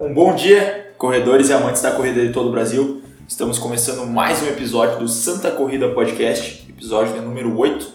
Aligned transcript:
Um 0.00 0.14
bom 0.14 0.34
dia, 0.34 0.92
corredores 0.96 1.48
e 1.48 1.52
amantes 1.52 1.82
da 1.82 1.90
corrida 1.90 2.24
de 2.24 2.32
todo 2.32 2.48
o 2.48 2.52
Brasil. 2.52 3.02
Estamos 3.26 3.58
começando 3.58 4.06
mais 4.06 4.40
um 4.42 4.46
episódio 4.46 4.98
do 5.00 5.08
Santa 5.08 5.50
Corrida 5.50 5.88
Podcast, 5.88 6.64
episódio 6.68 7.20
número 7.20 7.58
8. 7.58 7.92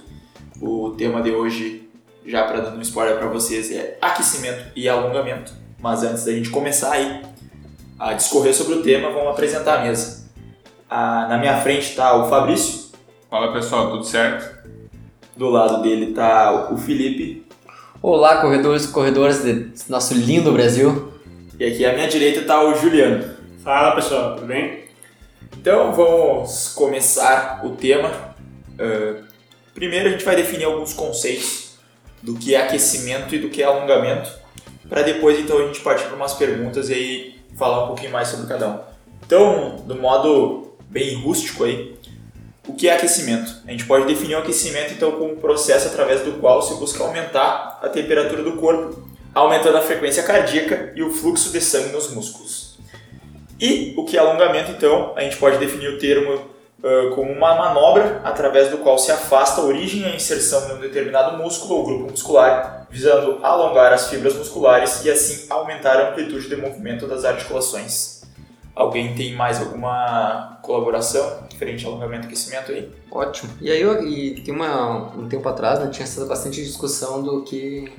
O 0.61 0.89
tema 0.97 1.21
de 1.21 1.31
hoje, 1.31 1.89
já 2.25 2.43
para 2.43 2.59
dar 2.59 2.71
um 2.71 2.81
spoiler 2.81 3.17
para 3.17 3.27
vocês, 3.27 3.71
é 3.71 3.97
aquecimento 4.01 4.65
e 4.75 4.89
alongamento. 4.89 5.53
Mas 5.79 6.03
antes 6.03 6.25
da 6.25 6.33
gente 6.33 6.49
começar 6.49 6.91
aí 6.91 7.21
a 7.97 8.13
discorrer 8.13 8.53
sobre 8.53 8.73
o 8.73 8.83
tema, 8.83 9.09
vamos 9.09 9.29
apresentar 9.29 9.79
a 9.79 9.83
mesa. 9.83 10.29
Ah, 10.89 11.27
na 11.29 11.37
minha 11.37 11.61
frente 11.61 11.89
está 11.89 12.15
o 12.17 12.29
Fabrício, 12.29 12.91
Fala 13.29 13.53
pessoal, 13.53 13.91
tudo 13.91 14.03
certo? 14.03 14.61
do 15.35 15.49
lado 15.49 15.81
dele 15.81 16.11
está 16.11 16.71
o 16.71 16.77
Felipe 16.77 17.43
Olá, 18.01 18.41
corredores 18.41 18.83
e 18.83 18.87
corredoras 18.89 19.43
do 19.43 19.71
nosso 19.87 20.13
lindo 20.13 20.51
Brasil. 20.51 21.12
E 21.59 21.65
aqui 21.65 21.85
à 21.85 21.93
minha 21.93 22.07
direita 22.07 22.39
está 22.39 22.63
o 22.63 22.75
Juliano. 22.75 23.35
Fala 23.63 23.95
pessoal, 23.95 24.35
tudo 24.35 24.47
bem? 24.47 24.85
Então 25.57 25.93
vamos 25.93 26.69
começar 26.69 27.61
o 27.63 27.71
tema. 27.71 28.35
Ah, 28.79 29.23
primeiro 29.73 30.07
a 30.07 30.11
gente 30.11 30.25
vai 30.25 30.35
definir 30.35 30.65
alguns 30.65 30.93
conceitos 30.93 31.77
do 32.21 32.35
que 32.35 32.55
é 32.55 32.61
aquecimento 32.61 33.35
e 33.35 33.39
do 33.39 33.49
que 33.49 33.61
é 33.61 33.65
alongamento, 33.65 34.31
para 34.89 35.01
depois 35.01 35.37
então 35.39 35.59
a 35.59 35.67
gente 35.67 35.81
partir 35.81 36.05
para 36.05 36.15
umas 36.15 36.33
perguntas 36.33 36.89
e 36.89 36.93
aí 36.93 37.35
falar 37.57 37.83
um 37.83 37.87
pouquinho 37.87 38.11
mais 38.11 38.29
sobre 38.29 38.47
cada 38.47 38.69
um. 38.69 38.79
Então, 39.25 39.77
do 39.85 39.95
modo 39.95 40.73
bem 40.89 41.15
rústico 41.15 41.65
aí, 41.65 41.95
o 42.67 42.73
que 42.73 42.87
é 42.87 42.93
aquecimento? 42.93 43.61
A 43.67 43.71
gente 43.71 43.85
pode 43.85 44.05
definir 44.05 44.35
o 44.35 44.39
aquecimento 44.39 44.93
então 44.93 45.11
como 45.11 45.33
um 45.33 45.35
processo 45.35 45.87
através 45.87 46.21
do 46.21 46.39
qual 46.39 46.61
se 46.61 46.75
busca 46.75 47.03
aumentar 47.03 47.79
a 47.81 47.89
temperatura 47.89 48.41
do 48.41 48.53
corpo, 48.53 49.12
aumentando 49.33 49.77
a 49.77 49.81
frequência 49.81 50.23
cardíaca 50.23 50.93
e 50.95 51.03
o 51.03 51.11
fluxo 51.11 51.51
de 51.51 51.61
sangue 51.61 51.91
nos 51.91 52.11
músculos. 52.11 52.77
E 53.59 53.93
o 53.97 54.03
que 54.03 54.17
é 54.17 54.19
alongamento, 54.19 54.71
então, 54.71 55.13
a 55.15 55.21
gente 55.21 55.37
pode 55.37 55.57
definir 55.57 55.89
o 55.89 55.99
termo 55.99 56.53
ah, 56.83 57.15
como 57.15 57.31
uma 57.31 57.55
manobra 57.55 58.19
através 58.25 58.69
do 58.69 58.79
qual 58.79 58.97
se 58.97 59.09
afasta 59.09 59.61
a 59.61 59.63
origem 59.63 60.01
e 60.01 60.05
a 60.05 60.15
inserção 60.15 60.67
de 60.67 60.73
um 60.73 60.79
determinado 60.79 61.37
músculo 61.37 61.75
ou 61.75 61.85
grupo 61.85 62.11
muscular, 62.11 62.85
visando 62.89 63.39
alongar 63.41 63.93
as 63.93 64.09
fibras 64.09 64.35
musculares 64.35 65.03
e 65.05 65.09
assim 65.09 65.47
aumentar 65.49 65.95
a 65.95 66.09
amplitude 66.09 66.49
de 66.49 66.57
movimento 66.57 67.07
das 67.07 67.23
articulações. 67.23 68.12
Alguém 68.75 69.13
tem 69.13 69.35
mais 69.35 69.59
alguma 69.59 70.57
colaboração 70.63 71.43
diferente 71.47 71.85
ao 71.85 71.91
alongamento 71.91 72.23
e 72.23 72.27
aquecimento 72.27 72.71
aí? 72.71 72.89
Ótimo. 73.11 73.51
E 73.61 73.69
aí, 73.71 73.79
eu, 73.81 74.07
e 74.07 74.41
tem 74.41 74.53
uma, 74.53 75.15
um 75.15 75.27
tempo 75.27 75.47
atrás, 75.47 75.79
né, 75.79 75.87
tinha 75.91 76.07
sido 76.07 76.25
bastante 76.25 76.63
discussão 76.63 77.21
do 77.21 77.43
que 77.43 77.91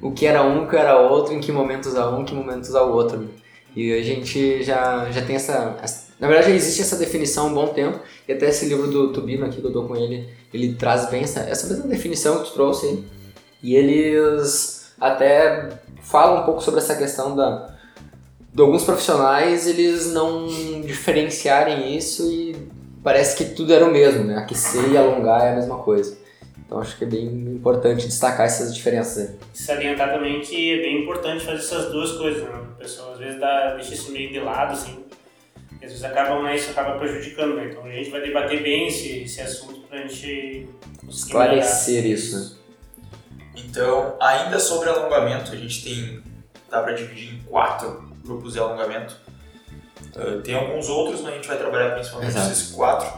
o 0.00 0.10
que 0.12 0.26
era 0.26 0.42
um, 0.42 0.64
o 0.64 0.68
que 0.68 0.76
era 0.76 0.98
outro, 0.98 1.34
em 1.34 1.40
que 1.40 1.52
momento 1.52 1.86
usar 1.86 2.08
um, 2.10 2.22
em 2.22 2.24
que 2.24 2.34
momento 2.34 2.64
usar 2.64 2.82
o 2.82 2.92
outro. 2.94 3.28
E 3.76 3.92
a 3.92 4.02
gente 4.02 4.62
já, 4.62 5.10
já 5.10 5.22
tem 5.22 5.36
essa, 5.36 5.76
essa- 5.82 6.06
Na 6.18 6.28
verdade, 6.28 6.50
já 6.50 6.56
existe 6.56 6.80
essa 6.82 6.96
definição 6.96 7.46
há 7.46 7.50
um 7.50 7.54
bom 7.54 7.68
tempo, 7.68 7.98
e 8.26 8.32
até 8.32 8.48
esse 8.48 8.66
livro 8.66 8.86
do 8.88 9.12
Tubino 9.12 9.44
aqui 9.44 9.60
que 9.60 9.66
eu 9.66 9.72
dou 9.72 9.86
com 9.86 9.96
ele, 9.96 10.28
ele 10.52 10.74
traz 10.74 11.10
bem 11.10 11.22
essa, 11.24 11.40
essa 11.40 11.66
mesma 11.66 11.86
definição 11.88 12.38
que 12.42 12.50
tu 12.50 12.54
trouxe 12.54 12.86
aí. 12.86 13.04
E 13.62 13.74
eles 13.76 14.92
até 15.00 15.68
falam 16.00 16.42
um 16.42 16.44
pouco 16.44 16.62
sobre 16.62 16.80
essa 16.80 16.94
questão 16.96 17.34
da, 17.36 17.71
de 18.52 18.60
alguns 18.60 18.84
profissionais 18.84 19.66
eles 19.66 20.12
não 20.12 20.46
diferenciarem 20.84 21.96
isso 21.96 22.30
e 22.30 22.54
parece 23.02 23.36
que 23.36 23.54
tudo 23.54 23.72
era 23.72 23.84
o 23.84 23.90
mesmo, 23.90 24.24
né? 24.24 24.36
Aquecer 24.36 24.90
e 24.90 24.96
alongar 24.96 25.42
é 25.42 25.52
a 25.52 25.56
mesma 25.56 25.78
coisa. 25.78 26.18
Então 26.58 26.78
acho 26.78 26.96
que 26.96 27.04
é 27.04 27.06
bem 27.06 27.26
importante 27.26 28.06
destacar 28.06 28.46
essas 28.46 28.74
diferenças 28.74 29.30
aí. 29.30 29.36
Salientar 29.54 30.12
também 30.12 30.40
que 30.40 30.74
é 30.74 30.76
bem 30.82 31.02
importante 31.02 31.44
fazer 31.44 31.58
essas 31.58 31.90
duas 31.90 32.12
coisas, 32.12 32.42
né? 32.42 32.60
O 32.72 32.78
pessoal 32.78 33.12
às 33.12 33.18
vezes 33.18 33.40
dá, 33.40 33.74
deixa 33.74 33.94
isso 33.94 34.12
meio 34.12 34.30
de 34.30 34.40
lado, 34.40 34.72
assim. 34.72 35.02
E 35.80 35.84
às 35.84 35.90
vezes 35.90 36.04
acabam, 36.04 36.42
né, 36.42 36.54
isso 36.54 36.70
acaba 36.70 36.98
prejudicando, 36.98 37.56
né? 37.56 37.68
Então 37.70 37.84
a 37.84 37.90
gente 37.90 38.10
vai 38.10 38.20
debater 38.20 38.62
bem 38.62 38.88
esse, 38.88 39.22
esse 39.22 39.40
assunto 39.40 39.80
pra 39.88 39.98
gente 39.98 40.68
conseguir 41.00 41.26
Esclarecer 41.26 42.06
isso, 42.06 42.38
né? 42.38 42.58
Então, 43.56 44.16
ainda 44.20 44.58
sobre 44.58 44.90
alongamento, 44.90 45.52
a 45.52 45.56
gente 45.56 45.82
tem. 45.82 46.22
dá 46.70 46.82
para 46.82 46.92
dividir 46.92 47.34
em 47.34 47.38
quatro 47.42 48.11
grupos 48.22 48.52
de 48.52 48.58
alongamento. 48.58 49.16
Uh, 50.16 50.40
tem 50.42 50.54
alguns 50.54 50.88
outros, 50.88 51.20
mas 51.20 51.32
a 51.32 51.36
gente 51.36 51.48
vai 51.48 51.58
trabalhar 51.58 51.94
principalmente 51.94 52.30
Exato. 52.30 52.52
esses 52.52 52.72
quatro. 52.72 53.08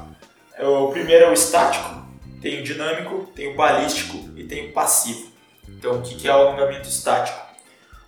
É, 0.56 0.66
O 0.66 0.88
primeiro 0.88 1.24
é 1.24 1.30
o 1.30 1.32
estático, 1.32 2.06
tem 2.40 2.60
o 2.60 2.64
dinâmico, 2.64 3.26
tem 3.34 3.52
o 3.52 3.56
balístico 3.56 4.16
e 4.36 4.44
tem 4.44 4.70
o 4.70 4.72
passivo. 4.72 5.32
Então, 5.68 5.98
o 5.98 6.02
que 6.02 6.28
é 6.28 6.30
o 6.30 6.38
alongamento 6.38 6.88
estático? 6.88 7.38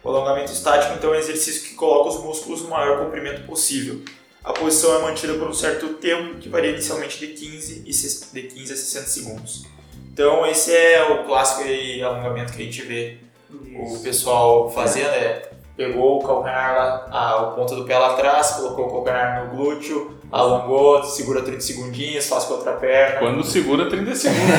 O 0.02 0.08
alongamento 0.08 0.52
estático 0.52 0.94
então, 0.94 1.12
é 1.12 1.16
um 1.16 1.20
exercício 1.20 1.68
que 1.68 1.74
coloca 1.74 2.10
os 2.10 2.22
músculos 2.22 2.62
no 2.62 2.68
maior 2.68 3.04
comprimento 3.04 3.42
possível. 3.46 4.02
A 4.44 4.52
posição 4.52 4.94
é 4.94 5.02
mantida 5.02 5.34
por 5.34 5.48
um 5.48 5.52
certo 5.52 5.94
tempo, 5.94 6.38
que 6.38 6.48
varia 6.48 6.70
inicialmente 6.70 7.18
de 7.18 7.28
15, 7.28 7.82
e 7.84 7.90
de 7.90 8.42
15 8.48 8.72
a 8.72 8.76
60 8.76 9.06
segundos. 9.08 9.66
Então, 10.12 10.46
esse 10.46 10.72
é 10.72 11.02
o 11.02 11.24
clássico 11.24 11.62
alongamento 12.04 12.52
que 12.52 12.62
a 12.62 12.64
gente 12.64 12.82
vê 12.82 13.18
o 13.50 13.94
Isso. 13.94 14.02
pessoal 14.02 14.70
fazendo 14.70 15.08
é 15.08 15.50
pegou 15.76 16.18
o 16.18 16.26
calcanhar 16.26 16.74
lá, 16.74 17.06
a, 17.10 17.42
o 17.42 17.54
ponta 17.54 17.74
do 17.74 17.84
pé 17.84 17.98
lá 17.98 18.12
atrás, 18.12 18.52
colocou 18.52 18.86
o 18.86 18.90
calcanhar 18.92 19.44
no 19.44 19.56
glúteo, 19.56 20.16
alongou, 20.32 21.04
segura 21.04 21.42
30 21.42 21.60
segundinhos, 21.60 22.26
faz 22.26 22.44
com 22.44 22.54
a 22.54 22.56
outra 22.56 22.72
perna. 22.72 23.18
Quando 23.18 23.44
segura 23.44 23.88
30 23.88 24.14
segundos. 24.14 24.54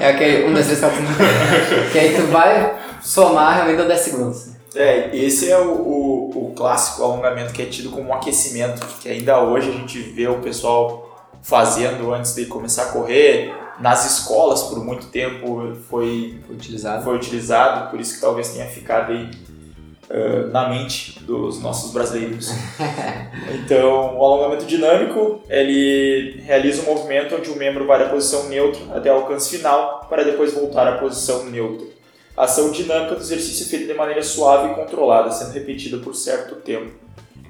É 0.00 0.08
aquele 0.08 0.48
um, 0.48 0.52
dois, 0.52 0.66
três, 0.66 0.80
quatro, 0.80 0.98
cinco. 0.98 1.92
que 1.92 1.98
aí 1.98 2.16
tu 2.16 2.22
vai 2.22 2.76
somar 3.00 3.54
realmente 3.54 3.76
dá 3.76 3.84
10 3.84 4.00
segundos. 4.00 4.48
É, 4.74 5.14
esse 5.14 5.50
é 5.50 5.58
o, 5.58 5.70
o, 5.70 6.46
o 6.46 6.52
clássico 6.56 7.04
alongamento 7.04 7.52
que 7.52 7.62
é 7.62 7.66
tido 7.66 7.90
como 7.90 8.08
um 8.08 8.14
aquecimento, 8.14 8.84
que 9.00 9.08
ainda 9.08 9.40
hoje 9.40 9.68
a 9.68 9.72
gente 9.72 10.00
vê 10.00 10.26
o 10.26 10.40
pessoal 10.40 11.28
fazendo 11.42 12.12
antes 12.12 12.34
de 12.34 12.46
começar 12.46 12.84
a 12.84 12.86
correr. 12.86 13.54
Nas 13.82 14.18
escolas, 14.18 14.62
por 14.62 14.82
muito 14.84 15.06
tempo, 15.06 15.74
foi 15.90 16.38
Foi 16.46 16.54
utilizado. 16.54 17.04
foi 17.04 17.16
utilizado, 17.16 17.90
por 17.90 18.00
isso 18.00 18.14
que 18.14 18.20
talvez 18.20 18.50
tenha 18.50 18.66
ficado 18.66 19.10
aí 19.12 19.28
eh, 20.08 20.46
na 20.52 20.68
mente 20.68 21.18
dos 21.20 21.60
nossos 21.60 21.92
brasileiros. 21.92 22.50
então, 23.64 24.16
o 24.18 24.24
alongamento 24.24 24.64
dinâmico, 24.66 25.40
ele 25.48 26.40
realiza 26.44 26.82
um 26.82 26.94
movimento 26.94 27.34
onde 27.34 27.50
o 27.50 27.56
membro 27.56 27.86
vai 27.86 27.98
da 27.98 28.08
posição 28.08 28.48
neutra 28.48 28.80
até 28.94 29.10
o 29.12 29.16
alcance 29.16 29.56
final, 29.56 30.06
para 30.08 30.22
depois 30.22 30.52
voltar 30.52 30.86
à 30.86 30.98
posição 30.98 31.46
neutra. 31.46 31.86
A 32.36 32.44
ação 32.44 32.70
dinâmica 32.70 33.14
do 33.14 33.20
exercício 33.20 33.64
é 33.66 33.68
feita 33.68 33.86
de 33.86 33.94
maneira 33.94 34.22
suave 34.22 34.72
e 34.72 34.74
controlada, 34.74 35.30
sendo 35.30 35.52
repetida 35.52 35.98
por 35.98 36.14
certo 36.14 36.56
tempo. 36.56 36.92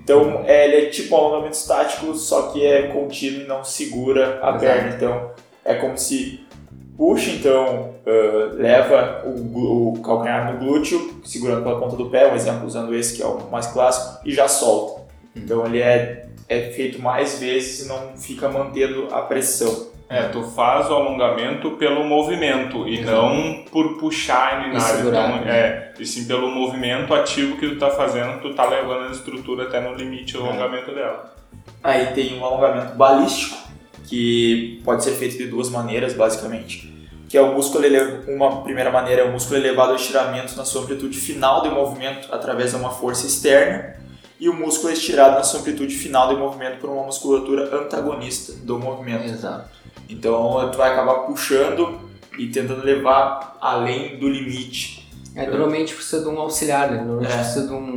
Então, 0.02 0.42
é, 0.46 0.66
ele 0.66 0.86
é 0.86 0.90
tipo 0.90 1.14
um 1.14 1.18
alongamento 1.18 1.56
estático, 1.56 2.14
só 2.14 2.48
que 2.48 2.64
é 2.66 2.88
contínuo 2.88 3.42
e 3.42 3.46
não 3.46 3.62
segura 3.62 4.40
a 4.42 4.48
Exato. 4.48 4.58
perna. 4.58 4.96
Então, 4.96 5.30
é 5.64 5.74
como 5.74 5.96
se 5.96 6.44
puxa, 6.96 7.30
então, 7.30 7.94
ah, 8.06 8.52
leva 8.54 9.22
o, 9.26 9.94
o 9.94 10.02
calcanhar 10.02 10.52
no 10.52 10.58
glúteo, 10.58 11.20
segurando 11.24 11.62
pela 11.62 11.80
ponta 11.80 11.96
do 11.96 12.10
pé, 12.10 12.30
um 12.30 12.36
exemplo 12.36 12.66
usando 12.66 12.94
esse 12.94 13.16
que 13.16 13.22
é 13.22 13.26
o 13.26 13.50
mais 13.50 13.66
clássico, 13.66 14.20
e 14.24 14.32
já 14.32 14.46
solta. 14.46 15.02
Então, 15.34 15.66
ele 15.66 15.80
é, 15.80 16.26
é 16.48 16.60
feito 16.70 17.00
mais 17.00 17.38
vezes 17.40 17.84
e 17.84 17.88
não 17.88 18.16
fica 18.16 18.48
mantendo 18.48 19.08
a 19.10 19.22
pressão. 19.22 19.90
É, 20.08 20.24
tu 20.24 20.42
faz 20.42 20.90
o 20.90 20.94
alongamento 20.94 21.70
pelo 21.72 22.04
movimento 22.04 22.86
e 22.86 23.00
não 23.00 23.64
por 23.72 23.96
puxar 23.96 24.68
E 24.68 24.72
na 24.74 24.82
área. 24.82 24.96
segurar, 24.98 25.30
Então, 25.30 25.48
é, 25.50 25.94
e 25.98 26.04
sim 26.04 26.26
pelo 26.26 26.50
movimento 26.50 27.14
ativo 27.14 27.56
que 27.56 27.66
tu 27.66 27.78
tá 27.78 27.88
fazendo, 27.88 28.42
tu 28.42 28.52
tá 28.52 28.68
levando 28.68 29.08
a 29.08 29.10
estrutura 29.10 29.62
até 29.62 29.80
no 29.80 29.94
limite 29.94 30.34
do 30.34 30.44
alongamento 30.44 30.94
dela. 30.94 31.34
Aí 31.82 32.08
tem 32.08 32.38
um 32.38 32.44
alongamento 32.44 32.94
balístico, 32.94 33.56
que 34.12 34.78
pode 34.84 35.02
ser 35.02 35.12
feito 35.12 35.38
de 35.38 35.46
duas 35.46 35.70
maneiras, 35.70 36.12
basicamente. 36.12 36.92
Que 37.30 37.38
é 37.38 37.40
o 37.40 37.54
músculo 37.54 37.86
uma 38.28 38.60
primeira 38.62 38.90
maneira 38.90 39.22
é 39.22 39.24
o 39.24 39.32
músculo 39.32 39.58
elevado 39.58 39.92
ao 39.92 39.96
estiramento 39.96 40.54
na 40.54 40.66
sua 40.66 40.82
amplitude 40.82 41.18
final 41.18 41.62
de 41.62 41.70
movimento 41.70 42.28
através 42.30 42.72
de 42.72 42.76
uma 42.76 42.90
força 42.90 43.26
externa 43.26 43.96
e 44.38 44.50
o 44.50 44.52
músculo 44.52 44.92
estirado 44.92 45.36
na 45.36 45.42
sua 45.42 45.60
amplitude 45.60 45.94
final 45.94 46.28
de 46.28 46.34
movimento 46.34 46.76
por 46.78 46.90
uma 46.90 47.04
musculatura 47.04 47.74
antagonista 47.74 48.52
do 48.52 48.78
movimento. 48.78 49.24
Exato. 49.24 49.70
Então 50.10 50.68
tu 50.70 50.76
vai 50.76 50.92
acabar 50.92 51.20
puxando 51.20 51.98
e 52.38 52.48
tentando 52.48 52.84
levar 52.84 53.56
além 53.62 54.18
do 54.18 54.28
limite. 54.28 55.08
É, 55.34 55.46
normalmente 55.46 55.94
precisa 55.94 56.22
de 56.22 56.28
um 56.28 56.38
auxiliar, 56.38 56.90
né? 56.90 56.98
Normalmente 56.98 57.32
É. 57.32 57.36
precisa 57.38 57.66
de 57.66 57.72
um. 57.72 57.96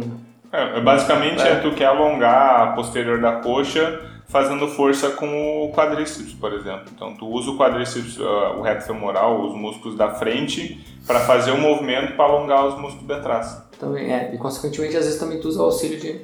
É, 0.50 0.79
basicamente 0.79 1.41
É. 1.41 1.50
é. 1.50 1.56
tu 1.56 1.75
quer 1.75 1.88
alongar 1.88 2.61
a 2.61 2.68
posterior 2.71 3.19
da 3.19 3.33
coxa 3.33 4.14
fazendo 4.27 4.68
força 4.68 5.10
com 5.12 5.66
o 5.66 5.72
quadríceps, 5.74 6.33
por 6.33 6.51
exemplo. 6.54 6.86
Então 6.94 7.13
tu 7.16 7.27
usa 7.27 7.51
o 7.51 7.57
quadríceps, 7.57 8.18
ah, 8.19 8.56
o 8.57 8.62
reto 8.62 8.86
femoral, 8.86 9.45
os 9.48 9.56
músculos 9.56 9.98
da 9.98 10.13
frente 10.16 10.83
para 11.06 11.19
fazer 11.22 11.51
o 11.51 11.57
movimento 11.60 12.16
para 12.16 12.25
alongar 12.25 12.66
os 12.68 12.80
músculos 12.80 13.07
de 13.07 13.22
trás. 13.22 13.62
Também, 13.80 14.12
é. 14.12 14.33
E 14.33 14.38
consequentemente, 14.38 14.98
às 14.98 15.06
vezes 15.06 15.19
também 15.19 15.39
tu 15.39 15.48
usa 15.48 15.62
o 15.62 15.66
auxílio 15.66 16.00
de, 16.00 16.22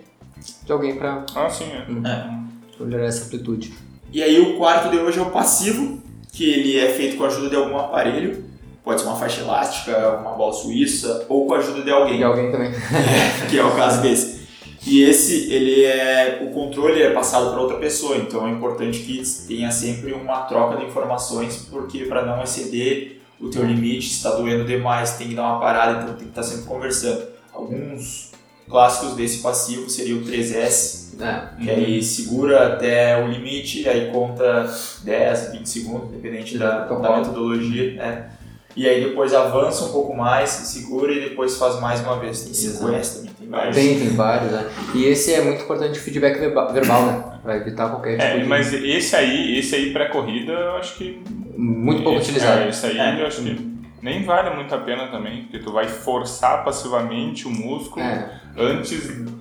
de 0.66 0.72
alguém 0.72 0.96
pra 0.96 1.26
Ah, 1.36 1.50
sim, 1.50 1.66
é. 1.66 1.86
É. 2.10 2.84
melhorar 2.84 3.06
essa 3.06 3.26
amplitude. 3.26 3.74
E 4.12 4.22
aí 4.24 4.40
o 4.40 4.58
quarto 4.58 4.90
de 4.90 4.98
hoje 4.98 5.20
é 5.20 5.22
o 5.22 5.30
passivo, 5.30 6.00
que 6.34 6.50
ele 6.50 6.80
é 6.80 6.90
feito 6.90 7.18
com 7.18 7.24
a 7.24 7.28
ajuda 7.28 7.50
de 7.50 7.56
algum 7.56 7.78
aparelho. 7.78 8.44
pode 8.84 9.00
ser 9.02 9.08
uma 9.08 9.16
faixa 9.16 9.42
elástica, 9.42 10.18
uma 10.22 10.32
bola 10.32 10.52
suíça, 10.54 11.26
ou 11.30 11.46
com 11.46 11.54
a 11.54 11.58
ajuda 11.58 11.82
de 11.84 11.92
alguém, 11.92 12.20
E 12.20 12.24
alguém 12.24 12.52
também. 12.52 12.72
que 13.50 13.60
é 13.60 13.64
o 13.64 13.76
caso 13.76 14.02
desse. 14.02 14.41
E 14.86 15.04
esse, 15.04 15.52
ele 15.54 15.84
é, 15.86 16.40
o 16.44 16.52
controle 16.54 17.02
é 17.02 17.12
passado 17.12 17.52
para 17.52 17.62
outra 17.62 17.78
pessoa, 17.78 18.18
então 18.18 18.48
é 18.48 18.52
importante 18.52 19.00
que 19.00 19.22
tenha 19.48 19.70
sempre 19.72 20.12
uma 20.12 20.42
troca 20.44 20.78
de 20.78 20.86
informações, 20.86 21.68
porque 21.70 22.06
para 22.06 22.26
não 22.26 22.42
exceder 22.42 23.22
o 23.40 23.50
teu 23.50 23.64
limite, 23.64 24.08
se 24.10 24.16
está 24.18 24.32
doendo 24.32 24.66
demais, 24.66 25.18
tem 25.18 25.30
que 25.30 25.36
dar 25.36 25.44
uma 25.44 25.60
parada, 25.60 26.02
então 26.04 26.16
tem 26.16 26.24
que 26.26 26.30
estar 26.32 26.44
sempre 26.44 26.66
conversando. 26.66 27.24
Alguns 27.54 28.32
clássicos 28.68 29.14
desse 29.16 29.40
passivo 29.40 29.90
seria 29.90 30.16
o 30.16 30.22
3S, 30.24 31.12
É. 31.22 31.64
que 31.64 31.70
aí 31.70 32.02
segura 32.02 32.74
até 32.74 33.24
o 33.24 33.28
limite, 33.28 33.88
aí 33.88 34.10
conta 34.12 34.68
10, 35.04 35.52
20 35.52 35.66
segundos, 35.70 36.10
dependente 36.10 36.58
da, 36.58 36.80
da 36.80 36.86
Protocolo. 36.86 37.18
metodologia, 37.20 37.94
né? 37.96 38.32
E 38.76 38.88
aí 38.88 39.04
depois 39.04 39.34
avança 39.34 39.84
um 39.86 39.92
pouco 39.92 40.16
mais, 40.16 40.50
segura 40.50 41.12
e 41.12 41.20
depois 41.30 41.58
faz 41.58 41.80
mais 41.82 42.00
uma 42.00 42.18
vez. 42.20 42.42
Tem 42.44 42.54
5S 42.54 43.16
também, 43.18 43.32
vários. 43.52 43.76
Tem, 43.76 44.00
tem 44.00 44.10
vários, 44.10 44.52
né? 44.52 44.66
E 44.96 45.06
esse 45.06 45.34
é 45.34 45.42
muito 45.42 45.64
importante 45.64 46.00
o 46.00 46.02
feedback 46.02 46.40
verba- 46.40 46.72
verbal, 46.72 47.06
né? 47.06 47.24
Pra 47.44 47.58
evitar 47.58 47.90
qualquer 47.90 48.14
tipo 48.18 48.24
É, 48.24 48.40
de... 48.40 48.46
mas 48.48 48.74
esse 48.74 49.16
aí, 49.16 49.60
esse 49.60 49.76
aí 49.76 49.92
pré-corrida, 49.94 50.52
eu 50.54 50.76
acho 50.78 50.96
que. 50.96 51.22
Muito 51.58 52.02
pouco 52.04 52.20
esse, 52.20 52.32
utilizado. 52.32 52.62
É, 52.62 52.70
esse 52.70 52.86
aí 52.88 52.98
É. 52.98 53.22
eu 53.22 53.28
acho 53.28 53.42
que 53.44 53.72
nem 54.02 54.24
vale 54.24 54.56
muito 54.56 54.74
a 54.74 54.80
pena 54.80 55.08
também, 55.10 55.44
porque 55.44 55.60
tu 55.60 55.72
vai 55.72 55.88
forçar 55.88 56.64
passivamente 56.66 57.46
o 57.48 57.52
músculo 57.52 58.04
É. 58.04 58.32
antes 58.58 59.00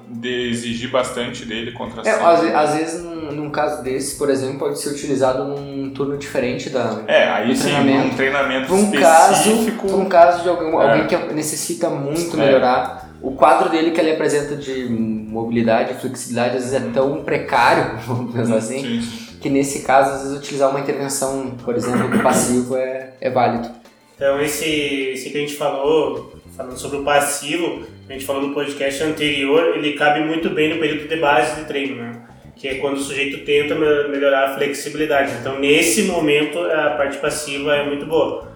de 0.09 0.51
exigir 0.51 0.91
bastante 0.91 1.47
dele 1.47 1.73
contra 1.73 2.03
É, 2.07 2.11
às, 2.13 2.45
às 2.55 2.75
vezes, 2.75 3.03
num, 3.03 3.33
num 3.33 3.51
caso 3.51 3.83
desse, 3.83 4.19
por 4.19 4.29
exemplo, 4.29 4.59
pode 4.59 4.79
ser 4.79 4.91
utilizado 4.91 5.45
num 5.45 5.91
turno 5.95 6.19
diferente 6.19 6.69
da... 6.69 7.01
É, 7.07 7.29
aí 7.31 7.57
sim, 7.57 7.63
treinamento. 7.71 8.07
um 8.07 8.17
treinamento 8.17 8.75
um 8.75 8.91
caso, 8.91 9.33
específico. 9.33 9.87
pra 9.87 9.97
um 9.97 10.05
caso 10.09 10.43
de 10.43 10.49
alguém, 10.51 10.69
É. 10.69 10.75
alguém 10.75 11.07
que 11.07 11.17
necessita 11.33 11.89
muito 11.89 12.37
É. 12.39 12.45
melhorar, 12.45 13.10
o 13.23 13.33
quadro 13.33 13.69
dele 13.69 13.91
que 13.91 14.01
ele 14.01 14.13
apresenta 14.13 14.57
de 14.57 14.85
mobilidade 14.89 15.93
e 15.93 15.95
flexibilidade 15.97 16.57
às 16.57 16.65
vezes 16.71 16.75
é 16.75 16.91
tão 16.93 17.23
precário, 17.23 17.99
vamos 18.07 18.35
pensar 18.35 18.57
assim, 18.57 18.81
Sim, 18.81 19.03
sim. 19.03 19.39
que 19.41 19.49
nesse 19.51 19.83
caso, 19.83 20.13
às 20.15 20.23
vezes, 20.23 20.39
utilizar 20.39 20.71
uma 20.71 20.81
intervenção, 20.81 21.53
por 21.65 21.75
exemplo, 21.77 22.09
do 22.09 22.19
passivo 22.23 22.77
é, 22.77 23.15
é 23.21 23.31
válido. 23.31 23.69
Então 24.17 24.41
esse, 24.41 24.67
esse 25.15 25.31
que 25.31 25.39
a 25.39 25.41
gente 25.41 25.55
falou, 25.55 26.35
falando 26.57 26.77
sobre 26.79 26.99
o 26.99 27.03
passivo, 27.05 27.87
a 28.09 28.13
gente 28.13 28.25
falou 28.27 28.43
no 28.43 28.53
podcast 28.55 29.03
anterior, 29.03 29.77
ele 29.77 29.95
cabe 29.95 30.21
muito 30.25 30.51
bem 30.51 30.75
no 30.75 30.81
período 30.81 31.09
de 31.09 31.17
base 31.17 31.57
de 31.61 31.65
treino, 31.67 31.97
né? 31.97 32.13
Que 32.55 32.69
é 32.69 32.75
quando 32.75 32.97
o 32.99 33.01
sujeito 33.01 33.43
tenta 33.47 33.75
me- 33.75 34.09
melhorar 34.09 34.51
a 34.51 34.55
flexibilidade. 34.55 35.33
Então 35.41 35.59
nesse 35.59 36.03
momento 36.03 36.59
a 36.59 36.91
parte 36.91 37.17
passiva 37.17 37.75
é 37.75 37.87
muito 37.87 38.05
boa. 38.05 38.50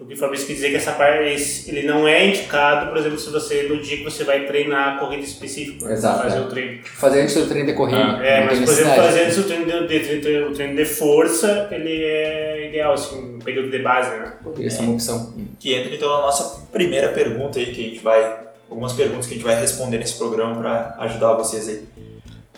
O 0.00 0.06
que 0.06 0.14
o 0.14 0.16
Fabrício 0.16 0.46
quer 0.46 0.52
dizer 0.52 0.66
é 0.68 0.70
que 0.70 0.76
essa 0.76 0.92
parte, 0.92 1.64
ele 1.68 1.82
não 1.84 2.06
é 2.06 2.28
indicado, 2.28 2.88
por 2.88 2.98
exemplo, 2.98 3.18
se 3.18 3.30
você 3.30 3.64
no 3.64 3.80
dia 3.82 3.96
que 3.96 4.04
você 4.04 4.22
vai 4.22 4.46
treinar 4.46 4.94
a 4.94 4.98
corrida 5.00 5.24
específica, 5.24 5.90
Exato, 5.92 6.22
fazer 6.22 6.38
é. 6.38 6.40
o 6.40 6.48
treino. 6.48 6.78
Fazer 6.84 7.20
antes 7.22 7.34
do 7.34 7.46
treino 7.48 7.66
de 7.66 7.72
corrida, 7.74 7.98
Ah, 8.18 8.24
É, 8.24 8.44
mas 8.44 8.60
por 8.60 8.68
exemplo, 8.68 8.94
fazer 8.94 9.24
antes 9.24 9.38
o 9.38 9.42
treino 9.42 9.64
de, 9.66 9.98
de- 9.98 10.20
de- 10.20 10.38
o 10.44 10.52
treino 10.52 10.76
de 10.76 10.84
força, 10.84 11.68
ele 11.72 12.04
é 12.04 12.68
ideal, 12.68 12.92
assim, 12.92 13.20
no 13.38 13.42
período 13.42 13.70
de 13.72 13.78
base, 13.80 14.10
né? 14.20 14.34
Essa 14.62 14.82
é 14.82 14.82
uma 14.84 14.92
opção. 14.94 15.34
Que 15.58 15.74
entra 15.74 15.92
então 15.92 16.08
na 16.08 16.20
nossa 16.20 16.64
primeira 16.70 17.08
pergunta 17.08 17.58
aí, 17.58 17.66
que 17.72 17.80
a 17.84 17.88
gente 17.88 17.98
vai. 17.98 18.46
Algumas 18.70 18.92
perguntas 18.92 19.26
que 19.26 19.32
a 19.32 19.36
gente 19.36 19.46
vai 19.46 19.58
responder 19.58 19.98
nesse 19.98 20.16
programa 20.18 20.60
para 20.60 20.94
ajudar 21.00 21.32
vocês 21.32 21.68
aí. 21.68 21.82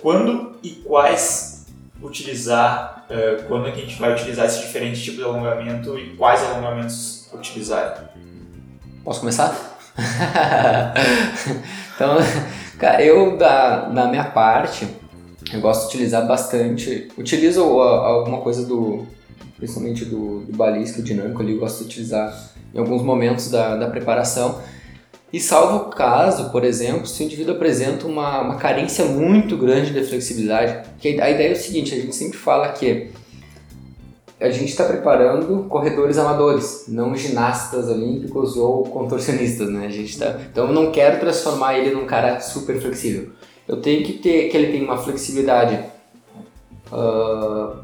Quando 0.02 0.56
e 0.62 0.70
quais 0.84 1.49
utilizar, 2.02 3.04
eh, 3.10 3.44
quando 3.48 3.68
é 3.68 3.70
que 3.72 3.78
a 3.80 3.84
gente 3.84 3.98
vai 4.00 4.12
utilizar 4.12 4.46
esses 4.46 4.60
diferentes 4.60 5.00
tipos 5.02 5.18
de 5.18 5.24
alongamento 5.24 5.98
e 5.98 6.16
quais 6.16 6.42
alongamentos 6.42 7.28
utilizar? 7.32 8.10
Posso 9.04 9.20
começar? 9.20 9.54
então, 11.94 12.16
cara, 12.78 13.02
eu 13.02 13.36
da, 13.36 13.88
da 13.88 14.08
minha 14.08 14.24
parte, 14.24 14.86
eu 15.52 15.60
gosto 15.60 15.82
de 15.82 15.88
utilizar 15.88 16.26
bastante. 16.26 17.08
Utilizo 17.16 17.80
a- 17.80 18.06
alguma 18.06 18.38
coisa 18.40 18.64
do. 18.64 19.06
Principalmente 19.56 20.06
do, 20.06 20.40
do 20.40 20.56
balístico 20.56 21.02
dinâmico 21.02 21.42
ali, 21.42 21.52
eu 21.52 21.58
gosto 21.60 21.80
de 21.80 21.84
utilizar 21.84 22.34
em 22.74 22.78
alguns 22.78 23.02
momentos 23.02 23.50
da, 23.50 23.76
da 23.76 23.88
preparação. 23.90 24.60
E 25.32 25.38
salvo 25.38 25.88
o 25.88 25.90
caso, 25.90 26.50
por 26.50 26.64
exemplo, 26.64 27.06
se 27.06 27.22
o 27.22 27.24
indivíduo 27.24 27.54
apresenta 27.54 28.06
uma, 28.06 28.40
uma 28.40 28.56
carência 28.56 29.04
muito 29.04 29.56
grande 29.56 29.92
de 29.92 30.02
flexibilidade, 30.02 30.88
que 30.98 31.20
a 31.20 31.30
ideia 31.30 31.50
é 31.50 31.52
o 31.52 31.56
seguinte, 31.56 31.94
a 31.94 31.98
gente 31.98 32.14
sempre 32.14 32.36
fala 32.36 32.68
que 32.70 33.10
a 34.40 34.50
gente 34.50 34.70
está 34.70 34.84
preparando 34.84 35.66
corredores 35.68 36.18
amadores, 36.18 36.84
não 36.88 37.14
ginastas 37.14 37.88
olímpicos 37.88 38.56
ou 38.56 38.84
contorcionistas, 38.84 39.68
né? 39.68 39.86
A 39.86 39.90
gente 39.90 40.18
tá... 40.18 40.40
Então 40.50 40.66
eu 40.66 40.72
não 40.72 40.90
quero 40.90 41.20
transformar 41.20 41.78
ele 41.78 41.94
num 41.94 42.06
cara 42.06 42.40
super 42.40 42.80
flexível. 42.80 43.30
Eu 43.68 43.80
tenho 43.80 44.02
que 44.02 44.14
ter 44.14 44.48
que 44.48 44.56
ele 44.56 44.72
tenha 44.72 44.82
uma 44.84 44.96
flexibilidade 44.96 45.78
ah, 46.90 47.76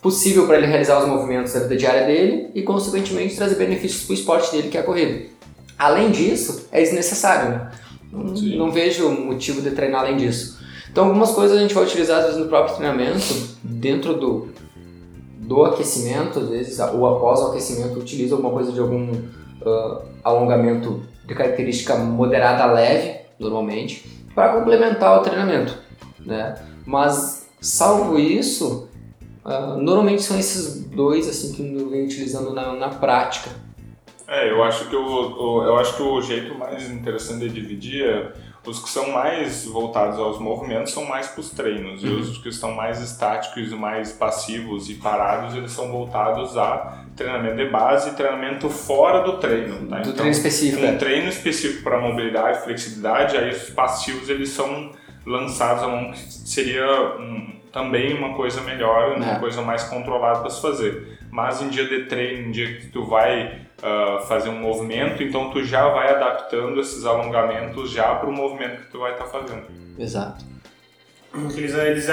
possível 0.00 0.46
para 0.46 0.58
ele 0.58 0.66
realizar 0.66 1.00
os 1.00 1.08
movimentos 1.08 1.52
da 1.52 1.60
vida 1.60 1.76
diária 1.76 2.06
dele 2.06 2.50
e, 2.54 2.62
consequentemente, 2.62 3.36
trazer 3.36 3.54
benefícios 3.54 4.04
para 4.04 4.12
o 4.12 4.14
esporte 4.14 4.52
dele, 4.52 4.68
que 4.68 4.76
é 4.76 4.80
a 4.80 4.84
corrida. 4.84 5.32
Além 5.82 6.12
disso, 6.12 6.68
é 6.70 6.80
desnecessário, 6.80 7.50
né? 7.50 7.70
Não, 8.12 8.22
não 8.22 8.70
vejo 8.70 9.10
motivo 9.10 9.60
de 9.60 9.72
treinar 9.72 10.02
além 10.02 10.16
disso. 10.16 10.62
Então, 10.88 11.06
algumas 11.06 11.32
coisas 11.32 11.56
a 11.56 11.60
gente 11.60 11.74
vai 11.74 11.82
utilizar, 11.82 12.18
às 12.20 12.26
vezes, 12.26 12.40
no 12.40 12.46
próprio 12.46 12.76
treinamento, 12.76 13.24
dentro 13.64 14.14
do, 14.14 14.48
do 15.38 15.64
aquecimento, 15.64 16.38
às 16.38 16.48
vezes, 16.50 16.78
ou 16.78 17.16
após 17.16 17.40
o 17.40 17.46
aquecimento, 17.48 17.98
utiliza 17.98 18.36
alguma 18.36 18.52
coisa 18.52 18.70
de 18.70 18.78
algum 18.78 19.10
ah, 19.66 20.02
alongamento 20.22 21.02
de 21.26 21.34
característica 21.34 21.96
moderada 21.96 22.62
a 22.62 22.72
leve, 22.72 23.18
normalmente, 23.40 24.06
para 24.36 24.52
complementar 24.52 25.18
o 25.18 25.22
treinamento, 25.22 25.76
né? 26.20 26.62
Mas, 26.86 27.48
salvo 27.60 28.20
isso, 28.20 28.88
ah, 29.44 29.76
normalmente 29.80 30.22
são 30.22 30.38
esses 30.38 30.84
dois, 30.84 31.28
assim, 31.28 31.52
que 31.54 31.74
eu 31.74 31.90
venho 31.90 32.04
utilizando 32.04 32.52
na, 32.52 32.72
na 32.74 32.88
prática. 32.88 33.50
É, 34.34 34.50
eu 34.50 34.64
acho 34.64 34.88
que 34.88 34.96
o, 34.96 35.62
eu 35.62 35.76
acho 35.78 35.94
que 35.96 36.02
o 36.02 36.20
jeito 36.22 36.54
mais 36.58 36.90
interessante 36.90 37.40
de 37.40 37.50
dividir 37.50 38.02
é 38.08 38.32
os 38.66 38.78
que 38.82 38.88
são 38.88 39.10
mais 39.10 39.66
voltados 39.66 40.18
aos 40.18 40.38
movimentos 40.38 40.92
são 40.92 41.04
mais 41.04 41.26
para 41.28 41.40
os 41.40 41.50
treinos 41.50 42.02
e 42.02 42.06
os 42.06 42.38
que 42.38 42.48
estão 42.48 42.72
mais 42.72 43.00
estáticos 43.02 43.70
e 43.72 43.74
mais 43.74 44.12
passivos 44.12 44.88
e 44.88 44.94
parados 44.94 45.54
eles 45.54 45.72
são 45.72 45.90
voltados 45.90 46.56
a 46.56 47.04
treinamento 47.16 47.56
de 47.56 47.66
base 47.68 48.10
e 48.10 48.12
treinamento 48.14 48.70
fora 48.70 49.20
do 49.22 49.36
treino, 49.38 49.86
tá? 49.88 49.98
Do 49.98 50.12
treino 50.14 50.30
específico, 50.30 50.80
um 50.82 50.86
é. 50.88 50.96
treino 50.96 51.28
específico 51.28 51.82
para 51.82 52.00
mobilidade, 52.00 52.62
flexibilidade, 52.64 53.36
aí 53.36 53.50
os 53.50 53.68
passivos 53.70 54.30
eles 54.30 54.48
são 54.48 54.92
lançados 55.26 55.82
a 55.82 55.88
mão 55.88 56.10
que 56.12 56.18
seria 56.18 56.86
um- 57.18 57.60
também 57.72 58.14
uma 58.14 58.34
coisa 58.34 58.60
melhor, 58.62 59.16
uma 59.16 59.32
É. 59.32 59.38
coisa 59.38 59.60
mais 59.60 59.82
controlada 59.84 60.40
para 60.40 60.50
se 60.50 60.60
fazer. 60.62 61.18
Mas 61.30 61.60
em 61.62 61.68
dia 61.68 61.86
de 61.86 62.04
treino, 62.04 62.48
em 62.48 62.50
dia 62.50 62.76
que 62.78 62.86
tu 62.88 63.04
vai 63.06 63.62
ah, 63.82 64.20
fazer 64.28 64.48
um 64.48 64.60
movimento, 64.60 65.22
então 65.22 65.50
tu 65.50 65.64
já 65.64 65.88
vai 65.88 66.14
adaptando 66.14 66.80
esses 66.80 67.04
alongamentos 67.04 67.90
já 67.90 68.14
para 68.14 68.28
o 68.28 68.32
movimento 68.32 68.82
que 68.82 68.92
tu 68.92 69.00
vai 69.00 69.12
estar 69.12 69.26
fazendo. 69.26 69.64
Exato. 69.98 70.51
Porque 71.32 71.60
eles, 71.60 71.74
eles, 71.74 72.08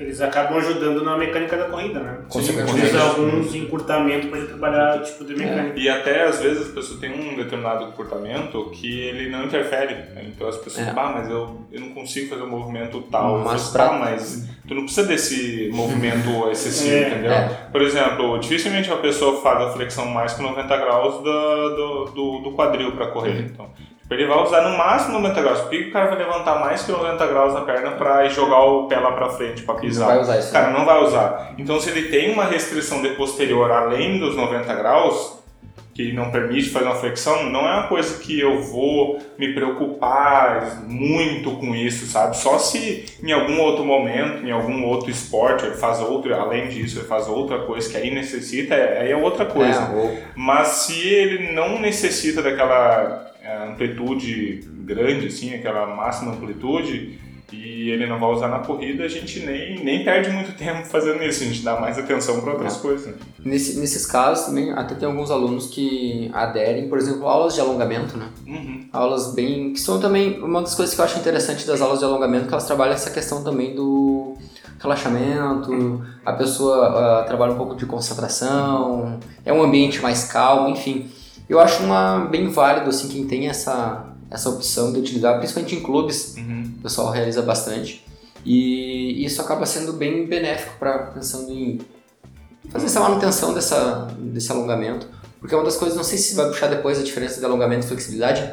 eles 0.00 0.20
acabam 0.20 0.58
ajudando 0.58 1.04
na 1.04 1.16
mecânica 1.16 1.56
da 1.56 1.66
corrida, 1.66 2.00
né? 2.00 2.18
Consequentemente. 2.28 2.72
Utiliza 2.86 3.00
alguns 3.02 3.54
encurtamentos 3.54 4.28
para 4.28 4.44
trabalhar 4.46 4.96
o 4.98 5.02
tipo 5.04 5.24
de 5.24 5.36
mecânica. 5.36 5.78
E 5.78 5.88
até 5.88 6.24
às 6.24 6.40
vezes 6.40 6.70
a 6.70 6.74
pessoa 6.74 6.98
tem 7.00 7.12
um 7.12 7.36
determinado 7.36 7.86
comportamento 7.86 8.70
que 8.72 9.00
ele 9.00 9.30
não 9.30 9.44
interfere. 9.44 9.94
né? 9.94 10.24
Então 10.26 10.48
as 10.48 10.56
pessoas, 10.56 10.88
É. 10.88 10.92
bah, 10.92 11.12
mas 11.14 11.30
eu, 11.30 11.60
eu 11.70 11.80
não 11.80 11.90
consigo 11.90 12.28
fazer 12.30 12.42
um 12.42 12.50
movimento 12.50 13.00
tal. 13.02 13.38
Mas 13.44 13.72
tá, 13.72 13.92
mas 13.92 14.48
tu 14.66 14.74
não 14.74 14.82
precisa 14.84 15.06
desse 15.06 15.70
movimento 15.72 16.28
excessivo, 16.50 16.94
É. 16.96 17.08
entendeu? 17.10 17.32
É. 17.32 17.48
Por 17.70 17.80
exemplo, 17.80 18.38
dificilmente 18.40 18.90
a 18.92 18.96
pessoa 18.96 19.40
faz 19.40 19.60
a 19.62 19.70
flexão 19.72 20.06
mais 20.06 20.32
que 20.34 20.42
90 20.42 20.76
graus 20.76 21.22
da- 21.22 21.68
do, 21.76 22.04
do, 22.06 22.38
do 22.40 22.52
quadril 22.56 22.90
para 22.90 23.06
correr. 23.06 23.30
Uhum. 23.34 23.46
Então, 23.52 23.70
ele 24.10 24.26
vai 24.26 24.42
usar 24.42 24.60
no 24.68 24.76
máximo 24.76 25.14
90 25.18 25.40
graus. 25.42 25.60
Por 25.60 25.70
que 25.70 25.78
o 25.88 25.92
cara 25.92 26.08
vai 26.10 26.18
levantar 26.18 26.60
mais 26.60 26.82
que 26.82 26.92
90 26.92 27.26
graus 27.26 27.54
na 27.54 27.62
perna 27.62 27.92
para 27.92 28.26
jogar 28.28 28.62
o 28.64 28.86
pé 28.86 28.98
lá 29.00 29.12
para 29.12 29.30
frente, 29.30 29.62
para 29.62 29.74
pisar? 29.76 30.06
vai 30.06 30.20
usar 30.20 30.38
isso. 30.38 30.48
O 30.50 30.52
cara 30.52 30.70
não 30.70 30.84
vai 30.84 31.02
usar. 31.02 31.54
Então, 31.58 31.80
se 31.80 31.90
ele 31.90 32.08
tem 32.08 32.32
uma 32.32 32.44
restrição 32.44 33.00
de 33.02 33.08
posterior 33.10 33.70
além 33.70 34.18
dos 34.18 34.36
90 34.36 34.74
graus, 34.74 35.42
que 35.94 36.12
não 36.12 36.28
permite 36.32 36.70
fazer 36.70 36.86
uma 36.86 36.96
flexão, 36.96 37.44
não 37.50 37.60
é 37.68 37.72
uma 37.72 37.86
coisa 37.86 38.18
que 38.18 38.40
eu 38.40 38.60
vou 38.60 39.16
me 39.38 39.54
preocupar 39.54 40.82
muito 40.88 41.52
com 41.52 41.74
isso, 41.74 42.06
sabe? 42.06 42.36
Só 42.36 42.58
se 42.58 43.04
em 43.22 43.30
algum 43.32 43.60
outro 43.60 43.84
momento, 43.84 44.44
em 44.44 44.50
algum 44.50 44.84
outro 44.86 45.08
esporte, 45.10 45.64
ele 45.64 45.76
faz 45.76 46.00
outro, 46.00 46.34
além 46.34 46.68
disso, 46.68 46.98
ele 46.98 47.06
faz 47.06 47.28
outra 47.28 47.58
coisa 47.60 47.88
que 47.88 47.96
aí 47.96 48.12
necessita, 48.12 48.74
aí 48.74 49.10
é 49.12 49.16
outra 49.16 49.44
coisa. 49.46 49.80
É, 49.82 49.96
ou- 49.96 50.18
Mas 50.34 50.66
se 50.68 50.98
ele 51.00 51.52
não 51.52 51.78
necessita 51.80 52.42
daquela 52.42 53.30
amplitude 53.70 54.68
grande, 54.84 55.26
assim, 55.26 55.54
aquela 55.54 55.86
máxima 55.94 56.32
amplitude, 56.32 57.18
e 57.52 57.90
ele 57.90 58.06
não 58.06 58.18
vai 58.18 58.30
usar 58.30 58.48
na 58.48 58.58
corrida, 58.60 59.04
a 59.04 59.08
gente 59.08 59.40
nem, 59.40 59.84
nem 59.84 60.02
perde 60.04 60.30
muito 60.30 60.52
tempo 60.58 60.84
fazendo 60.86 61.22
isso, 61.22 61.44
a 61.44 61.46
gente 61.46 61.62
dá 61.62 61.78
mais 61.78 61.96
atenção 61.98 62.40
para 62.40 62.52
outras 62.52 62.76
É. 62.76 62.80
coisas. 62.80 63.14
Nesse, 63.44 63.78
nesses 63.78 64.06
casos 64.06 64.46
também, 64.46 64.72
até 64.72 64.94
tem 64.94 65.06
alguns 65.06 65.30
alunos 65.30 65.68
que 65.68 66.30
aderem, 66.32 66.88
por 66.88 66.98
exemplo, 66.98 67.26
aulas 67.28 67.54
de 67.54 67.60
alongamento, 67.60 68.16
né? 68.16 68.28
Uhum. 68.46 68.88
Aulas 68.92 69.34
bem. 69.34 69.72
que 69.72 69.78
são 69.80 70.00
também. 70.00 70.40
Uma 70.42 70.62
das 70.62 70.74
coisas 70.74 70.94
que 70.94 71.00
eu 71.00 71.04
acho 71.04 71.18
interessante 71.18 71.66
das 71.66 71.80
aulas 71.80 71.98
de 72.00 72.04
alongamento 72.04 72.44
é 72.44 72.48
que 72.48 72.54
elas 72.54 72.66
trabalham 72.66 72.94
essa 72.94 73.10
questão 73.10 73.44
também 73.44 73.74
do 73.74 74.36
relaxamento, 74.80 76.02
a 76.26 76.32
pessoa 76.32 77.20
ah, 77.20 77.22
trabalha 77.24 77.52
um 77.52 77.56
pouco 77.56 77.74
de 77.74 77.86
concentração, 77.86 79.18
é 79.44 79.52
um 79.52 79.62
ambiente 79.62 80.00
mais 80.02 80.24
calmo, 80.24 80.68
enfim. 80.68 81.10
Eu 81.48 81.60
acho 81.60 81.82
uma 81.82 82.26
bem 82.30 82.48
válido 82.48 82.88
assim 82.90 83.08
quem 83.08 83.26
tem 83.26 83.48
essa, 83.48 84.06
essa 84.30 84.48
opção 84.48 84.92
de 84.92 84.98
utilizar, 85.00 85.38
principalmente 85.38 85.74
em 85.76 85.80
clubes, 85.80 86.34
Uhum. 86.36 86.72
o 86.78 86.82
pessoal 86.82 87.10
realiza 87.10 87.42
bastante. 87.42 88.04
E 88.44 89.24
isso 89.24 89.40
acaba 89.40 89.64
sendo 89.66 89.92
bem 89.94 90.26
benéfico 90.26 90.74
para 90.78 90.98
pensando 90.98 91.50
em 91.52 91.80
fazer 92.70 92.86
essa 92.86 93.00
manutenção 93.00 93.52
dessa, 93.54 94.08
desse 94.18 94.50
alongamento. 94.52 95.06
Porque 95.40 95.54
é 95.54 95.58
uma 95.58 95.64
das 95.64 95.76
coisas, 95.76 95.96
não 95.96 96.04
sei 96.04 96.16
se 96.18 96.34
vai 96.34 96.46
puxar 96.48 96.68
depois 96.68 96.98
a 96.98 97.02
diferença 97.02 97.38
de 97.38 97.44
alongamento 97.44 97.84
e 97.84 97.88
flexibilidade. 97.88 98.50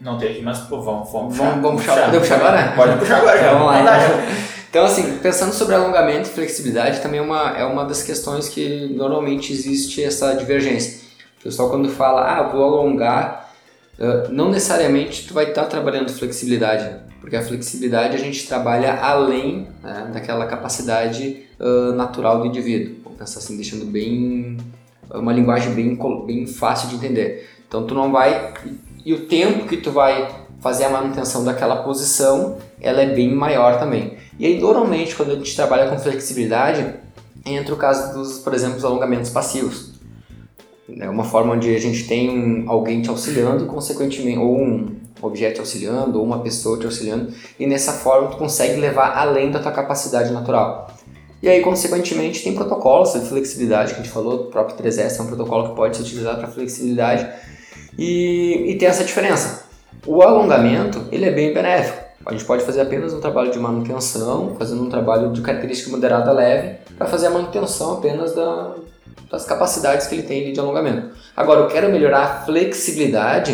Não 0.00 0.18
tem 0.18 0.30
aqui, 0.32 0.42
mas 0.42 0.58
pô, 0.60 0.82
vamos, 0.82 1.10
vamos 1.10 1.36
Vamos- 1.36 1.60
puxar. 1.60 1.60
vamos 1.62 1.80
puxar. 1.82 2.04
Podemos 2.04 2.28
puxar 2.28 2.36
agora? 2.40 2.72
Pode 2.76 2.98
puxar 2.98 3.16
agora, 3.18 3.38
já. 3.38 3.52
Vamos 3.52 3.66
lá, 3.66 3.80
então. 3.82 4.46
Então, 4.68 4.84
assim, 4.84 5.18
pensando 5.22 5.54
sobre 5.54 5.74
alongamento 5.74 6.28
e 6.28 6.32
flexibilidade, 6.32 7.00
também 7.00 7.18
é 7.20 7.22
uma, 7.22 7.50
é 7.58 7.64
uma 7.64 7.84
das 7.84 8.02
questões 8.02 8.46
que 8.48 8.88
normalmente 8.94 9.50
existe 9.52 10.02
essa 10.04 10.34
divergência. 10.34 11.05
Pessoal, 11.46 11.70
quando 11.70 11.88
fala, 11.88 12.22
ah, 12.22 12.42
vou 12.42 12.64
alongar, 12.64 13.54
ah, 14.00 14.26
não 14.30 14.50
necessariamente 14.50 15.28
tu 15.28 15.32
vai 15.32 15.50
estar 15.50 15.66
trabalhando 15.66 16.10
flexibilidade, 16.10 16.96
porque 17.20 17.36
a 17.36 17.42
flexibilidade 17.42 18.16
a 18.16 18.18
gente 18.18 18.48
trabalha 18.48 18.94
além 18.94 19.68
né, 19.80 20.10
daquela 20.12 20.44
capacidade 20.46 21.44
ah, 21.60 21.92
natural 21.92 22.40
do 22.40 22.46
indivíduo. 22.46 22.96
Vamos 23.04 23.20
pensar 23.20 23.38
assim, 23.38 23.54
deixando 23.54 23.84
bem 23.84 24.56
uma 25.08 25.32
linguagem 25.32 25.72
bem, 25.72 25.96
bem 26.26 26.48
fácil 26.48 26.88
de 26.88 26.96
entender. 26.96 27.48
Então, 27.68 27.86
tu 27.86 27.94
não 27.94 28.10
vai 28.10 28.52
e 29.04 29.14
o 29.14 29.26
tempo 29.26 29.68
que 29.68 29.76
tu 29.76 29.92
vai 29.92 30.28
fazer 30.60 30.82
a 30.82 30.90
manutenção 30.90 31.44
daquela 31.44 31.84
posição, 31.84 32.58
ela 32.80 33.02
é 33.02 33.14
bem 33.14 33.32
maior 33.32 33.78
também. 33.78 34.16
E 34.36 34.44
aí, 34.46 34.58
normalmente, 34.58 35.14
quando 35.14 35.30
a 35.30 35.34
gente 35.36 35.54
trabalha 35.54 35.88
com 35.88 35.96
flexibilidade, 35.96 36.92
entra 37.44 37.72
o 37.72 37.76
caso 37.76 38.14
dos, 38.14 38.40
por 38.40 38.52
exemplo, 38.52 38.78
os 38.78 38.84
alongamentos 38.84 39.30
passivos. 39.30 39.95
É 40.88 41.08
uma 41.08 41.24
forma 41.24 41.54
onde 41.54 41.74
a 41.74 41.80
gente 41.80 42.06
tem 42.06 42.30
um- 42.30 42.70
alguém 42.70 43.02
te 43.02 43.08
auxiliando, 43.08 43.66
consequentemente, 43.66 44.38
ou 44.38 44.56
um 44.56 44.96
objeto 45.20 45.54
te 45.54 45.60
auxiliando, 45.60 46.18
ou 46.18 46.24
uma 46.24 46.38
pessoa 46.40 46.78
te 46.78 46.86
auxiliando, 46.86 47.32
e 47.58 47.66
nessa 47.66 47.92
forma 47.92 48.28
tu 48.28 48.36
consegue 48.36 48.80
levar 48.80 49.16
além 49.16 49.50
da 49.50 49.58
tua 49.58 49.72
capacidade 49.72 50.32
natural. 50.32 50.88
E 51.42 51.48
aí, 51.48 51.60
consequentemente, 51.60 52.42
tem 52.42 52.54
protocolos 52.54 53.12
de 53.12 53.20
flexibilidade 53.20 53.94
que 53.94 54.00
a 54.00 54.02
gente 54.02 54.12
falou, 54.12 54.34
o 54.34 54.44
próprio 54.46 54.76
3S 54.76 55.18
é 55.18 55.22
um 55.22 55.26
protocolo 55.26 55.70
que 55.70 55.76
pode 55.76 55.96
ser 55.96 56.02
utilizado 56.02 56.38
para 56.38 56.48
flexibilidade, 56.48 57.26
e, 57.98 58.70
e 58.70 58.78
tem 58.78 58.88
essa 58.88 59.04
diferença. 59.04 59.64
O 60.06 60.22
alongamento, 60.22 61.02
ele 61.10 61.24
é 61.24 61.30
bem 61.30 61.52
benéfico. 61.52 62.04
A 62.24 62.32
gente 62.32 62.44
pode 62.44 62.64
fazer 62.64 62.80
apenas 62.80 63.12
um 63.12 63.20
trabalho 63.20 63.50
de 63.50 63.58
manutenção, 63.58 64.54
fazendo 64.58 64.82
um 64.82 64.88
trabalho 64.88 65.32
de 65.32 65.40
característica 65.40 65.90
moderada 65.90 66.32
leve, 66.32 66.78
para 66.96 67.06
fazer 67.06 67.28
a 67.28 67.30
manutenção 67.30 67.94
apenas 67.94 68.34
da, 68.34 68.74
das 69.30 69.44
capacidades 69.44 70.06
que 70.06 70.14
ele 70.14 70.22
tem 70.22 70.52
de 70.52 70.60
alongamento. 70.60 71.10
Agora, 71.36 71.60
eu 71.60 71.68
quero 71.68 71.90
melhorar 71.90 72.22
a 72.22 72.44
flexibilidade, 72.44 73.52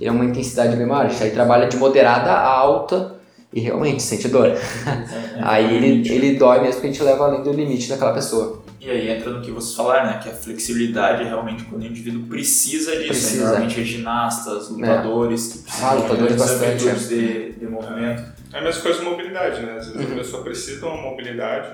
ele 0.00 0.08
é 0.08 0.12
uma 0.12 0.24
intensidade 0.24 0.76
bem 0.76 0.86
maior. 0.86 1.10
Aí 1.20 1.30
trabalha 1.30 1.68
de 1.68 1.76
moderada 1.76 2.30
a 2.30 2.48
alta 2.48 3.14
e 3.52 3.60
realmente 3.60 4.02
sente 4.02 4.28
dor. 4.28 4.52
aí 5.42 5.74
ele, 5.76 6.08
ele 6.08 6.34
dói 6.36 6.58
mesmo 6.60 6.74
porque 6.74 6.88
a 6.88 6.90
gente 6.92 7.02
leva 7.02 7.24
além 7.24 7.42
do 7.42 7.52
limite 7.52 7.88
daquela 7.88 8.12
pessoa. 8.12 8.62
E 8.80 8.90
aí 8.90 9.10
entra 9.10 9.30
no 9.30 9.40
que 9.40 9.50
vocês 9.50 9.74
falaram, 9.74 10.06
né? 10.10 10.20
Que 10.22 10.28
a 10.28 10.32
flexibilidade 10.32 11.22
é 11.22 11.26
realmente 11.26 11.64
quando 11.64 11.82
o 11.82 11.86
indivíduo 11.86 12.24
precisa 12.26 12.92
disso. 12.92 13.08
Precisa. 13.08 13.36
Né? 13.38 13.44
Normalmente 13.44 13.80
é 13.80 13.84
ginastas, 13.84 14.68
lutadores 14.68 15.46
que 15.52 15.58
precisam 15.58 15.88
Ah, 15.88 15.94
lutadores 15.94 16.36
bastante, 16.36 16.88
amplitudes 16.88 17.08
de, 17.08 17.52
de 17.52 17.66
movimento. 17.66 18.22
É 18.52 18.58
a 18.58 18.62
mesma 18.62 18.82
coisa 18.82 18.98
com 19.00 19.10
mobilidade, 19.10 19.60
né? 19.62 19.76
Às 19.78 19.88
vezes 19.88 20.06
Uhum. 20.06 20.12
a 20.14 20.18
pessoa 20.18 20.42
precisa 20.44 20.78
de 20.78 20.84
uma 20.84 20.96
mobilidade, 21.02 21.68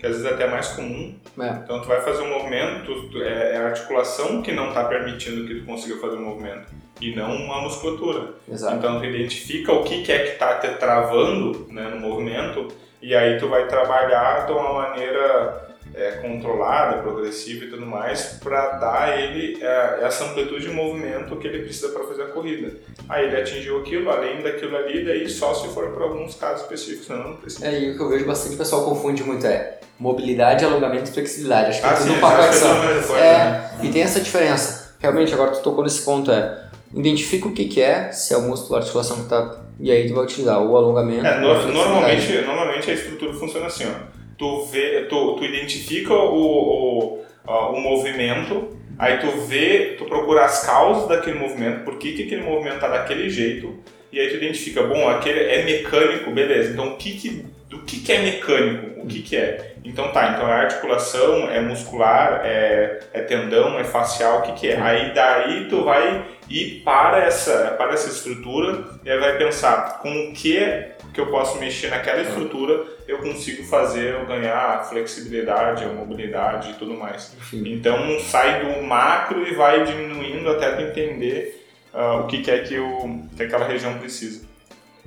que 0.00 0.06
às 0.06 0.12
vezes 0.16 0.26
é 0.26 0.34
até 0.34 0.46
mais 0.48 0.68
comum. 0.68 1.14
É. 1.40 1.48
Então 1.62 1.80
tu 1.80 1.86
vai 1.86 2.00
fazer 2.00 2.22
um 2.22 2.30
movimento, 2.30 2.84
tu- 2.86 3.08
tu- 3.10 3.22
é 3.22 3.52
é 3.54 3.56
a 3.58 3.66
articulação 3.66 4.42
que 4.42 4.50
não 4.52 4.68
está 4.68 4.84
permitindo 4.84 5.46
que 5.46 5.60
tu 5.60 5.66
consiga 5.66 5.96
fazer 6.00 6.16
o 6.16 6.20
movimento, 6.20 6.66
e 7.00 7.14
não 7.14 7.52
a 7.52 7.60
musculatura. 7.62 8.34
Exato. 8.50 8.76
Então 8.76 8.98
tu 8.98 9.04
identifica 9.04 9.72
o 9.72 9.84
que, 9.84 10.02
que 10.02 10.10
é 10.10 10.18
que 10.20 10.28
está 10.32 10.54
te 10.58 10.68
travando 10.78 11.66
né, 11.70 11.88
no 11.90 12.00
movimento, 12.00 12.68
e 13.02 13.14
aí 13.14 13.38
tu 13.38 13.48
vai 13.48 13.66
trabalhar 13.66 14.46
de 14.46 14.52
uma 14.52 14.72
maneira 14.72 15.69
é, 15.94 16.12
controlada, 16.22 17.02
progressiva 17.02 17.64
e 17.64 17.68
tudo 17.70 17.84
mais, 17.86 18.38
para 18.42 18.70
dar 18.78 19.18
ele 19.18 19.58
é, 19.62 20.00
essa 20.02 20.24
amplitude 20.24 20.66
de 20.68 20.72
movimento 20.72 21.34
que 21.36 21.46
ele 21.48 21.60
precisa 21.64 21.88
para 21.90 22.04
fazer 22.04 22.22
a 22.22 22.26
corrida. 22.26 22.72
Aí 23.08 23.26
ele 23.26 23.36
atingiu 23.40 23.78
aquilo, 23.80 24.10
além 24.10 24.42
daquilo 24.42 24.76
ali, 24.76 25.04
daí 25.04 25.28
só 25.28 25.52
se 25.54 25.68
for 25.68 25.88
para 25.90 26.04
alguns 26.04 26.34
casos 26.34 26.62
específicos, 26.62 27.06
senão 27.06 27.30
não 27.30 27.36
precisa. 27.36 27.66
É, 27.66 27.78
e 27.80 27.90
o 27.90 27.96
que 27.96 28.02
eu 28.02 28.08
vejo 28.08 28.24
bastante 28.26 28.54
o 28.54 28.58
pessoal 28.58 28.84
confunde 28.84 29.22
muito 29.24 29.46
é 29.46 29.78
mobilidade, 29.98 30.64
alongamento 30.64 31.10
e 31.10 31.12
flexibilidade. 31.12 31.70
Acho 31.70 31.80
que 31.82 31.86
é 31.86 31.92
tudo 31.94 32.10
um 32.10 32.12
acho 32.12 32.20
pacote 32.20 32.54
só. 32.56 32.66
é 32.84 32.94
coisa, 33.02 33.16
É, 33.18 33.44
né? 33.44 33.70
e 33.82 33.88
tem 33.90 34.02
essa 34.02 34.20
diferença. 34.20 34.94
Realmente, 35.00 35.32
agora 35.34 35.50
tu 35.52 35.60
tocou 35.62 35.82
nesse 35.84 36.02
ponto, 36.04 36.30
é 36.30 36.68
identifica 36.94 37.46
o 37.48 37.52
que, 37.52 37.66
que 37.66 37.80
é, 37.80 38.10
se 38.12 38.34
é 38.34 38.36
o 38.36 38.42
músculo, 38.42 38.76
a 38.76 38.78
articulação 38.80 39.22
que 39.22 39.28
tá. 39.28 39.60
E 39.78 39.90
aí 39.90 40.06
tu 40.08 40.14
vai 40.14 40.24
utilizar 40.24 40.60
o 40.62 40.76
alongamento. 40.76 41.24
É, 41.26 41.40
no- 41.40 41.72
normalmente, 41.72 42.32
normalmente 42.42 42.90
a 42.90 42.94
estrutura 42.94 43.32
funciona 43.32 43.66
assim, 43.66 43.84
ó. 43.86 44.19
Tu, 44.40 44.64
vê, 44.72 45.02
tu, 45.02 45.34
tu 45.34 45.44
identifica 45.44 46.14
o, 46.14 47.18
o, 47.18 47.24
o 47.46 47.78
movimento, 47.78 48.74
aí 48.98 49.18
tu 49.18 49.30
vê, 49.42 49.96
tu 49.98 50.06
procura 50.06 50.46
as 50.46 50.64
causas 50.64 51.06
daquele 51.06 51.38
movimento, 51.38 51.84
por 51.84 51.98
que, 51.98 52.12
que 52.12 52.22
aquele 52.22 52.44
movimento 52.44 52.80
tá 52.80 52.88
daquele 52.88 53.28
jeito, 53.28 53.78
e 54.10 54.18
aí 54.18 54.30
tu 54.30 54.36
identifica, 54.36 54.82
bom, 54.82 55.10
aquele 55.10 55.40
é 55.40 55.62
mecânico, 55.62 56.30
beleza, 56.30 56.72
então 56.72 56.94
o 56.94 56.96
que 56.96 57.18
que, 57.18 57.44
do 57.68 57.80
que 57.80 58.00
que 58.00 58.12
é 58.12 58.22
mecânico, 58.22 59.02
o 59.02 59.06
que 59.06 59.20
que 59.20 59.36
é? 59.36 59.74
Então 59.84 60.10
tá, 60.10 60.30
então 60.30 60.48
é 60.48 60.54
articulação, 60.54 61.50
é 61.50 61.60
muscular, 61.60 62.40
é, 62.42 63.00
é 63.12 63.20
tendão, 63.20 63.78
é 63.78 63.84
facial, 63.84 64.38
o 64.38 64.42
que 64.42 64.52
que 64.52 64.68
é? 64.68 64.80
Aí 64.80 65.12
daí 65.12 65.66
tu 65.68 65.84
vai 65.84 66.24
ir 66.48 66.80
para 66.82 67.18
essa, 67.18 67.74
para 67.76 67.92
essa 67.92 68.08
estrutura 68.08 68.84
e 69.04 69.10
aí 69.10 69.18
vai 69.18 69.36
pensar 69.36 69.98
com 70.00 70.10
o 70.10 70.32
que 70.32 70.88
que 71.12 71.20
eu 71.20 71.26
posso 71.26 71.58
mexer 71.58 71.88
naquela 71.88 72.22
estrutura 72.22 72.84
eu 73.10 73.18
consigo 73.18 73.64
fazer 73.64 74.14
eu 74.14 74.26
ganhar 74.26 74.88
flexibilidade, 74.88 75.84
a 75.84 75.88
mobilidade 75.88 76.70
e 76.70 76.74
tudo 76.74 76.94
mais. 76.94 77.32
Enfim, 77.36 77.72
Então 77.72 78.18
sai 78.20 78.64
do 78.64 78.82
macro 78.82 79.46
e 79.46 79.54
vai 79.54 79.84
diminuindo 79.84 80.48
até 80.50 80.72
tu 80.72 80.82
entender 80.82 81.66
ah, 81.92 82.16
o 82.16 82.26
que, 82.26 82.40
que 82.40 82.50
é 82.50 82.60
que, 82.60 82.78
o, 82.78 83.22
que 83.36 83.42
aquela 83.42 83.66
região 83.66 83.98
precisa. 83.98 84.48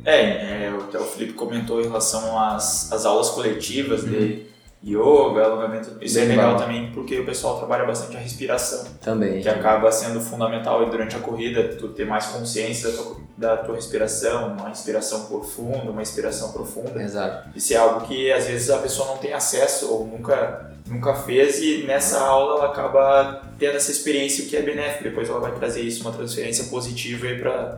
É, 0.05 0.21
é, 0.21 0.73
até 0.81 0.99
o 0.99 1.05
Felipe 1.05 1.33
comentou 1.33 1.79
em 1.79 1.83
relação 1.83 2.37
às, 2.37 2.91
às 2.91 3.05
aulas 3.05 3.29
coletivas 3.29 4.03
de 4.03 4.45
yoga, 4.85 5.43
alongamento. 5.45 5.91
Isso 6.01 6.17
é 6.17 6.21
Bem 6.21 6.31
legal 6.31 6.53
legal. 6.53 6.67
também 6.67 6.91
porque 6.91 7.19
o 7.19 7.25
pessoal 7.25 7.57
trabalha 7.57 7.85
bastante 7.85 8.17
a 8.17 8.19
respiração, 8.19 8.85
também. 9.01 9.41
que 9.41 9.47
acaba 9.47 9.91
sendo 9.91 10.19
fundamental 10.19 10.85
durante 10.89 11.15
a 11.15 11.19
corrida, 11.19 11.75
tu 11.79 11.87
ter 11.89 12.05
mais 12.05 12.25
consciência 12.27 12.89
da 12.91 12.97
tua, 12.97 13.17
da 13.37 13.57
tua 13.57 13.75
respiração, 13.75 14.53
uma 14.53 14.69
respiração 14.69 15.25
profunda, 15.25 15.89
uma 15.89 16.01
expiração 16.01 16.51
profunda. 16.51 17.01
Exato. 17.01 17.49
Isso 17.55 17.73
é 17.73 17.77
algo 17.77 18.01
que 18.05 18.31
às 18.31 18.45
vezes 18.45 18.69
a 18.69 18.77
pessoa 18.79 19.07
não 19.07 19.17
tem 19.17 19.33
acesso 19.33 19.89
ou 19.91 20.05
nunca, 20.05 20.71
nunca 20.87 21.13
fez 21.15 21.59
e 21.61 21.83
nessa 21.87 22.19
aula 22.19 22.57
ela 22.57 22.71
acaba 22.71 23.41
tendo 23.57 23.77
essa 23.77 23.89
experiência 23.91 24.43
o 24.45 24.47
que 24.49 24.57
é 24.57 24.61
benéfico. 24.61 25.05
Depois 25.05 25.29
ela 25.29 25.39
vai 25.39 25.53
trazer 25.53 25.81
isso, 25.81 26.01
uma 26.01 26.11
transferência 26.11 26.65
positiva 26.65 27.27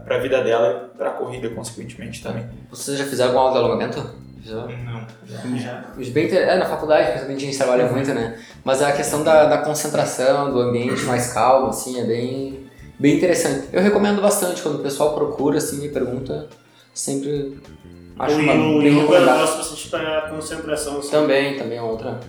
para 0.03 0.15
a 0.15 0.19
vida 0.19 0.43
dela 0.43 0.89
e 0.93 0.97
para 0.97 1.09
a 1.09 1.13
corrida, 1.13 1.49
consequentemente 1.49 2.23
também. 2.23 2.45
Vocês 2.71 2.97
já 2.97 3.05
fizeram 3.05 3.29
alguma 3.29 3.49
aula 3.49 3.59
de 3.59 3.65
alongamento? 3.65 4.25
Já? 4.45 4.67
Não. 4.67 5.07
Os 5.97 6.09
Bem, 6.09 6.25
inter- 6.27 6.47
é, 6.47 6.57
na 6.57 6.65
faculdade, 6.65 7.07
principalmente 7.07 7.43
a 7.43 7.45
gente 7.47 7.57
trabalha 7.57 7.87
muito, 7.91 8.13
né? 8.13 8.39
Mas 8.63 8.81
a 8.81 8.91
questão 8.91 9.23
da, 9.23 9.45
da 9.45 9.57
concentração, 9.59 10.51
do 10.51 10.59
ambiente 10.61 11.01
mais 11.03 11.33
calmo, 11.33 11.67
assim, 11.69 11.99
é 11.99 12.03
bem, 12.03 12.69
bem 12.99 13.17
interessante. 13.17 13.67
Eu 13.73 13.81
recomendo 13.81 14.21
bastante 14.21 14.61
quando 14.61 14.75
o 14.75 14.83
pessoal 14.83 15.15
procura, 15.15 15.57
assim, 15.57 15.77
me 15.81 15.89
pergunta, 15.89 16.47
sempre 16.93 17.59
acho 18.19 18.35
uma 18.35 18.53
o 18.53 18.57
bem 18.57 18.77
yoga 18.77 18.87
eu 18.87 18.99
recomendado. 19.01 19.39
gosto 19.39 19.57
bastante 19.57 19.89
para 19.89 20.21
concentração. 20.29 20.99
assim. 20.99 21.09
Também, 21.09 21.57
também 21.57 21.77
é 21.79 21.81
outra, 21.81 22.19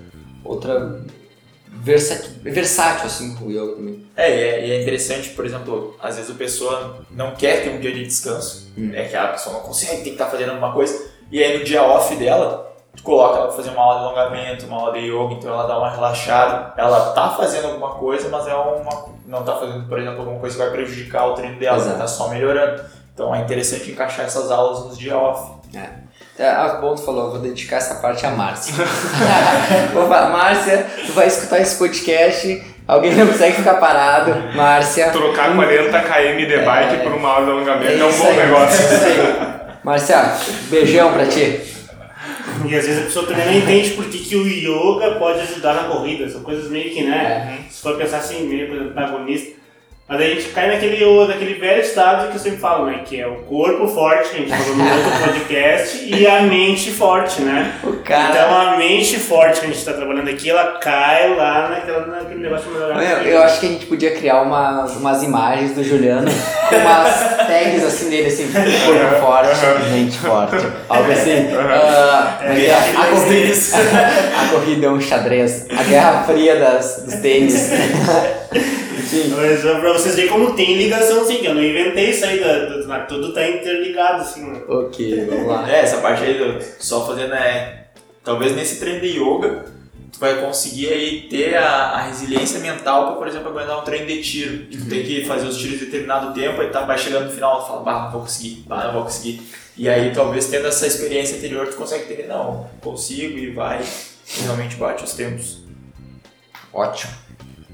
outra 0.43 1.03
versa- 1.83 2.31
versátil, 2.43 3.07
assim, 3.07 3.37
o 3.43 3.51
yoga 3.51 3.77
também. 3.77 4.07
É, 4.17 4.31
e 4.31 4.41
é, 4.43 4.67
e 4.69 4.71
é 4.73 4.83
interessante, 4.83 5.29
por 5.31 5.45
exemplo, 5.45 5.95
às 6.03 6.17
vezes 6.17 6.31
a 6.31 6.35
pessoa 6.35 7.05
não 7.11 7.35
quer 7.35 7.63
ter 7.63 7.71
um 7.71 7.79
dia 7.81 7.93
de 7.93 8.05
descanso, 8.05 8.67
Hum. 8.79 8.91
é 8.95 9.05
que 9.05 9.15
a 9.17 9.29
pessoa 9.29 9.57
não 9.57 9.63
consegue, 9.63 9.97
tem 9.97 10.03
que 10.05 10.11
estar 10.11 10.27
fazendo 10.27 10.51
alguma 10.51 10.73
coisa, 10.73 11.15
e 11.30 11.42
aí 11.42 11.59
no 11.59 11.64
dia 11.64 11.83
off 11.83 12.14
dela, 12.16 12.73
tu 12.97 13.02
coloca 13.02 13.37
ela 13.38 13.47
pra 13.49 13.56
fazer 13.56 13.71
uma 13.71 13.83
aula 13.83 13.99
de 13.99 14.04
alongamento, 14.06 14.66
uma 14.66 14.76
aula 14.80 14.92
de 14.92 15.00
yoga, 15.00 15.35
então 15.35 15.52
ela 15.52 15.66
dá 15.66 15.78
uma 15.78 15.90
relaxada, 15.90 16.73
ela 16.76 17.11
tá 17.12 17.30
fazendo 17.30 17.66
alguma 17.66 17.90
coisa, 17.90 18.28
mas 18.28 18.47
é 18.47 18.54
uma, 18.54 19.06
não 19.26 19.42
tá 19.42 19.54
fazendo, 19.56 19.88
por 19.88 19.99
exemplo, 19.99 20.21
alguma 20.21 20.38
coisa 20.40 20.56
que 20.56 20.62
vai 20.62 20.71
prejudicar 20.73 21.26
o 21.26 21.35
treino 21.35 21.59
dela, 21.59 21.76
Exato. 21.76 21.90
ela 21.90 21.99
tá 22.00 22.06
só 22.06 22.28
melhorando. 22.28 22.83
Então 23.14 23.35
é 23.35 23.40
interessante 23.40 23.90
encaixar 23.90 24.26
essas 24.26 24.50
aulas 24.50 24.85
nos 24.85 24.99
dias 24.99 25.14
off. 25.16 25.52
É, 26.38 26.49
ah, 26.50 26.78
bom, 26.83 26.95
tu 26.95 27.02
falou, 27.02 27.30
vou 27.30 27.38
dedicar 27.38 27.76
essa 27.76 27.95
parte 27.97 28.26
à 28.26 28.30
Márcia. 28.30 28.75
vou 29.95 30.06
falar, 30.06 30.28
Márcia, 30.28 30.87
tu 31.06 31.12
vai 31.12 31.26
escutar 31.26 31.59
esse 31.61 31.76
podcast, 31.78 32.62
alguém 32.87 33.14
não 33.14 33.26
consegue 33.26 33.56
ficar 33.56 33.75
parado, 33.75 34.35
Márcia. 34.54 35.11
Trocar 35.12 35.54
40 35.54 35.99
km 36.00 36.37
de 36.47 36.59
bike 36.59 36.95
É. 36.97 36.99
por 36.99 37.12
uma 37.12 37.28
aula 37.30 37.45
de 37.47 37.50
alongamento 37.52 37.92
é, 37.92 37.99
É 38.00 38.04
um 38.04 38.12
bom 38.18 38.26
aí, 38.28 38.37
negócio. 38.37 38.85
é 38.85 38.95
isso 38.95 39.04
aí. 39.06 39.66
Márcia, 39.87 40.37
beijão 40.69 41.12
pra 41.12 41.26
ti. 41.26 41.61
E 42.69 42.75
às 42.75 42.85
vezes 42.85 42.99
a 42.99 43.05
pessoa 43.05 43.25
também 43.25 43.47
não 43.47 43.55
entende 43.55 43.90
por 43.90 44.07
que, 44.07 44.19
que 44.19 44.35
o 44.35 44.45
yoga 44.45 45.12
pode 45.12 45.38
ajudar 45.38 45.75
na 45.75 45.85
corrida. 45.85 46.28
São 46.28 46.43
coisas 46.43 46.69
meio 46.69 46.93
que, 46.93 47.05
né? 47.05 47.61
Se 47.71 47.83
for 47.83 47.97
pensar 47.97 48.19
assim, 48.19 48.49
meio 48.49 48.66
coisa 48.66 48.93
Mas 50.09 50.21
a 50.21 50.25
gente 50.25 50.51
cai 50.51 50.69
naquele, 50.69 51.27
naquele 51.27 51.55
velho 51.55 51.83
estado 51.83 52.29
que 52.29 52.37
eu 52.37 52.41
sempre 52.41 52.59
falo, 52.59 52.87
né? 52.87 53.01
Que 53.05 53.21
é 53.21 53.27
o 53.27 53.39
corpo 53.39 53.89
forte, 53.89 54.29
que 54.31 54.37
a 54.37 54.39
gente 54.39 54.57
falou 54.57 54.77
no 54.77 54.85
outro 54.85 55.11
podcast, 55.25 56.05
e 56.05 56.25
a 56.25 56.43
mente 56.43 56.93
forte, 56.93 57.43
né? 57.43 57.73
Cara. 58.05 58.31
Então 58.31 58.57
a 58.57 58.77
mente 58.77 59.19
forte 59.19 59.59
que 59.59 59.67
a 59.67 59.69
gente 59.69 59.79
está 59.79 59.95
trabalhando 59.95 60.31
aqui, 60.31 60.49
ela 60.49 60.79
cai 60.79 61.35
lá 61.35 61.71
naquela, 61.71 62.07
naquele 62.07 62.41
negócio 62.41 62.71
a 62.71 63.03
Eu, 63.03 63.23
eu 63.23 63.43
acho 63.43 63.59
que 63.59 63.67
a 63.67 63.69
gente 63.69 63.87
podia 63.87 64.13
criar 64.13 64.43
umas, 64.43 64.95
umas 64.95 65.25
imagens 65.25 65.73
do 65.73 65.83
Juliano 65.83 66.31
com 66.69 66.77
umas 66.77 67.37
tags 67.39 67.85
assim 67.85 68.09
dele, 68.09 68.29
assim, 68.29 68.49
corpo 68.53 69.21
forte, 69.21 69.91
mente 69.91 70.19
forte. 70.19 70.67
Algo 70.89 71.11
assim. 71.11 71.49
Ah, 71.59 72.39
mas 72.43 72.59
é, 72.63 72.73
a, 72.73 73.07
corrida, 73.07 73.55
a 74.41 74.49
corrida 74.53 74.87
é 74.87 74.89
um 74.89 75.01
xadrez. 75.01 75.67
A 75.69 75.83
guerra 75.83 76.23
fria 76.23 76.55
das, 76.55 77.03
dos 77.05 77.15
tênis. 77.17 77.71
Enfim. 78.53 79.29
Mas 79.37 79.65
é 79.65 79.79
pra 79.81 79.93
vocês 79.93 80.15
verem 80.17 80.31
como 80.31 80.55
tem 80.55 80.76
ligação, 80.76 81.25
sim, 81.26 81.38
que 81.38 81.47
eu 81.47 81.55
não 81.55 81.62
inventei 81.62 82.11
isso 82.11 82.25
aí, 82.25 82.41
da, 82.41 82.67
do- 82.67 82.87
na- 82.87 83.00
tudo 83.00 83.33
tá 83.33 83.47
interligado, 83.49 84.23
assim, 84.23 84.45
né? 84.45 84.61
Ok, 84.69 85.25
vamos 85.29 85.47
lá. 85.49 85.71
É, 85.71 85.81
essa 85.81 85.99
parte 85.99 86.23
aí, 86.25 86.35
do- 86.38 86.59
só 86.79 87.07
fazendo 87.07 87.35
é. 87.35 87.87
Talvez 88.25 88.55
nesse 88.57 88.81
treino 88.81 89.00
de 89.00 89.19
yoga, 89.19 89.67
tu 90.12 90.19
vai 90.19 90.41
conseguir 90.41 90.88
aí 90.88 91.29
ter 91.31 91.57
a, 91.57 91.69
a 91.93 92.03
resiliência 92.03 92.59
mental 92.59 93.07
pra, 93.07 93.17
por 93.17 93.29
exemplo, 93.29 93.49
aguentar 93.50 93.79
um 93.81 93.85
treino 93.85 94.07
de 94.07 94.21
tiro. 94.23 94.67
Que 94.67 94.79
tu 94.79 94.88
tem 94.88 95.05
que 95.05 95.25
fazer 95.25 95.47
os 95.47 95.57
tiros 95.57 95.81
em 95.81 95.85
determinado 95.85 96.35
tempo, 96.35 96.61
aí 96.61 96.71
tá, 96.71 96.81
vai 96.85 96.99
chegando 96.99 97.26
no 97.26 97.31
final 97.33 97.62
e 97.62 97.67
fala, 97.69 97.83
bah, 97.83 98.03
não 98.05 98.11
vou 98.12 98.21
conseguir, 98.23 98.65
bah, 98.67 98.85
não 98.87 98.93
vou 98.95 99.03
conseguir. 99.05 99.43
E 99.76 99.88
aí 99.88 100.11
talvez 100.12 100.47
tendo 100.47 100.67
essa 100.67 100.87
experiência 100.87 101.37
anterior, 101.37 101.69
tu 101.69 101.76
consegue 101.76 102.05
entender, 102.05 102.26
não, 102.26 102.69
consigo 102.81 103.38
e 103.38 103.50
vai, 103.50 103.81
e 103.83 104.43
realmente 104.43 104.75
bate 104.76 105.05
os 105.05 105.12
tempos. 105.12 105.59
Ótimo. 106.73 107.12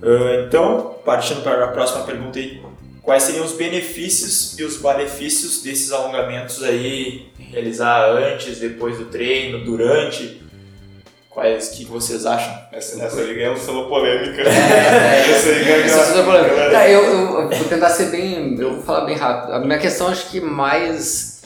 Ah, 0.02 0.44
então, 0.47 0.97
partindo 1.04 1.42
para 1.42 1.64
a 1.64 1.68
próxima 1.68 2.04
pergunta 2.04 2.38
aí, 2.38 2.61
quais 3.02 3.23
seriam 3.23 3.44
os 3.44 3.52
benefícios 3.52 4.59
e 4.59 4.64
os 4.64 4.80
malefícios 4.80 5.62
desses 5.62 5.92
alongamentos 5.92 6.62
aí, 6.62 7.30
realizar 7.38 8.11
antes, 8.11 8.59
depois 8.59 8.99
do 8.99 9.06
treino, 9.06 9.64
durante? 9.64 10.42
Quais 11.30 11.71
que 11.71 11.87
vocês 11.87 12.26
acham? 12.26 12.52
Essa, 12.73 13.02
essa 13.02 13.21
aí 13.21 13.35
ganhou 13.35 13.56
selo 13.56 13.88
polêmica. 13.88 14.42
É, 14.44 15.30
Essa 15.30 15.49
aí 15.49 15.64
ganhou. 15.64 15.85
É 15.85 15.88
super 15.88 16.25
polêmico. 16.25 16.54
Tá, 16.71 16.88
eu, 16.88 17.02
eu, 17.02 17.40
eu 17.40 17.49
vou 17.49 17.68
tentar 17.68 17.88
ser 17.88 18.11
bem. 18.11 18.54
Eu 18.59 18.75
vou 18.75 18.82
falar 18.82 19.06
bem 19.06 19.16
rápido. 19.16 19.54
A 19.54 19.59
minha 19.61 19.78
questão, 19.78 20.09
acho 20.09 20.28
que 20.28 20.42
mais 20.42 21.40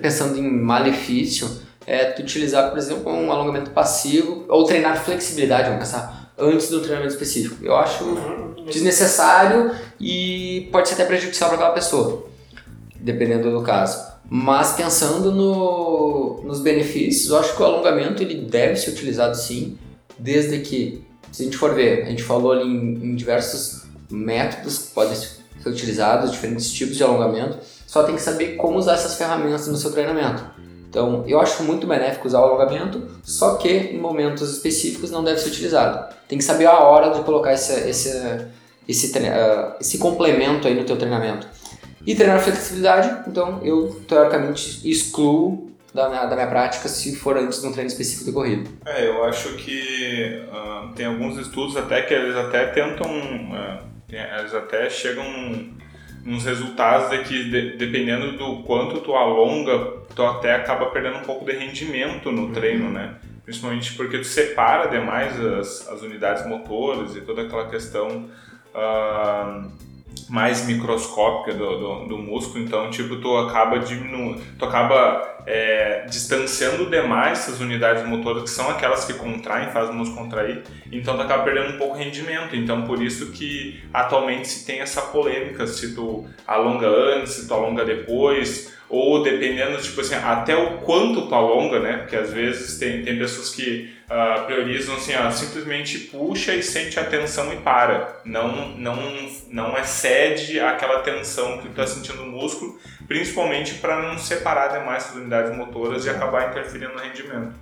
pensando 0.00 0.38
em 0.38 0.48
malefício, 0.48 1.50
é 1.86 2.04
tu 2.04 2.22
utilizar, 2.22 2.70
por 2.70 2.78
exemplo, 2.78 3.12
um 3.12 3.32
alongamento 3.32 3.70
passivo 3.70 4.44
ou 4.48 4.64
treinar 4.64 5.02
flexibilidade, 5.02 5.64
vamos 5.64 5.80
pensar, 5.80 6.21
antes 6.38 6.68
do 6.68 6.80
treinamento 6.80 7.12
específico. 7.12 7.64
Eu 7.64 7.76
acho 7.76 8.04
desnecessário 8.66 9.72
e 10.00 10.68
pode 10.72 10.88
ser 10.88 10.94
até 10.94 11.04
prejudicial 11.04 11.50
para 11.50 11.58
aquela 11.58 11.74
pessoa, 11.74 12.26
dependendo 12.96 13.50
do 13.50 13.62
caso. 13.62 14.12
Mas 14.28 14.72
pensando 14.72 15.30
no, 15.30 16.42
nos 16.44 16.60
benefícios, 16.60 17.30
eu 17.30 17.38
acho 17.38 17.54
que 17.54 17.62
o 17.62 17.64
alongamento 17.64 18.22
ele 18.22 18.46
deve 18.46 18.76
ser 18.76 18.90
utilizado 18.90 19.36
sim, 19.36 19.78
desde 20.18 20.60
que, 20.60 21.04
se 21.30 21.42
a 21.42 21.44
gente 21.44 21.56
for 21.56 21.74
ver, 21.74 22.04
a 22.04 22.10
gente 22.10 22.22
falou 22.22 22.52
ali 22.52 22.64
em, 22.64 23.10
em 23.10 23.14
diversos 23.14 23.82
métodos 24.10 24.78
que 24.78 24.94
podem 24.94 25.14
ser 25.14 25.42
utilizados, 25.66 26.30
diferentes 26.30 26.72
tipos 26.72 26.96
de 26.96 27.02
alongamento, 27.02 27.58
só 27.86 28.04
tem 28.04 28.14
que 28.14 28.22
saber 28.22 28.56
como 28.56 28.78
usar 28.78 28.94
essas 28.94 29.16
ferramentas 29.16 29.66
no 29.68 29.76
seu 29.76 29.92
treinamento. 29.92 30.44
Então, 30.92 31.24
eu 31.26 31.40
acho 31.40 31.62
muito 31.62 31.86
benéfico 31.86 32.28
usar 32.28 32.40
o 32.40 32.44
alongamento, 32.44 33.08
só 33.24 33.54
que 33.54 33.66
em 33.70 33.98
momentos 33.98 34.52
específicos 34.52 35.10
não 35.10 35.24
deve 35.24 35.40
ser 35.40 35.48
utilizado. 35.48 36.14
Tem 36.28 36.36
que 36.36 36.44
saber 36.44 36.66
a 36.66 36.78
hora 36.80 37.14
de 37.14 37.22
colocar 37.22 37.54
esse, 37.54 37.72
esse, 37.88 38.46
esse, 38.86 39.10
tre- 39.10 39.28
ah, 39.30 39.74
esse 39.80 39.96
complemento 39.96 40.68
aí 40.68 40.74
no 40.74 40.84
teu 40.84 40.98
treinamento. 40.98 41.48
E 42.06 42.14
treinar 42.14 42.40
flexibilidade, 42.40 43.26
então 43.26 43.58
eu 43.64 44.02
teoricamente 44.06 44.86
excluo 44.86 45.70
da 45.94 46.10
minha, 46.10 46.26
da 46.26 46.34
minha 46.36 46.48
prática 46.48 46.86
se 46.90 47.16
for 47.16 47.38
antes 47.38 47.62
de 47.62 47.66
um 47.68 47.72
treino 47.72 47.88
específico 47.88 48.26
de 48.26 48.32
corrida. 48.32 48.68
É, 48.84 49.08
eu 49.08 49.24
acho 49.24 49.54
que 49.56 50.44
ah, 50.52 50.92
tem 50.94 51.06
alguns 51.06 51.38
estudos 51.38 51.74
até 51.74 52.02
que 52.02 52.12
eles 52.12 52.36
até 52.36 52.66
tentam, 52.66 53.08
tem- 54.06 54.20
eles 54.38 54.52
até 54.54 54.90
chegam 54.90 55.24
nos 56.24 56.44
resultados 56.44 57.10
de 57.10 57.18
que 57.24 57.44
de- 57.50 57.76
dependendo 57.76 58.36
do 58.36 58.62
quanto 58.62 59.00
tu 59.00 59.14
alonga, 59.14 59.94
tu 60.14 60.22
até 60.24 60.54
acaba 60.54 60.86
perdendo 60.86 61.18
um 61.18 61.22
pouco 61.22 61.44
de 61.44 61.52
rendimento 61.52 62.30
no 62.30 62.50
treino, 62.52 62.90
né? 62.90 63.14
Principalmente 63.44 63.94
porque 63.94 64.18
tu 64.18 64.24
separa 64.24 64.88
demais 64.88 65.38
as, 65.40 65.88
as 65.88 66.02
unidades 66.02 66.46
motoras 66.46 67.16
e 67.16 67.20
toda 67.22 67.42
aquela 67.42 67.68
questão 67.68 68.28
ah, 68.74 69.64
mais 70.32 70.64
microscópica 70.64 71.52
do, 71.52 71.78
do, 71.78 72.06
do 72.06 72.18
músculo, 72.18 72.64
então 72.64 72.88
tipo 72.88 73.16
tu 73.16 73.36
acaba 73.36 73.78
diminuindo, 73.78 74.40
tu 74.58 74.64
acaba 74.64 75.42
é, 75.44 76.06
distanciando 76.08 76.88
demais 76.88 77.40
essas 77.40 77.60
unidades 77.60 78.02
motoras 78.08 78.44
que 78.44 78.48
são 78.48 78.70
aquelas 78.70 79.04
que 79.04 79.12
contraem, 79.12 79.68
fazem 79.70 79.92
o 79.94 79.98
músculo 79.98 80.22
contrair, 80.22 80.62
então 80.90 81.16
tu 81.16 81.22
acaba 81.22 81.42
perdendo 81.42 81.74
um 81.74 81.78
pouco 81.78 81.98
de 81.98 82.04
rendimento. 82.04 82.56
Então 82.56 82.86
por 82.86 83.02
isso 83.02 83.30
que 83.32 83.84
atualmente 83.92 84.48
se 84.48 84.64
tem 84.64 84.80
essa 84.80 85.02
polêmica 85.02 85.66
se 85.66 85.94
tu 85.94 86.26
alonga 86.46 86.88
antes, 86.88 87.34
se 87.34 87.46
tu 87.46 87.52
alonga 87.52 87.84
depois, 87.84 88.72
ou 88.88 89.22
dependendo, 89.22 89.80
tipo 89.82 90.00
assim, 90.00 90.14
até 90.14 90.56
o 90.56 90.78
quanto 90.78 91.26
tu 91.26 91.34
alonga, 91.34 91.78
né? 91.78 91.96
Porque 91.98 92.16
às 92.16 92.30
vezes 92.30 92.78
tem, 92.78 93.02
tem 93.02 93.18
pessoas 93.18 93.54
que 93.54 93.90
ah, 94.14 94.42
priorizam 94.44 94.94
assim, 94.96 95.14
ó, 95.14 95.30
simplesmente 95.30 95.98
puxa 95.98 96.54
e 96.54 96.62
sente 96.62 97.00
a 97.00 97.04
tensão 97.04 97.50
e 97.52 97.56
para. 97.56 98.20
Não, 98.26 98.68
não, 98.76 98.96
não 99.48 99.78
excede 99.78 100.60
aquela 100.60 101.00
tensão 101.00 101.58
que 101.58 101.68
tu 101.68 101.74
tá 101.74 101.86
sentindo 101.86 102.18
no 102.24 102.30
músculo, 102.30 102.78
principalmente 103.08 103.74
para 103.74 104.02
não 104.02 104.18
separar 104.18 104.68
demais 104.68 105.06
as 105.06 105.14
unidades 105.14 105.56
motoras 105.56 106.04
e 106.04 106.10
acabar 106.10 106.50
interferindo 106.50 106.92
no 106.92 107.00
rendimento. 107.00 107.54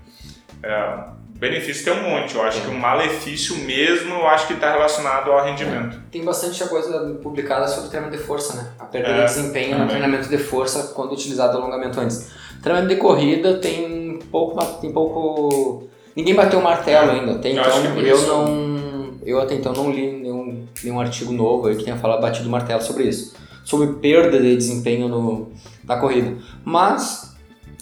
É, 0.62 0.94
benefício 1.38 1.84
tem 1.84 1.92
um 2.02 2.10
monte, 2.10 2.34
eu 2.34 2.42
acho 2.42 2.60
que 2.62 2.68
o 2.68 2.74
malefício 2.74 3.56
mesmo 3.58 4.14
eu 4.14 4.26
acho 4.26 4.46
que 4.48 4.54
está 4.54 4.72
relacionado 4.72 5.30
ao 5.30 5.44
rendimento. 5.44 5.98
Tem 6.10 6.24
bastante 6.24 6.62
coisa 6.64 7.14
publicada 7.22 7.66
sobre 7.68 7.90
treinamento 7.90 8.20
de 8.20 8.26
força, 8.26 8.56
né? 8.56 8.72
A 8.78 8.84
perda 8.86 9.08
É, 9.08 9.20
de 9.20 9.24
desempenho 9.24 9.70
no 9.70 9.86
também. 9.86 9.88
treinamento 9.96 10.28
de 10.28 10.36
força 10.38 10.92
quando 10.94 11.12
utilizado 11.12 11.56
alongamento 11.56 11.98
antes. 12.00 12.28
Treinamento 12.60 12.92
de 12.94 13.00
corrida 13.00 13.54
tem 13.58 14.18
pouco, 14.30 14.62
tem 14.80 14.92
pouco. 14.92 15.88
Ninguém 16.20 16.34
bateu 16.34 16.58
o 16.58 16.62
martelo 16.62 17.12
ainda. 17.12 17.32
Até 17.32 17.48
Eu 17.48 17.52
então 17.52 17.64
acho 17.64 17.80
que 17.80 17.86
é 17.86 17.90
por 17.92 18.04
eu 18.04 18.14
isso. 18.14 18.26
não. 18.26 19.14
Eu 19.24 19.40
até 19.40 19.54
então 19.54 19.72
não 19.72 19.90
li 19.90 20.12
nenhum, 20.12 20.66
nenhum 20.84 21.00
artigo 21.00 21.32
novo 21.32 21.66
aí 21.66 21.76
que 21.76 21.84
tenha 21.84 21.96
falado 21.96 22.20
batido 22.20 22.46
o 22.46 22.50
martelo 22.50 22.82
sobre 22.82 23.04
isso. 23.04 23.34
Sobre 23.64 23.86
perda 23.94 24.38
de 24.38 24.54
desempenho 24.54 25.08
no, 25.08 25.50
na 25.82 25.96
corrida. 25.96 26.36
Mas, 26.62 27.34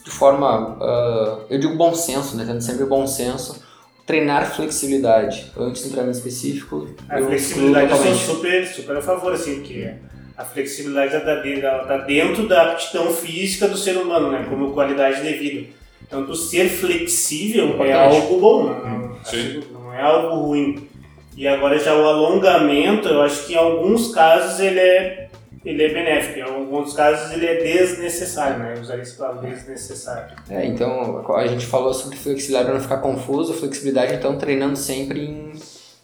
de 0.05 0.11
forma. 0.11 0.79
ah, 0.81 1.39
eu 1.51 1.59
digo 1.59 1.75
bom 1.75 1.93
senso, 1.93 2.37
né? 2.37 2.45
Tendo 2.47 2.61
sempre 2.61 2.85
bom 2.85 3.09
senso. 3.09 3.61
Treinar 4.07 4.55
flexibilidade 4.55 5.51
antes 5.59 5.83
do 5.83 5.89
treinamento 5.89 6.19
específico. 6.19 6.89
A 7.09 7.19
eu 7.19 7.27
flexibilidade 7.27 7.91
eu 7.91 7.97
sou 7.97 8.37
super, 8.37 8.67
super 8.67 8.97
a 8.97 9.03
favor, 9.03 9.33
assim, 9.33 9.57
porque 9.57 9.95
a 10.37 10.45
flexibilidade 10.45 11.17
está 11.17 11.85
tá 11.87 11.97
dentro 11.99 12.47
da 12.47 12.71
aptidão 12.71 13.11
física 13.11 13.67
do 13.67 13.77
ser 13.77 13.97
humano, 13.97 14.31
né? 14.31 14.47
Como 14.49 14.73
qualidade 14.73 15.21
de 15.23 15.33
vida. 15.35 15.78
Então, 16.09 16.25
tu 16.25 16.35
ser 16.35 16.69
flexível 16.69 17.65
é 17.65 17.69
Importante. 17.69 18.17
algo 18.17 18.41
bom, 18.41 18.65
né? 18.71 18.81
não, 18.83 19.25
Sim. 19.25 19.63
não 19.73 19.93
é 19.93 20.01
algo 20.01 20.47
ruim. 20.47 20.89
E 21.37 21.47
agora 21.47 21.79
já 21.79 21.95
o 21.95 22.05
alongamento, 22.05 23.07
eu 23.09 23.23
acho 23.23 23.47
que 23.47 23.53
em 23.53 23.57
alguns 23.57 24.13
casos 24.13 24.59
ele 24.59 24.81
é, 24.81 25.29
ele 25.65 25.85
é 25.85 25.89
benéfico, 25.93 26.39
em 26.39 26.43
alguns 26.43 26.95
casos 26.95 27.31
ele 27.33 27.47
é 27.47 27.63
desnecessário, 27.63 28.59
né? 28.59 28.75
Eu 28.77 28.81
usaria 28.83 29.03
esse 29.03 29.15
palavra 29.17 29.49
desnecessário. 29.49 30.35
É, 30.51 30.67
então 30.67 31.25
a 31.37 31.47
gente 31.47 31.67
falou 31.67 31.93
sobre 31.95 32.17
flexibilidade 32.17 32.65
para 32.65 32.75
não 32.75 32.81
ficar 32.81 32.97
confuso. 32.99 33.53
Flexibilidade, 33.53 34.15
então, 34.15 34.37
treinando 34.37 34.77
sempre 34.77 35.21
em 35.27 35.53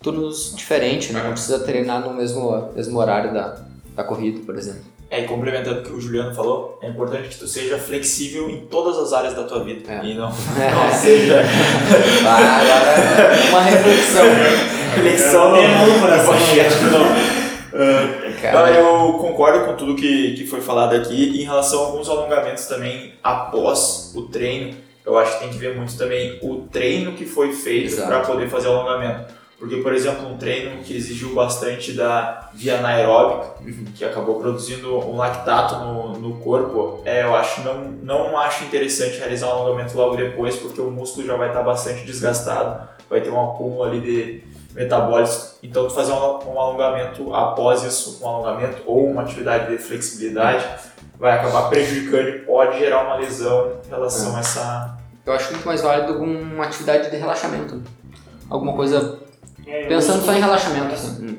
turnos 0.01 0.55
diferentes, 0.55 1.11
né? 1.11 1.23
Não 1.25 1.33
precisa 1.33 1.59
treinar 1.61 2.01
no 2.01 2.13
mesmo, 2.13 2.71
mesmo 2.77 2.99
horário 3.01 3.33
da, 3.33 3.57
da 3.97 4.05
corrida, 4.05 4.39
por 4.45 4.55
exemplo. 4.55 4.83
É, 5.15 5.21
e 5.21 5.29
complementando 5.29 5.81
o 5.81 5.83
que 5.85 5.93
o 5.93 6.01
Juliano 6.01 6.35
falou, 6.35 6.79
é 6.83 6.89
importante 6.89 7.29
que 7.29 7.39
tu 7.39 7.47
seja 7.47 7.79
flexível 7.79 8.51
em 8.51 8.67
todas 8.67 8.99
as 8.99 9.13
áreas 9.13 9.35
da 9.35 9.45
tua 9.45 9.63
vida. 9.63 9.91
É. 9.93 10.05
E 10.05 10.15
não, 10.15 10.29
não 10.31 10.93
seja 10.93 11.43
Ah, 12.27 12.61
agora, 12.61 13.49
uma 13.51 13.61
reflexão. 13.61 14.25
flexão 14.95 15.51
no, 15.51 15.57
Demão 15.57 15.87
no 15.87 16.01
coração, 16.01 16.33
no 16.33 16.39
bochete. 16.41 16.75
né? 16.85 16.91
Não, 16.91 18.25
Cara, 18.41 18.71
eu 18.73 19.15
concordo 19.15 19.65
com 19.67 19.75
tudo 19.75 19.95
que, 19.95 20.35
que 20.35 20.47
foi 20.47 20.61
falado 20.61 20.95
aqui 20.95 21.41
em 21.41 21.45
relação 21.45 21.83
a 21.83 21.87
alguns 21.87 22.09
alongamentos 22.09 22.67
também 22.67 23.15
após 23.23 24.13
o 24.15 24.23
treino, 24.23 24.75
eu 25.05 25.19
acho 25.19 25.35
que 25.35 25.41
tem 25.45 25.49
que 25.51 25.59
ver 25.59 25.77
muito 25.77 25.97
também 25.97 26.39
o 26.43 26.67
treino 26.71 27.13
que 27.13 27.25
foi 27.25 27.53
feito 27.53 27.97
para 28.03 28.21
poder 28.21 28.49
fazer 28.49 28.69
o 28.69 28.73
alongamento. 28.73 29.33
Porque, 29.65 29.79
por 29.79 29.95
exemplo, 29.95 30.29
um 30.29 30.37
treino 30.37 30.83
que 30.83 30.95
exigiu 30.95 31.33
bastante 31.33 31.95
da 31.95 32.51
via 32.53 32.77
anaeróbica, 32.81 33.55
que 33.97 34.05
acabou 34.05 34.39
produzindo 34.39 34.99
um 34.99 35.17
lactato 35.17 35.77
no, 35.77 36.19
no 36.19 36.37
corpo, 36.41 37.01
é, 37.03 37.23
eu 37.23 37.35
acho 37.35 37.63
não, 37.63 37.81
não 38.03 38.39
acho 38.39 38.65
interessante 38.65 39.17
realizar 39.17 39.47
um 39.47 39.53
alongamento 39.53 39.97
logo 39.97 40.17
depois, 40.17 40.57
porque 40.57 40.79
o 40.79 40.91
músculo 40.91 41.27
já 41.27 41.35
vai 41.35 41.49
estar 41.49 41.63
bastante 41.63 42.05
desgastado, 42.05 42.87
vai 43.09 43.23
ter 43.23 43.31
um 43.31 43.43
acúmulo 43.43 43.85
ali 43.85 44.01
de 44.03 44.45
metabólicos. 44.75 45.57
Então, 45.63 45.89
tu 45.89 45.95
fazer 45.95 46.13
um, 46.13 46.53
um 46.53 46.61
alongamento 46.61 47.35
após 47.35 47.85
isso, 47.85 48.23
um 48.23 48.29
alongamento 48.29 48.83
ou 48.85 49.07
uma 49.07 49.23
atividade 49.23 49.75
de 49.75 49.79
flexibilidade, 49.79 50.63
vai 51.19 51.39
acabar 51.39 51.71
prejudicando 51.71 52.29
e 52.29 52.39
pode 52.41 52.79
gerar 52.79 53.03
uma 53.03 53.15
lesão 53.15 53.79
em 53.87 53.89
relação 53.89 54.37
a 54.37 54.41
essa. 54.41 54.99
Eu 55.25 55.33
acho 55.33 55.53
muito 55.53 55.65
mais 55.65 55.81
válido 55.81 56.23
uma 56.23 56.65
atividade 56.65 57.11
de 57.11 57.17
relaxamento. 57.17 57.81
Alguma 58.51 58.75
coisa 58.75 59.24
É, 59.67 59.87
pensando 59.87 60.25
só 60.25 60.33
em 60.33 60.41
relaxamento, 60.41 60.95
assim. 60.95 61.39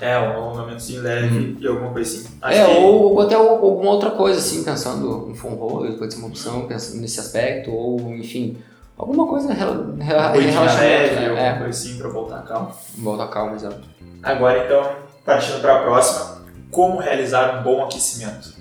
É, 0.00 0.18
um 0.18 0.32
alongamentozinho 0.32 1.02
leve 1.02 1.58
e 1.60 1.66
alguma 1.66 1.90
coisa 1.92 2.10
assim. 2.18 2.28
Acho 2.40 2.58
É, 2.58 2.64
que- 2.66 2.80
ou, 2.80 3.12
ou 3.12 3.20
até 3.20 3.34
alguma 3.34 3.90
outra 3.90 4.10
coisa, 4.12 4.38
assim, 4.38 4.64
pensando 4.64 5.28
em 5.30 5.34
foam 5.34 5.54
roller, 5.56 5.98
pode 5.98 6.14
ser 6.14 6.20
uma 6.20 6.28
opção, 6.28 6.66
pensando 6.66 7.00
nesse 7.02 7.20
aspecto, 7.20 7.70
ou 7.70 8.00
enfim, 8.14 8.56
alguma 8.96 9.26
coisa 9.26 9.52
rela, 9.52 9.94
rela, 10.00 10.30
relaxamento, 10.32 10.80
leve, 10.80 11.14
né? 11.16 11.26
alguma 11.28 11.46
É, 11.46 11.52
coisa 11.58 11.68
assim 11.78 11.98
pra 11.98 12.08
voltar 12.08 12.42
calmo. 12.44 12.72
volta 12.96 13.26
calma, 13.28 13.56
exato. 13.56 13.80
Agora 14.22 14.64
então, 14.64 14.90
partindo 15.24 15.60
para 15.60 15.76
a 15.80 15.82
próxima, 15.82 16.40
como 16.70 16.98
realizar 16.98 17.60
um 17.60 17.62
bom 17.62 17.84
aquecimento? 17.84 18.54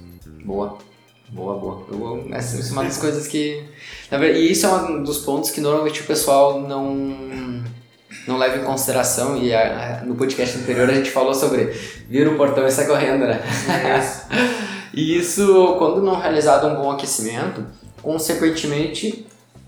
Boa. 0.43 0.77
Boa, 1.31 1.57
boa. 1.59 1.83
Eu, 1.91 2.27
essa 2.33 2.57
é 2.69 2.71
uma 2.73 2.83
das 2.83 2.97
coisas 2.97 3.27
que. 3.27 3.63
na 4.11 4.17
verdade, 4.17 4.43
E 4.43 4.51
isso 4.51 4.65
é 4.65 4.69
um 4.73 5.03
dos 5.03 5.19
pontos 5.19 5.51
que 5.51 5.61
normalmente 5.61 6.01
o 6.01 6.05
pessoal 6.05 6.59
não, 6.59 7.05
não 8.27 8.37
leva 8.37 8.57
em 8.57 8.63
consideração. 8.63 9.37
E 9.37 9.53
a- 9.53 9.99
a- 10.01 10.05
no 10.05 10.15
podcast 10.15 10.57
anterior 10.57 10.89
a 10.89 10.93
gente 10.93 11.11
falou 11.11 11.33
sobre 11.33 11.65
vira 12.09 12.29
o 12.29 12.37
portão 12.37 12.65
e 12.67 12.71
sai 12.71 12.85
correndo, 12.87 13.25
né? 13.25 13.39
E 14.91 15.17
isso, 15.17 15.75
quando 15.77 16.01
não 16.01 16.19
realizado 16.19 16.65
um 16.67 16.75
bom 16.75 16.89
aquecimento, 16.91 17.63
consequentemente, 18.01 19.25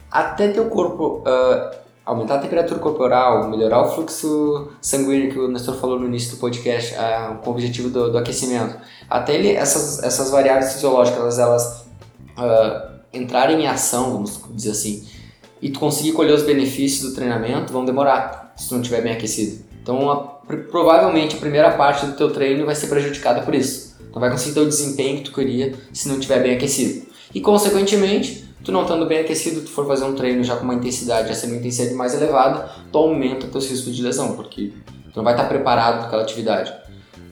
até 0.09 0.47
teu 0.49 0.65
corpo 0.65 1.23
ah, 1.25 1.71
aumentar 2.05 2.35
a 2.35 2.39
temperatura 2.39 2.79
corporal, 2.79 3.47
melhorar 3.47 3.81
o 3.83 3.91
fluxo 3.91 4.69
sanguíneo 4.81 5.31
que 5.31 5.39
o 5.39 5.47
Nestor 5.47 5.75
falou 5.75 5.99
no 5.99 6.07
início 6.07 6.31
do 6.31 6.37
podcast, 6.37 6.95
ah, 6.95 7.37
com 7.41 7.49
o 7.51 7.53
objetivo 7.53 7.89
do, 7.89 8.11
do 8.11 8.17
aquecimento, 8.17 8.75
até 9.09 9.35
ele, 9.35 9.51
essas, 9.53 10.01
essas 10.03 10.31
variáveis 10.31 10.73
fisiológicas, 10.73 11.19
elas, 11.19 11.39
elas 11.39 11.85
ah, 12.37 12.89
entrarem 13.13 13.61
em 13.61 13.67
ação, 13.67 14.11
vamos 14.13 14.41
dizer 14.49 14.71
assim, 14.71 15.07
e 15.61 15.69
tu 15.69 15.79
conseguir 15.79 16.13
colher 16.13 16.33
os 16.33 16.43
benefícios 16.43 17.09
do 17.09 17.15
treinamento, 17.15 17.71
vão 17.71 17.85
demorar, 17.85 18.53
se 18.57 18.67
tu 18.67 18.73
não 18.75 18.81
estiver 18.81 19.01
bem 19.01 19.13
aquecido. 19.13 19.63
Então, 19.81 20.09
a- 20.11 20.17
pr- 20.17 20.67
provavelmente 20.69 21.35
a 21.35 21.39
primeira 21.39 21.71
parte 21.71 22.05
do 22.05 22.13
teu 22.13 22.31
treino 22.31 22.65
vai 22.65 22.75
ser 22.75 22.87
prejudicada 22.87 23.41
por 23.41 23.53
isso. 23.53 23.95
Não 24.13 24.19
vai 24.19 24.29
conseguir 24.31 24.53
ter 24.55 24.59
o 24.61 24.67
desempenho 24.67 25.17
que 25.19 25.23
tu 25.25 25.33
queria 25.33 25.73
se 25.93 26.07
não 26.07 26.15
estiver 26.15 26.41
bem 26.43 26.55
aquecido. 26.55 27.05
E, 27.33 27.39
consequentemente, 27.39 28.45
tu 28.63 28.71
não 28.71 28.81
estando 28.83 29.05
bem 29.05 29.19
aquecido, 29.19 29.61
tu 29.61 29.69
for 29.69 29.87
fazer 29.87 30.03
um 30.03 30.13
treino 30.13 30.43
já 30.43 30.55
com 30.55 30.63
uma 30.63 30.73
intensidade, 30.75 31.29
já 31.29 31.33
sendo 31.35 31.51
uma 31.51 31.59
intensidade 31.59 31.93
mais 31.95 32.13
elevada, 32.13 32.69
tu 32.91 32.97
aumenta 32.97 33.47
teus 33.47 33.69
riscos 33.69 33.95
de 33.95 34.01
lesão, 34.03 34.33
porque 34.35 34.73
tu 35.13 35.17
não 35.17 35.23
vai 35.23 35.33
estar 35.33 35.45
preparado 35.45 35.97
para 35.99 36.07
aquela 36.07 36.21
atividade. 36.23 36.73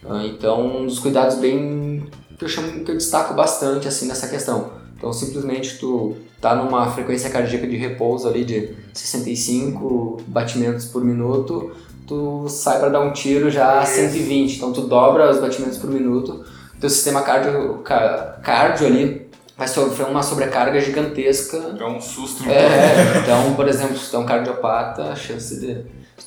Ah, 0.07 0.23
Então, 0.25 0.77
um 0.81 0.85
dos 0.85 0.99
cuidados 0.99 1.35
bem 1.37 2.07
que 2.37 2.45
eu 2.45 2.49
chamo, 2.49 2.83
que 2.85 2.91
eu 2.91 2.95
destaco 2.97 3.33
bastante 3.33 3.87
assim 3.87 4.07
nessa 4.07 4.27
questão. 4.27 4.78
Então, 4.99 5.11
simplesmente 5.13 5.79
tu 5.79 6.15
tá 6.39 6.53
numa 6.55 6.91
frequência 6.91 7.29
cardíaca 7.31 7.65
de 7.65 7.77
repouso 7.77 8.27
ali 8.27 8.43
de 8.45 8.75
65 8.93 10.21
batimentos 10.27 10.85
por 10.85 11.03
minuto, 11.03 11.71
tu 12.05 12.47
sai 12.49 12.79
para 12.79 12.89
dar 12.89 12.99
um 13.01 13.11
tiro 13.13 13.49
já 13.49 13.79
a 13.79 13.85
120. 13.85 14.57
Então, 14.57 14.71
tu 14.73 14.81
dobra 14.81 15.31
os 15.31 15.39
batimentos 15.39 15.77
por 15.77 15.89
minuto, 15.89 16.43
teu 16.79 16.89
sistema 16.89 17.21
cardio, 17.21 17.79
ca- 17.83 18.39
cardio 18.43 18.87
ali 18.87 19.29
vai 19.57 19.67
sofrer 19.67 20.05
uma 20.07 20.23
sobrecarga 20.23 20.79
gigantesca 20.79 21.75
É 21.79 21.85
um 21.85 21.99
susto. 21.99 22.49
é, 22.49 23.19
então, 23.23 23.53
por 23.55 23.67
exemplo, 23.67 23.97
se 23.97 24.09
tu 24.09 24.15
é 24.15 24.19
um 24.19 24.25
cardiopata, 24.25 25.03
a 25.03 25.15
chance 25.15 25.59
de 25.59 25.83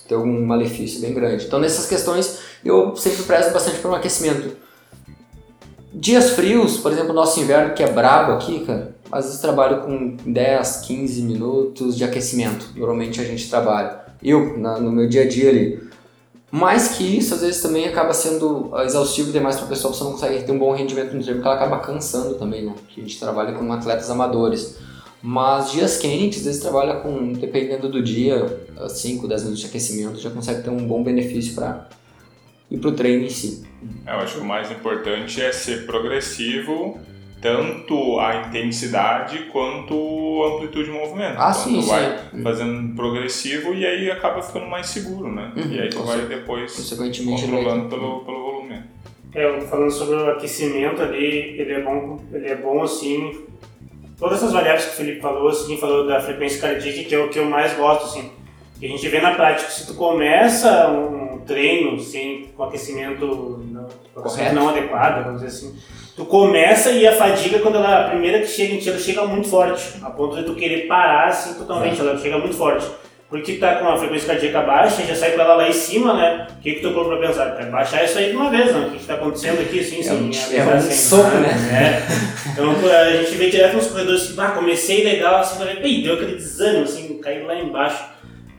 ter 0.09 0.15
algum 0.15 0.45
malefício 0.47 1.01
bem 1.01 1.15
grande. 1.15 1.45
Então, 1.47 1.59
nessas 1.59 1.87
questões, 1.87 2.39
eu 2.65 2.95
sempre 2.97 3.23
prezo 3.25 3.51
bastante 3.51 3.79
por 3.79 3.91
um 3.91 3.95
aquecimento. 3.95 4.57
Dias 5.95 6.31
frios, 6.31 6.79
por 6.79 6.91
exemplo, 6.93 7.13
nosso 7.13 7.39
inverno 7.41 7.75
que 7.75 7.83
é 7.83 7.91
brabo 7.93 8.33
aqui, 8.33 8.61
cara, 8.65 8.95
às 9.11 9.27
vezes 9.27 9.41
trabalho 9.41 9.83
com 9.83 10.17
10, 10.27 10.77
15 10.87 11.23
minutos 11.23 11.97
de 11.97 12.05
aquecimento. 12.05 12.67
Normalmente 12.75 13.21
a 13.21 13.25
gente 13.25 13.49
trabalha. 13.51 14.01
Eu, 14.23 14.57
na- 14.59 14.79
no 14.81 14.91
meu 14.91 15.09
dia 15.09 15.23
a 15.23 15.29
dia 15.29 15.51
ali. 15.51 15.83
Mais 16.51 16.89
que 16.97 17.05
isso, 17.19 17.35
às 17.35 17.41
vezes 17.41 17.63
também 17.63 17.87
acaba 17.87 18.13
sendo 18.13 18.71
ah, 18.75 18.85
exaustivo 18.85 19.33
demais 19.33 19.57
para 19.57 19.65
a 19.65 19.69
pessoa, 19.69 19.93
você 19.93 20.05
não 20.05 20.13
consegue 20.13 20.45
ter 20.45 20.53
um 20.53 20.59
bom 20.59 20.73
rendimento 20.75 21.15
no 21.15 21.23
treino, 21.23 21.41
porque 21.41 21.49
ela 21.49 21.57
acaba 21.57 21.79
cansando 21.79 22.35
também, 22.35 22.65
né? 22.65 22.75
Porque 22.77 23.01
a 23.01 23.05
gente 23.05 23.19
trabalha 23.19 23.53
com 23.53 23.71
atletas 23.73 24.11
amadores. 24.11 24.77
Mas 25.23 25.71
dias 25.73 25.99
quentes, 25.99 26.41
às 26.41 26.45
vezes 26.47 26.61
trabalha 26.61 26.97
com, 26.97 27.33
dependendo 27.33 27.89
do 27.89 28.03
dia, 28.03 28.61
5, 28.89 29.29
10 29.29 29.43
minutos 29.43 29.61
de 29.61 29.67
aquecimento, 29.69 30.19
já 30.21 30.31
consegue 30.31 30.63
ter 30.63 30.71
um 30.71 30.87
bom 30.87 31.03
benefício 31.03 31.55
para 31.55 31.87
ir 32.73 32.79
pro 32.79 32.93
treino 32.93 33.25
em 33.25 33.31
si. 33.31 33.63
Eu 34.07 34.15
acho 34.15 34.37
que 34.37 34.41
o 34.41 34.45
mais 34.45 34.71
importante 34.71 35.41
é 35.41 35.53
ser 35.53 35.87
progressivo, 35.87 36.99
tanto 37.41 38.19
a 38.19 38.47
intensidade 38.47 39.47
quanto 39.53 39.95
a 40.45 40.55
amplitude 40.55 40.85
de 40.85 40.91
movimento. 40.91 41.37
Ah, 41.39 41.51
então, 41.51 41.55
sim, 41.55 41.75
tu 41.75 41.83
sim. 41.83 41.89
vai 41.89 42.43
fazendo 42.43 42.95
progressivo 42.95 43.75
e 43.75 43.85
aí 43.85 44.11
acaba 44.11 44.43
ficando 44.43 44.67
mais 44.67 44.87
seguro, 44.87 45.31
né? 45.31 45.53
Uhum, 45.57 45.73
e 45.73 45.81
aí 45.81 45.89
tu 45.89 46.03
vai 46.03 46.21
depois 46.27 46.95
controlando 47.25 47.89
pelo, 47.89 48.21
pelo 48.21 48.43
volume. 48.43 48.83
É, 49.35 49.61
falando 49.63 49.91
sobre 49.91 50.15
o 50.17 50.31
aquecimento 50.31 51.03
ali, 51.03 51.59
ele 51.59 51.73
é 51.73 51.81
bom, 51.83 52.21
ele 52.33 52.49
é 52.49 52.57
bom 52.57 52.83
assim. 52.83 53.45
Todas 54.19 54.39
essas 54.39 54.53
variáveis 54.53 54.85
que 54.85 54.93
o 54.93 54.97
Felipe 54.97 55.21
falou, 55.21 55.49
assim, 55.49 55.77
falou 55.79 56.07
da 56.07 56.21
frequência 56.21 56.61
cardíaca, 56.61 57.03
que 57.03 57.15
é 57.15 57.19
o 57.19 57.29
que 57.29 57.39
eu 57.39 57.47
mais 57.47 57.75
gosto, 57.75 58.05
assim. 58.05 58.31
Que 58.79 58.87
a 58.87 58.89
gente 58.89 59.09
vê 59.09 59.21
na 59.21 59.35
prática, 59.35 59.69
se 59.69 59.87
tu 59.87 59.95
começa 59.95 60.89
um 60.91 61.32
treino 61.47 61.99
sem 62.01 62.49
com 62.57 62.65
aquecimento 62.65 63.65
não, 63.71 63.87
com 64.15 64.21
aquecimento 64.21 64.55
não 64.55 64.69
adequado, 64.69 65.25
vamos 65.25 65.43
dizer 65.43 65.55
assim, 65.57 65.77
tu 66.17 66.25
começa 66.25 66.91
e 66.91 67.07
a 67.07 67.13
fadiga 67.13 67.59
quando 67.61 67.77
ela 67.77 68.07
a 68.07 68.09
primeira 68.11 68.41
que 68.41 68.47
chega 68.49 68.75
em 68.75 68.79
ti, 68.79 68.89
ela 68.91 68.99
chega 68.99 69.25
muito 69.27 69.49
forte, 69.49 69.83
a 70.03 70.11
ponto 70.11 70.37
de 70.37 70.45
tu 70.45 70.55
querer 70.55 70.87
parar 70.87 71.29
assim 71.29 71.55
totalmente, 71.55 72.01
ela 72.01 72.19
chega 72.19 72.39
muito 72.39 72.57
forte. 72.57 72.87
Porque 73.29 73.55
tá 73.55 73.77
com 73.77 73.89
a 73.89 73.97
frequência 73.97 74.27
cardíaca 74.27 74.61
baixa, 74.61 75.03
já 75.05 75.15
sai 75.15 75.31
com 75.31 75.41
ela 75.41 75.55
lá 75.55 75.67
em 75.67 75.73
cima, 75.73 76.13
né? 76.13 76.47
O 76.51 76.61
que 76.61 76.75
que 76.75 76.81
tu 76.83 76.93
corpo 76.93 77.09
vai 77.17 77.19
pensar? 77.29 77.55
Vai 77.55 77.65
baixar 77.65 78.05
isso 78.05 78.19
aí 78.19 78.29
de 78.29 78.37
uma 78.37 78.51
vez, 78.51 78.75
né? 78.75 78.87
O 78.87 78.91
que 78.91 78.99
que 78.99 79.07
tá 79.07 79.15
acontecendo 79.15 79.59
aqui, 79.63 79.81
assim, 79.81 80.07
É 80.07 80.13
um- 80.13 80.17
avisar, 80.27 80.53
é 80.53 80.77
um 80.77 80.81
sem 80.83 80.97
soco, 80.99 81.23
nada, 81.31 81.39
né? 81.39 82.03
É. 82.07 82.51
Então 82.51 82.71
a 82.91 83.11
gente 83.17 83.31
vê 83.37 83.49
direto 83.49 83.77
nos 83.77 83.87
corredores 83.87 84.23
assim, 84.25 84.35
ah, 84.39 84.49
comecei 84.51 85.03
legal, 85.03 85.37
assim, 85.37 85.57
falei, 85.57 85.79
"Ih, 85.83 86.03
deu 86.03 86.13
aquele 86.17 86.35
desânimo, 86.35 86.85
assim, 86.85 87.19
caí 87.23 87.43
lá 87.43 87.59
embaixo. 87.59 88.05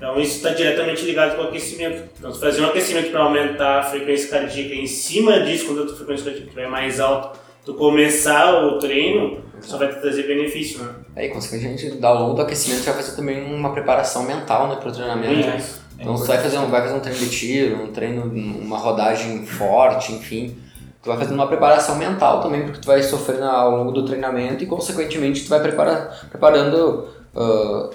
Então 0.04 0.20
isso 0.20 0.36
está 0.36 0.50
diretamente 0.50 1.06
ligado 1.06 1.38
com 1.38 1.44
o 1.44 1.46
aquecimento. 1.48 2.04
Então 2.20 2.34
se 2.34 2.38
fazer 2.38 2.62
um 2.62 2.66
aquecimento 2.66 3.10
para 3.10 3.22
aumentar 3.22 3.80
a 3.80 3.84
frequência 3.84 4.28
cardíaca 4.28 4.76
em 4.76 4.86
cima 4.86 5.40
disso, 5.40 5.68
quando 5.68 5.84
a 5.84 5.86
tua 5.86 5.96
frequência 5.96 6.26
cardíaca 6.26 6.50
estiver 6.50 6.68
mais 6.68 7.00
alta, 7.00 7.40
tu 7.64 7.74
começar 7.76 8.66
o 8.66 8.80
treino, 8.80 9.40
só 9.62 9.78
vai 9.78 9.88
te 9.88 10.02
trazer 10.02 10.24
benefício, 10.24 10.84
né? 10.84 10.94
Aí, 11.16 11.30
consequentemente, 11.30 11.98
ao 12.02 12.20
longo 12.20 12.34
do 12.34 12.42
aquecimento, 12.42 12.84
vai 12.84 12.96
fazer 12.96 13.16
também 13.16 13.46
uma 13.46 13.72
preparação 13.72 14.24
mental 14.24 14.68
né, 14.68 14.76
para 14.76 14.90
o 14.90 14.92
treinamento. 14.92 15.58
Isso. 15.58 15.82
Então, 15.98 16.18
você 16.18 16.28
vai 16.28 16.38
fazer, 16.40 16.58
um, 16.58 16.68
vai 16.68 16.82
fazer 16.82 16.96
um 16.96 17.00
treino 17.00 17.20
de 17.20 17.30
tiro, 17.30 17.84
um 17.84 17.94
treino, 17.94 18.24
uma 18.26 18.78
rodagem 18.78 19.46
forte, 19.46 20.12
enfim. 20.12 20.58
Tu 21.02 21.08
vai 21.08 21.18
fazendo 21.18 21.36
uma 21.36 21.48
preparação 21.48 21.96
mental 21.96 22.42
também, 22.42 22.64
porque 22.64 22.82
tu 22.82 22.88
vai 22.88 23.02
sofrendo 23.02 23.46
ao 23.46 23.78
longo 23.78 23.94
do 23.94 24.04
treinamento 24.04 24.66
e, 24.66 24.68
consequentemente, 24.68 25.46
tu 25.46 25.50
vai 25.50 25.62
preparar, 25.62 26.28
preparando 26.30 27.08
ah, 27.34 27.90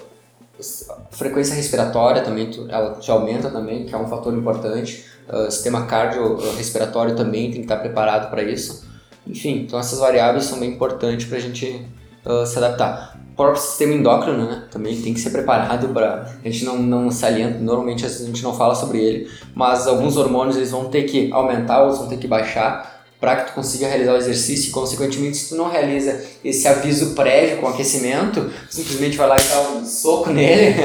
a 0.59 1.15
frequência 1.15 1.55
respiratória 1.55 2.21
também, 2.21 2.51
tu, 2.51 2.65
ela 2.69 2.95
te 2.95 3.09
aumenta 3.09 3.49
também, 3.49 3.85
que 3.85 3.95
é 3.95 3.97
um 3.97 4.07
fator 4.07 4.33
importante. 4.33 5.05
Ah, 5.27 5.49
sistema 5.49 5.85
cardiorrespiratório 5.85 7.15
também 7.15 7.51
tem 7.51 7.61
que 7.61 7.65
estar 7.65 7.77
preparado 7.77 8.29
para 8.29 8.43
isso. 8.43 8.87
Enfim, 9.25 9.61
então 9.61 9.79
essas 9.79 9.99
variáveis 9.99 10.45
são 10.45 10.59
bem 10.59 10.71
importantes 10.71 11.27
para 11.27 11.37
a 11.37 11.41
gente 11.41 11.85
ah, 12.25 12.45
se 12.45 12.57
adaptar. 12.57 13.17
O 13.33 13.35
próprio 13.35 13.61
sistema 13.61 13.93
endócrino, 13.93 14.45
né, 14.45 14.63
também 14.69 15.01
tem 15.01 15.13
que 15.13 15.19
ser 15.19 15.29
preparado 15.29 15.87
para 15.93 16.29
a 16.43 16.49
gente 16.49 16.65
não, 16.65 16.77
não 16.77 17.09
salienta, 17.09 17.57
normalmente 17.59 18.05
a 18.05 18.09
gente 18.09 18.43
não 18.43 18.53
fala 18.53 18.75
sobre 18.75 18.97
ele, 18.97 19.31
mas 19.55 19.87
alguns 19.87 20.17
hormônios 20.17 20.57
eles 20.57 20.71
vão 20.71 20.89
ter 20.89 21.03
que 21.03 21.31
aumentar, 21.31 21.83
outros 21.83 21.99
vão 21.99 22.09
ter 22.09 22.17
que 22.17 22.27
baixar 22.27 22.98
para 23.19 23.35
que 23.37 23.51
tu 23.51 23.53
consiga 23.55 23.87
realizar 23.87 24.13
o 24.13 24.17
exercício 24.17 24.69
e 24.69 24.71
consequentemente 24.71 25.35
se 25.37 25.49
tu 25.49 25.55
não 25.55 25.69
realiza 25.69 26.23
esse 26.43 26.67
aviso 26.67 27.13
prévio 27.15 27.57
com 27.57 27.67
aquecimento, 27.67 28.49
simplesmente 28.69 29.17
vai 29.17 29.27
lá 29.27 29.35
e 29.35 29.43
dá 29.43 29.61
um 29.71 29.85
soco 29.85 30.29
nele, 30.31 30.75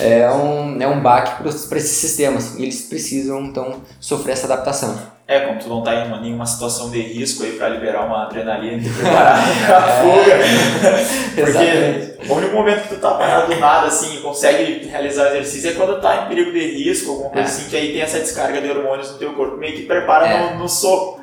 é 0.00 0.28
um, 0.30 0.80
é 0.82 0.86
um 0.88 1.00
baque 1.00 1.42
para 1.42 1.78
esses 1.78 1.90
sistemas 1.98 2.54
e 2.56 2.62
eles 2.64 2.82
precisam 2.82 3.40
então 3.44 3.80
sofrer 4.00 4.32
essa 4.32 4.46
adaptação. 4.46 5.14
É, 5.28 5.40
como 5.40 5.58
tu 5.58 5.68
não 5.68 5.82
tá 5.82 5.92
em 5.94 6.06
uma- 6.06 6.20
nenhuma 6.20 6.46
situação 6.46 6.88
de 6.90 7.00
risco 7.00 7.42
aí 7.42 7.52
pra 7.52 7.68
liberar 7.68 8.06
uma 8.06 8.26
adrenalina 8.26 8.80
e 8.80 8.88
preparar 8.90 9.42
pra 9.66 9.80
fuga. 10.02 10.36
Exatamente. 11.36 12.06
Porque 12.16 12.32
O 12.32 12.36
único 12.36 12.54
momento 12.54 12.82
que 12.82 12.94
tu 12.94 13.00
tá 13.00 13.14
parado 13.14 13.52
do 13.52 13.60
nada, 13.60 13.86
assim, 13.88 14.16
e 14.16 14.20
consegue 14.20 14.86
realizar 14.86 15.24
o 15.24 15.26
exercício 15.28 15.70
é 15.70 15.72
quando 15.74 16.00
tá 16.00 16.24
em 16.24 16.28
perigo 16.28 16.52
de 16.52 16.60
risco, 16.84 17.10
alguma 17.12 17.30
coisa 17.30 17.48
É. 17.48 17.50
assim, 17.50 17.68
que 17.68 17.76
aí 17.76 17.92
tem 17.92 18.02
essa 18.02 18.18
descarga 18.20 18.60
de 18.60 18.68
hormônios 18.70 19.10
no 19.12 19.18
teu 19.18 19.32
corpo, 19.34 19.56
meio 19.56 19.74
que 19.76 19.82
prepara 19.82 20.26
É. 20.28 20.54
no, 20.54 20.60
no 20.60 20.68
soco. 20.68 21.20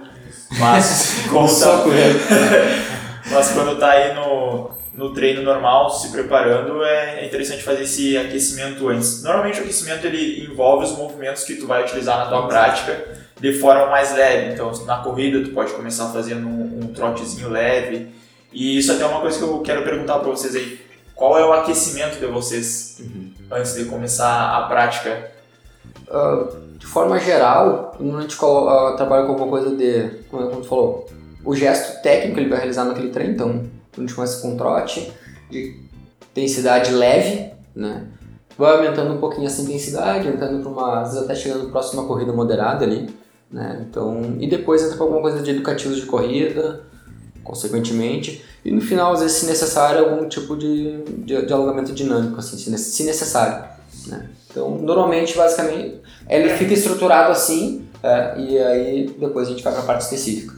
Mas, 0.60 1.24
como 1.30 1.46
Um 1.48 1.60
tá-. 1.60 1.84
Mas 3.32 3.52
quando 3.52 3.80
tá 3.80 3.92
aí 3.92 4.14
no, 4.14 4.72
no 4.94 5.14
treino 5.14 5.42
normal, 5.42 5.90
se 5.90 6.12
preparando, 6.12 6.84
é, 6.84 7.22
é 7.22 7.26
interessante 7.26 7.64
fazer 7.64 7.84
esse 7.84 8.18
aquecimento 8.18 8.88
antes. 8.90 9.24
Normalmente 9.24 9.60
o 9.60 9.64
aquecimento 9.64 10.06
ele 10.06 10.46
envolve 10.46 10.86
os 10.86 10.92
movimentos 10.98 11.44
que 11.44 11.56
tu 11.56 11.66
vai 11.66 11.84
utilizar 11.84 12.18
na 12.18 12.26
tua 12.28 12.48
prática 12.48 13.24
de 13.40 13.54
forma 13.54 13.88
mais 13.88 14.14
leve. 14.14 14.54
Então, 14.54 14.72
na 14.86 14.98
corrida, 14.98 15.42
tu 15.44 15.50
pode 15.50 15.74
começar 15.74 16.10
fazendo 16.10 16.48
um, 16.48 16.80
um 16.84 16.88
trotezinho 16.94 17.50
leve. 17.50 18.10
E 18.52 18.78
isso 18.78 18.92
até 18.92 19.04
é 19.04 19.08
uma 19.08 19.22
coisa 19.22 19.38
que 19.38 19.44
eu 19.44 19.60
quero 19.62 19.84
perguntar 19.84 20.20
para 20.20 20.30
vocês 20.30 20.56
aí. 20.56 20.80
Qual 21.16 21.38
é 21.38 21.46
o 21.46 21.54
aquecimento 21.54 22.20
de 22.20 22.26
vocês 22.28 23.02
antes 23.52 23.76
de 23.76 23.86
começar 23.86 24.58
a 24.58 24.64
prática? 24.68 25.33
Ah, 26.10 26.48
de 26.78 26.86
forma 26.86 27.20
geral, 27.20 27.94
quando 27.98 28.18
a 28.18 28.22
gente 28.22 28.38
ah, 28.42 28.94
trabalha 28.96 29.26
com 29.26 29.32
alguma 29.32 29.50
coisa 29.50 29.76
de, 29.76 30.10
como 30.30 30.62
tu 30.62 30.68
falou, 30.68 31.08
o 31.44 31.56
gesto 31.56 32.02
técnico 32.02 32.40
ele 32.40 32.50
vai 32.50 32.60
realizar 32.60 32.86
naquele 32.86 33.10
treino, 33.10 33.34
então 33.34 33.64
a 33.98 34.02
gente 34.02 34.14
começa 34.14 34.42
com 34.42 34.50
um 34.50 34.58
trote 34.58 35.12
de 35.50 35.80
intensidade 36.32 36.92
leve, 36.92 37.52
né? 37.76 38.08
Vai 38.58 38.74
aumentando 38.74 39.14
um 39.14 39.18
pouquinho 39.18 39.48
essa 39.48 39.62
intensidade, 39.62 40.28
entrando 40.28 40.62
para 40.62 40.72
uma, 40.72 41.02
às 41.02 41.10
vezes 41.10 41.24
até 41.24 41.36
chegando 41.36 41.72
próximo 41.72 42.02
a 42.02 42.04
uma 42.04 42.08
corrida 42.08 42.32
moderada 42.32 42.86
ali, 42.86 43.10
né? 43.52 43.86
Então, 43.90 44.36
e 44.40 44.48
depois 44.48 44.84
entra 44.84 44.96
para 44.96 45.06
alguma 45.06 45.22
coisa 45.22 45.42
de 45.42 45.52
educativos 45.52 45.98
de 45.98 46.06
corrida, 46.06 46.84
consequentemente, 47.44 48.44
e 48.64 48.72
no 48.72 48.82
final, 48.82 49.14
às 49.14 49.22
vezes, 49.22 49.38
se 49.38 49.46
necessário, 49.46 50.06
algum 50.06 50.28
tipo 50.30 50.56
de, 50.56 51.04
de, 51.04 51.46
de 51.46 51.54
alongamento 51.54 51.92
dinâmico, 51.92 52.40
assim, 52.40 52.58
se 52.58 53.04
necessário, 53.04 53.68
né? 54.08 54.30
Então, 54.54 54.78
normalmente, 54.78 55.36
basicamente, 55.36 55.96
ele 56.30 56.48
fica 56.50 56.74
estruturado 56.74 57.32
assim, 57.32 57.88
é, 58.04 58.36
e 58.40 58.60
aí 58.60 59.10
depois 59.18 59.48
a 59.48 59.52
gente 59.52 59.64
vai 59.64 59.74
para 59.74 59.82
a 59.82 59.86
parte 59.86 60.02
específica. 60.02 60.54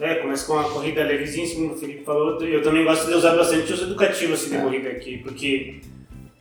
É, 0.00 0.14
começa 0.16 0.46
com 0.46 0.54
uma 0.54 0.64
corrida 0.70 1.04
levezinha, 1.04 1.44
assim 1.44 1.56
como 1.56 1.74
o 1.74 1.76
Felipe 1.76 2.02
falou. 2.02 2.42
Eu 2.42 2.62
também 2.62 2.82
gosto 2.82 3.06
de 3.06 3.14
usar 3.14 3.36
bastante 3.36 3.70
os 3.72 3.82
educativos 3.82 4.40
assim, 4.40 4.50
de 4.50 4.56
É. 4.56 4.60
corrida 4.62 4.88
aqui, 4.88 5.18
porque 5.18 5.80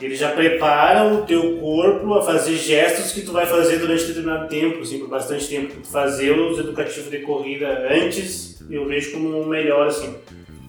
ele 0.01 0.15
já 0.15 0.31
prepara 0.31 1.13
o 1.13 1.25
teu 1.25 1.57
corpo 1.59 2.13
a 2.15 2.23
fazer 2.23 2.55
gestos 2.55 3.11
que 3.11 3.21
tu 3.21 3.33
vai 3.33 3.45
fazer 3.45 3.77
durante 3.77 4.05
determinado 4.05 4.47
tempo, 4.47 4.79
assim, 4.79 4.99
por 4.99 5.09
bastante 5.09 5.47
tempo. 5.47 5.73
Tu 5.83 5.87
fazer 5.87 6.31
os 6.31 6.57
educativos 6.57 7.11
de 7.11 7.19
corrida 7.19 7.87
antes, 7.91 8.63
eu 8.69 8.87
vejo 8.87 9.11
como 9.11 9.41
um 9.41 9.45
melhor, 9.47 9.87
assim. 9.87 10.15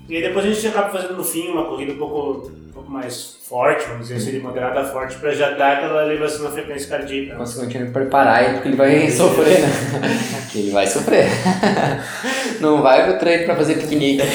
E 0.09 0.17
aí 0.17 0.23
depois 0.23 0.45
a 0.45 0.51
gente 0.51 0.67
acaba 0.67 0.91
fazendo 0.91 1.17
no 1.17 1.25
fim 1.25 1.49
uma 1.49 1.65
corrida 1.65 1.93
um 1.93 1.97
pouco, 1.97 2.51
pouco 2.73 2.91
mais 2.91 3.37
forte, 3.49 3.85
vamos 3.87 4.09
dizer 4.09 4.17
assim, 4.17 4.39
de 4.39 4.41
moderada 4.41 4.81
a 4.81 4.85
forte, 4.85 5.17
pra 5.17 5.33
já 5.33 5.51
dar 5.51 5.75
aquela 5.75 6.05
elevação 6.07 6.45
na 6.45 6.51
frequência 6.51 6.89
cardíaca. 6.89 7.37
Consequentemente, 7.37 7.93
preparar 7.93 8.45
ele, 8.45 8.55
porque 8.59 8.69
ele 8.69 8.77
vai 8.77 9.11
sofrer, 9.11 9.61
né? 9.61 9.69
Que 10.51 10.59
ele 10.59 10.71
vai 10.71 10.87
sofrer. 10.87 11.27
Não 12.61 12.83
vai 12.83 13.05
pro 13.05 13.19
treino 13.19 13.45
para 13.45 13.57
fazer 13.57 13.75
piquenique. 13.75 14.23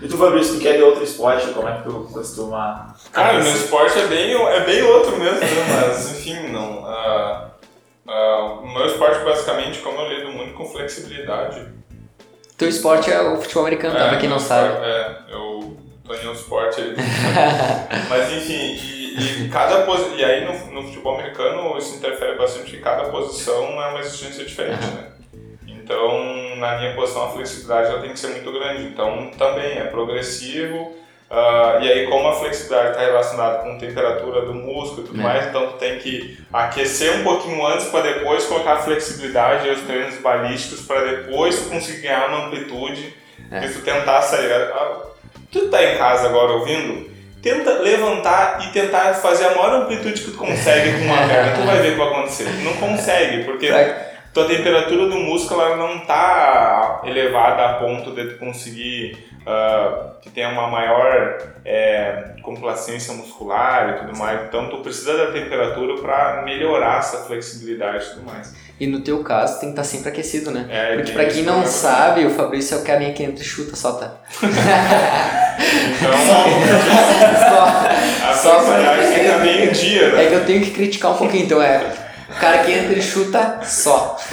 E 0.00 0.08
tu, 0.08 0.16
Fabrício, 0.16 0.54
tu 0.54 0.60
quer 0.60 0.78
de 0.78 0.82
outro 0.82 1.04
esporte? 1.04 1.46
Como 1.48 1.68
é 1.68 1.76
que 1.76 1.82
tu 1.84 2.08
costuma... 2.12 2.96
Cara, 3.12 3.38
o 3.38 3.42
meu 3.44 3.52
esporte 3.52 3.98
é 4.00 4.06
bem, 4.06 4.32
é 4.32 4.60
bem 4.64 4.82
outro 4.82 5.16
mesmo, 5.16 5.38
né? 5.38 5.46
mas 5.68 6.10
enfim, 6.10 6.48
não. 6.48 6.84
ah, 6.86 7.50
ah, 8.08 8.60
o 8.62 8.66
meu 8.66 8.86
esporte, 8.86 9.24
basicamente, 9.24 9.78
como 9.80 10.00
eu 10.00 10.08
lido 10.08 10.32
muito 10.32 10.54
com 10.54 10.66
flexibilidade. 10.66 11.68
Teu 12.56 12.68
esporte 12.68 13.12
é 13.12 13.20
o 13.20 13.40
futebol 13.40 13.64
americano, 13.64 13.94
tá? 13.94 14.08
Pra 14.08 14.18
quem 14.18 14.28
não 14.28 14.38
sabe. 14.38 14.84
É, 14.84 15.16
eu 15.30 15.51
em 16.22 16.28
um 16.28 16.32
esporte 16.32 16.80
aí. 16.80 16.94
Mas 18.08 18.32
enfim, 18.32 18.52
e, 18.54 19.44
e 19.44 19.48
cada 19.48 19.82
posi... 19.82 20.14
e 20.16 20.24
aí 20.24 20.44
no, 20.44 20.72
no 20.72 20.82
futebol 20.84 21.18
americano 21.18 21.76
isso 21.78 21.96
interfere 21.96 22.36
bastante, 22.36 22.64
porque 22.70 22.78
cada 22.78 23.04
posição 23.04 23.64
é 23.82 23.86
uma 23.88 24.00
exigência 24.00 24.44
diferente, 24.44 24.84
né? 24.86 25.06
Então, 25.66 26.56
na 26.56 26.78
minha 26.78 26.94
posição, 26.94 27.24
a 27.24 27.30
flexibilidade 27.30 27.90
ela 27.90 28.00
tem 28.00 28.12
que 28.12 28.18
ser 28.18 28.28
muito 28.28 28.52
grande. 28.52 28.84
Então, 28.84 29.30
também 29.36 29.78
é 29.78 29.84
progressivo. 29.84 30.96
ah, 31.28 31.78
e 31.82 31.90
aí, 31.90 32.06
como 32.06 32.28
a 32.28 32.34
flexibilidade 32.34 32.90
está 32.90 33.00
relacionada 33.02 33.58
com 33.58 33.72
a 33.72 33.78
temperatura 33.78 34.42
do 34.42 34.54
músculo 34.54 35.02
e 35.02 35.06
tudo 35.08 35.20
É. 35.20 35.22
mais, 35.24 35.46
então 35.46 35.66
tu 35.68 35.78
tem 35.78 35.98
que 35.98 36.38
aquecer 36.52 37.16
um 37.16 37.24
pouquinho 37.24 37.66
antes 37.66 37.86
para 37.86 38.02
depois 38.12 38.44
colocar 38.44 38.74
a 38.74 38.82
flexibilidade 38.82 39.66
e 39.66 39.70
os 39.72 39.80
treinos 39.82 40.18
balísticos 40.18 40.86
para 40.86 41.00
depois 41.04 41.58
tu 41.58 41.70
conseguir 41.70 42.02
ganhar 42.02 42.28
uma 42.28 42.46
amplitude. 42.46 43.14
É. 43.50 43.66
Se 43.66 43.74
tu 43.74 43.80
tentar 43.82 44.22
sair. 44.22 44.50
Tu 45.52 45.68
tá 45.68 45.84
em 45.84 45.98
casa 45.98 46.26
agora 46.26 46.52
ouvindo? 46.52 47.10
Tenta 47.42 47.72
levantar 47.74 48.60
e 48.64 48.72
tentar 48.72 49.14
fazer 49.14 49.46
a 49.46 49.50
maior 49.50 49.82
amplitude 49.82 50.22
que 50.22 50.30
tu 50.30 50.36
consegue 50.36 50.98
com 50.98 51.04
uma 51.04 51.26
perna. 51.28 51.56
Tu 51.56 51.62
vai 51.66 51.78
ver 51.78 51.88
o 51.88 51.92
que 51.92 51.98
vai 51.98 52.08
acontecer. 52.08 52.48
Não 52.62 52.72
consegue, 52.74 53.44
porque 53.44 53.68
tua 54.32 54.46
temperatura 54.46 55.06
do 55.06 55.16
músculo 55.16 55.60
ela 55.60 55.76
não 55.76 56.00
tá 56.00 56.21
elevada 57.32 57.64
a 57.66 57.72
ponto 57.74 58.12
de 58.14 58.24
tu 58.28 58.38
conseguir 58.38 59.16
ah, 59.46 60.12
que 60.20 60.30
tenha 60.30 60.50
uma 60.50 60.68
maior 60.68 61.38
é, 61.64 62.34
complacência 62.42 63.14
muscular 63.14 63.90
e 63.90 64.06
tudo 64.06 64.18
mais. 64.18 64.42
Então 64.46 64.68
tu 64.68 64.78
precisa 64.78 65.16
da 65.16 65.32
temperatura 65.32 66.00
para 66.00 66.42
melhorar 66.42 66.98
essa 66.98 67.18
flexibilidade 67.24 68.04
e 68.04 68.08
tudo 68.10 68.26
mais. 68.26 68.54
E 68.78 68.86
no 68.86 69.00
teu 69.00 69.22
caso 69.22 69.60
tem 69.60 69.68
que 69.72 69.80
estar 69.80 69.84
sempre 69.84 70.08
aquecido, 70.08 70.50
né? 70.50 70.66
É, 70.68 70.96
Porque 70.96 71.12
esse 71.12 71.34
quem 71.36 71.44
não 71.44 71.64
sabe, 71.64 72.24
o 72.26 72.30
Fabrício 72.30 72.76
é 72.76 72.80
o 72.80 72.84
carinha 72.84 73.12
que 73.12 73.22
entra 73.22 73.42
e 73.42 73.46
chuta 73.46 73.76
só, 73.76 73.92
tá? 73.92 74.14
Então 76.02 76.16
Só. 77.38 78.28
a 78.28 78.32
Só 78.34 78.64
pra- 78.64 78.96
que 78.96 79.20
estar 79.20 79.38
meio 79.38 79.70
dia, 79.72 80.12
né? 80.12 80.24
É 80.24 80.28
que 80.28 80.34
eu 80.34 80.44
tenho 80.46 80.60
que 80.64 80.70
criticar 80.70 81.12
um 81.12 81.16
pouquinho, 81.16 81.44
então 81.44 81.62
é. 81.62 81.84
O 82.28 82.40
cara 82.40 82.58
que 82.58 82.72
entra 82.72 82.98
e 82.98 83.02
chuta 83.02 83.60
só. 83.62 84.16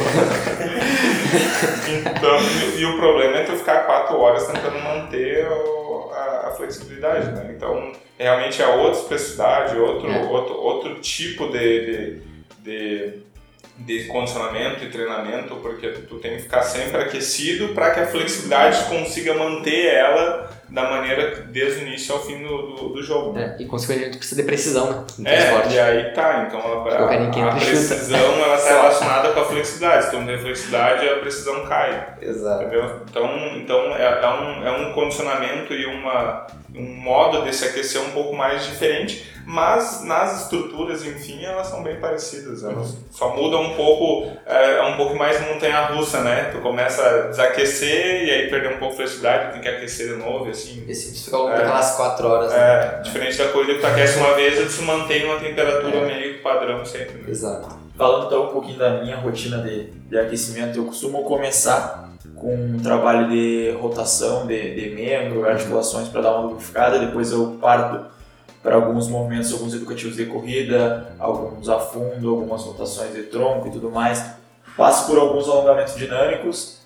Então, 2.15 2.37
e, 2.75 2.79
e 2.81 2.85
o 2.85 2.97
problema 2.97 3.37
é 3.37 3.43
tu 3.43 3.53
ficar 3.53 3.85
quatro 3.85 4.17
horas 4.19 4.47
tentando 4.47 4.79
manter 4.79 5.47
o- 5.47 6.11
a, 6.13 6.47
a 6.47 6.51
flexibilidade, 6.51 7.31
né? 7.31 7.53
Então, 7.55 7.91
realmente 8.17 8.61
é 8.61 8.67
outra 8.67 8.99
especificidade, 8.99 9.77
outro, 9.77 10.09
É. 10.09 10.19
outro, 10.23 10.53
outro 10.55 10.95
tipo 10.99 11.47
de, 11.49 11.85
de, 11.85 12.21
de, 12.59 13.13
de 13.79 14.05
condicionamento 14.05 14.83
e 14.83 14.89
treinamento, 14.89 15.55
porque 15.57 15.87
tu, 15.89 16.15
tem 16.19 16.35
que 16.35 16.43
ficar 16.43 16.61
sempre 16.63 17.01
aquecido 17.01 17.69
para 17.69 17.91
que 17.91 17.99
a 18.01 18.07
flexibilidade 18.07 18.83
consiga 18.85 19.33
manter 19.33 19.85
ela 19.93 20.49
da 20.69 20.83
maneira 20.83 21.31
que- 21.31 21.41
desde 21.43 21.79
o 21.83 21.87
início 21.87 22.13
ao 22.13 22.21
fim 22.23 22.43
do, 22.43 22.57
do, 22.75 22.89
do 22.89 23.01
jogo. 23.01 23.37
É, 23.39 23.55
e 23.59 23.65
consequentemente 23.65 24.17
precisa 24.17 24.41
de 24.41 24.45
precisão, 24.47 24.91
né? 24.91 25.05
No 25.17 25.27
É, 25.27 25.37
esporte. 25.39 25.73
e 25.73 25.79
aí 25.79 26.03
tá, 26.13 26.45
então 26.47 26.59
a, 26.59 26.87
a, 26.87 27.31
chuta. 27.31 27.55
precisão 27.65 28.19
ela 28.19 28.55
está 28.55 28.69
relacionada 28.81 29.29
com 29.31 29.39
a 29.39 29.45
flexibilidade. 29.45 30.05
Se 30.05 30.11
tu 30.11 30.17
não 30.17 30.27
tem 30.27 30.37
flexibilidade, 30.37 31.09
a 31.09 31.15
precisão 31.19 31.65
cai. 31.65 32.13
Exato. 32.21 32.63
Entendeu? 32.65 33.01
Então, 33.09 33.25
então 33.55 33.95
é, 33.95 34.19
é 34.21 34.27
um, 34.29 34.67
é 34.67 34.71
um 34.71 34.93
condicionamento 34.93 35.73
e 35.73 35.85
uma, 35.87 36.45
um 36.79 36.95
modo 37.01 37.43
de 37.43 37.55
se 37.55 37.65
aquecer 37.65 38.01
um 38.01 38.11
pouco 38.11 38.35
mais 38.35 38.65
diferente, 38.65 39.25
mas 39.45 40.03
nas 40.03 40.43
estruturas, 40.43 41.03
enfim, 41.03 41.43
elas 41.43 41.67
são 41.67 41.81
bem 41.81 41.99
parecidas. 41.99 42.63
Elas 42.63 42.95
só 43.11 43.35
mudam 43.35 43.63
um 43.63 43.73
pouco, 43.75 44.31
é, 44.45 44.77
é 44.77 44.83
um 44.83 44.95
pouco 44.95 45.15
mais 45.15 45.41
montanha-russa, 45.41 46.21
né? 46.21 46.49
Tu 46.51 46.59
começa 46.59 47.03
a 47.03 47.17
desaquecer 47.27 48.25
e 48.25 48.31
aí 48.31 48.49
perder 48.49 48.75
um 48.75 48.77
pouco 48.77 48.91
de 48.91 48.97
flexibilidade, 48.97 49.53
tem 49.53 49.61
que 49.61 49.67
aquecer 49.67 50.09
de 50.09 50.15
novo, 50.15 50.47
e 50.47 50.51
assim. 50.51 50.85
Esse 50.87 51.25
fica 51.25 51.37
É. 51.37 51.57
daquelas 51.57 51.95
quatro 51.95 52.27
horas, 52.27 52.51
né? 52.51 52.57
É, 52.59 53.01
diferente 53.01 53.37
da 53.37 53.47
corrida 53.49 53.73
que 53.73 53.79
tu 53.81 53.87
aquece 53.87 54.17
uma 54.19 54.33
vez 54.35 54.59
e 54.59 54.63
tu 54.65 54.71
se 54.71 54.81
mantém 54.83 55.25
numa 55.25 55.39
temperatura 55.39 55.97
É. 55.97 56.05
meio 56.05 56.41
padrão 56.43 56.85
sempre. 56.85 57.15
Né? 57.17 57.29
Exato. 57.29 57.75
Falando 57.97 58.27
então 58.27 58.43
um 58.45 58.53
pouquinho 58.53 58.77
da 58.77 59.01
minha 59.01 59.17
rotina 59.17 59.57
de, 59.63 59.85
de 59.89 60.17
aquecimento, 60.17 60.77
eu 60.77 60.85
costumo 60.85 61.23
começar 61.23 62.08
com 62.35 62.53
um 62.55 62.79
trabalho 62.79 63.29
de 63.29 63.71
rotação 63.79 64.45
de, 64.47 64.75
de 64.75 64.95
membro, 64.95 65.47
articulações 65.47 66.07
para 66.07 66.21
dar 66.21 66.31
uma 66.35 66.47
lubrificada, 66.49 66.99
depois 66.99 67.31
eu 67.31 67.57
parto 67.61 68.05
para 68.61 68.75
alguns 68.75 69.07
movimentos, 69.07 69.51
alguns 69.53 69.73
educativos 69.73 70.15
de 70.17 70.25
corrida, 70.25 71.13
alguns 71.17 71.69
a 71.69 71.79
fundo, 71.79 72.29
algumas 72.29 72.61
rotações 72.63 73.13
de 73.13 73.23
tronco 73.23 73.67
e 73.67 73.71
tudo 73.71 73.89
mais. 73.89 74.31
Passo 74.75 75.07
por 75.07 75.17
alguns 75.17 75.47
alongamentos 75.47 75.95
dinâmicos. 75.95 76.79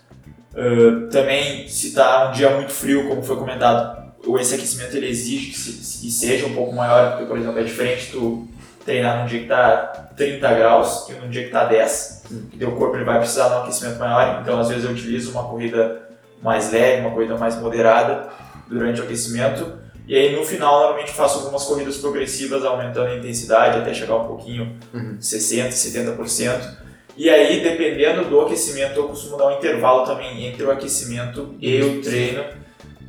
Uh, 0.53 1.09
também, 1.09 1.67
se 1.67 1.87
está 1.87 2.29
um 2.29 2.31
dia 2.31 2.49
muito 2.51 2.71
frio, 2.71 3.07
como 3.07 3.23
foi 3.23 3.35
comentado, 3.35 4.03
esse 4.39 4.53
aquecimento 4.53 4.95
ele 4.95 5.09
exige 5.09 5.47
que, 5.51 5.57
se- 5.57 6.01
que 6.01 6.11
seja 6.11 6.45
um 6.45 6.53
pouco 6.53 6.73
maior, 6.75 7.11
porque, 7.13 7.25
por 7.25 7.37
exemplo, 7.37 7.59
é 7.59 7.63
diferente 7.63 8.11
tu 8.11 8.47
treinar 8.85 9.21
num 9.21 9.25
dia 9.25 9.39
que 9.39 9.45
está 9.45 10.09
30 10.15 10.53
graus 10.53 11.09
e 11.09 11.13
num 11.13 11.27
dia 11.29 11.41
que 11.41 11.47
está 11.47 11.65
10, 11.65 12.12
que 12.51 12.57
teu 12.57 12.71
corpo 12.71 12.95
ele 12.95 13.03
vai 13.05 13.19
precisar 13.19 13.49
de 13.49 13.55
um 13.55 13.57
aquecimento 13.63 13.99
maior, 13.99 14.41
então 14.41 14.59
às 14.59 14.69
vezes 14.69 14.83
eu 14.85 14.91
utilizo 14.91 15.31
uma 15.31 15.43
corrida 15.43 16.09
mais 16.41 16.71
leve, 16.71 17.01
uma 17.01 17.11
corrida 17.11 17.37
mais 17.37 17.55
moderada 17.59 18.29
durante 18.67 19.01
o 19.01 19.03
aquecimento, 19.03 19.73
e 20.07 20.15
aí 20.15 20.35
no 20.35 20.43
final 20.43 20.79
normalmente 20.79 21.11
faço 21.11 21.39
algumas 21.39 21.63
corridas 21.63 21.97
progressivas 21.97 22.65
aumentando 22.65 23.07
a 23.07 23.15
intensidade 23.15 23.77
até 23.79 23.93
chegar 23.93 24.15
um 24.17 24.27
pouquinho, 24.27 24.75
Uhum. 24.93 25.17
60%, 25.19 25.69
70%. 25.69 26.83
E 27.15 27.29
aí, 27.29 27.61
dependendo 27.61 28.25
do 28.25 28.41
aquecimento, 28.41 28.99
eu 28.99 29.07
costumo 29.07 29.37
dar 29.37 29.47
um 29.47 29.57
intervalo 29.57 30.03
também 30.03 30.47
entre 30.47 30.63
o 30.63 30.71
aquecimento 30.71 31.55
e 31.59 31.79
o 31.81 32.01
treino 32.01 32.43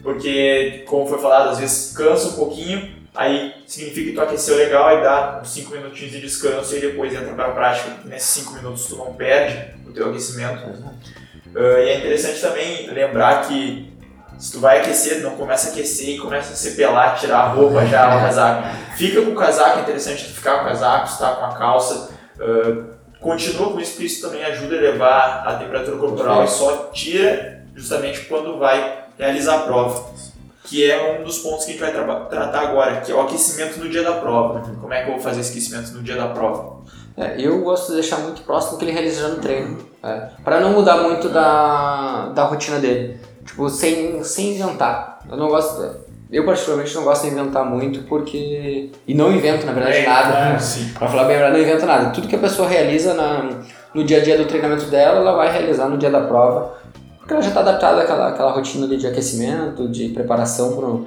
porque, 0.05 0.85
como 0.87 1.07
foi 1.07 1.18
falado, 1.18 1.48
às 1.48 1.59
vezes 1.59 1.96
cansa 1.96 2.29
um 2.29 2.33
pouquinho, 2.33 2.90
aí 3.14 3.55
significa 3.66 4.11
que 4.11 4.16
tu 4.16 4.20
aqueceu 4.20 4.57
legal, 4.57 4.88
aí 4.88 5.03
dá 5.03 5.40
uns 5.40 5.50
5 5.50 5.70
minutinhos 5.70 6.12
de 6.12 6.20
descanso 6.20 6.77
e 6.77 6.81
depois 6.81 7.14
entra 7.14 7.33
pra 7.33 7.53
prática. 7.53 7.96
Nesses 8.05 8.42
5 8.42 8.55
minutos 8.55 8.87
tu 8.87 8.96
não 8.96 9.14
perde 9.14 9.74
o 9.87 9.92
teu 9.92 10.11
aquecimento. 10.11 10.68
Uh, 11.55 11.79
e 11.79 11.88
é 11.88 11.98
interessante 11.98 12.40
também 12.40 12.90
lembrar 12.90 13.46
que 13.46 13.94
se 14.38 14.53
tu 14.53 14.61
vai 14.61 14.81
aquecer, 14.81 15.22
não 15.22 15.37
começa 15.37 15.68
a 15.68 15.72
aquecer 15.72 16.16
e 16.16 16.18
começa 16.18 16.53
a 16.53 16.57
se 16.57 16.72
pelar, 16.72 17.16
tirar 17.18 17.38
a 17.38 17.48
roupa 17.48 17.87
já, 17.87 18.16
o 18.16 18.20
casaco. 18.20 18.68
Fica 18.96 19.22
com 19.22 19.31
o 19.31 19.37
casaco, 19.37 19.79
é 19.79 19.83
interessante 19.83 20.24
ficar 20.24 20.59
com 20.59 20.64
o 20.64 20.68
casaco, 20.68 21.09
estar 21.09 21.37
com 21.37 21.44
a 21.44 21.55
calça. 21.55 22.11
Uh, 22.38 22.94
continua 23.20 23.72
com 23.72 23.81
isso, 23.81 23.92
porque 23.92 24.07
isso 24.07 24.20
também 24.20 24.44
ajuda 24.44 24.74
a 24.74 24.79
elevar 24.79 25.48
a 25.48 25.55
temperatura 25.55 25.96
corporal 25.96 26.44
e 26.44 26.48
só 26.48 26.90
tira 26.92 27.64
justamente 27.74 28.22
quando 28.22 28.59
vai 28.59 29.05
realizar 29.16 29.57
a 29.57 29.59
prova. 29.61 30.12
Que 30.64 30.90
é 30.90 31.18
um 31.20 31.24
dos 31.24 31.38
pontos 31.38 31.64
que 31.66 31.72
a 31.72 31.74
gente 31.74 31.81
vai 31.83 31.92
tra 31.92 32.20
tratar 32.27 32.61
agora, 32.61 33.00
que 33.00 33.12
é 33.12 33.14
o 33.14 33.20
aquecimento 33.20 33.79
no 33.79 33.88
dia 33.88 34.03
da 34.03 34.12
prova. 34.12 34.61
Como 34.81 34.92
é 34.92 35.03
que 35.03 35.09
eu 35.11 35.14
vou 35.14 35.22
fazer 35.22 35.40
esse 35.40 35.50
aquecimento 35.50 35.92
no 35.92 36.03
dia 36.03 36.16
da 36.16 36.29
prova? 36.29 36.79
É, 37.16 37.35
eu 37.38 37.61
gosto 37.61 37.88
de 37.88 37.94
deixar 37.94 38.16
muito 38.18 38.42
próximo 38.42 38.79
que 38.79 38.85
ele 38.85 38.92
realiza 38.92 39.22
já 39.22 39.29
no 39.29 39.37
treino, 39.37 39.79
é, 40.03 40.29
para 40.42 40.61
não 40.61 40.72
mudar 40.72 40.96
muito 40.96 41.29
da, 41.29 42.31
da 42.35 42.44
rotina 42.44 42.79
dele. 42.81 43.20
Tipo, 43.44 43.68
sem, 43.68 44.24
sem 44.24 44.55
inventar. 44.55 45.20
Eu 45.31 45.37
não 45.37 45.48
gosto. 45.48 46.03
Eu, 46.33 46.44
particularmente, 46.46 46.94
não 46.94 47.05
gosto 47.05 47.22
de 47.22 47.29
inventar 47.29 47.64
muito 47.64 48.03
porque. 48.09 48.90
E 49.07 49.14
não 49.14 49.31
invento, 49.31 49.66
na 49.66 49.72
verdade, 49.72 49.98
É, 49.98 50.07
nada. 50.07 50.33
claro. 50.33 50.61
Sim. 50.61 50.92
Pra 50.98 51.07
falar 51.09 51.24
bem 51.24 51.37
a 51.37 51.38
verdade, 51.40 51.59
não 51.62 51.68
invento 51.68 51.87
nada. 51.87 52.11
Tudo 52.11 52.27
que 52.27 52.35
a 52.37 52.38
pessoa 52.38 52.66
realiza 52.66 53.12
na, 53.14 53.50
no 53.94 54.03
dia 54.03 54.16
a 54.16 54.24
dia 54.24 54.37
do 54.38 54.46
treinamento 54.46 54.87
dela, 54.87 55.18
ela 55.20 55.37
vai 55.37 55.53
realizar 55.53 55.88
no 55.88 55.98
dia 55.98 56.11
da 56.11 56.22
prova. 56.22 56.74
Porque 57.25 57.33
ela 57.33 57.43
já 57.43 57.49
está 57.49 57.61
adaptada 57.61 58.03
àquela, 58.03 58.29
àquela 58.29 58.51
rotina 58.53 58.85
ali 58.85 58.99
de 58.99 59.07
aquecimento, 59.07 59.89
de 59.89 60.11
preparação 60.11 60.77
pro, 60.77 61.07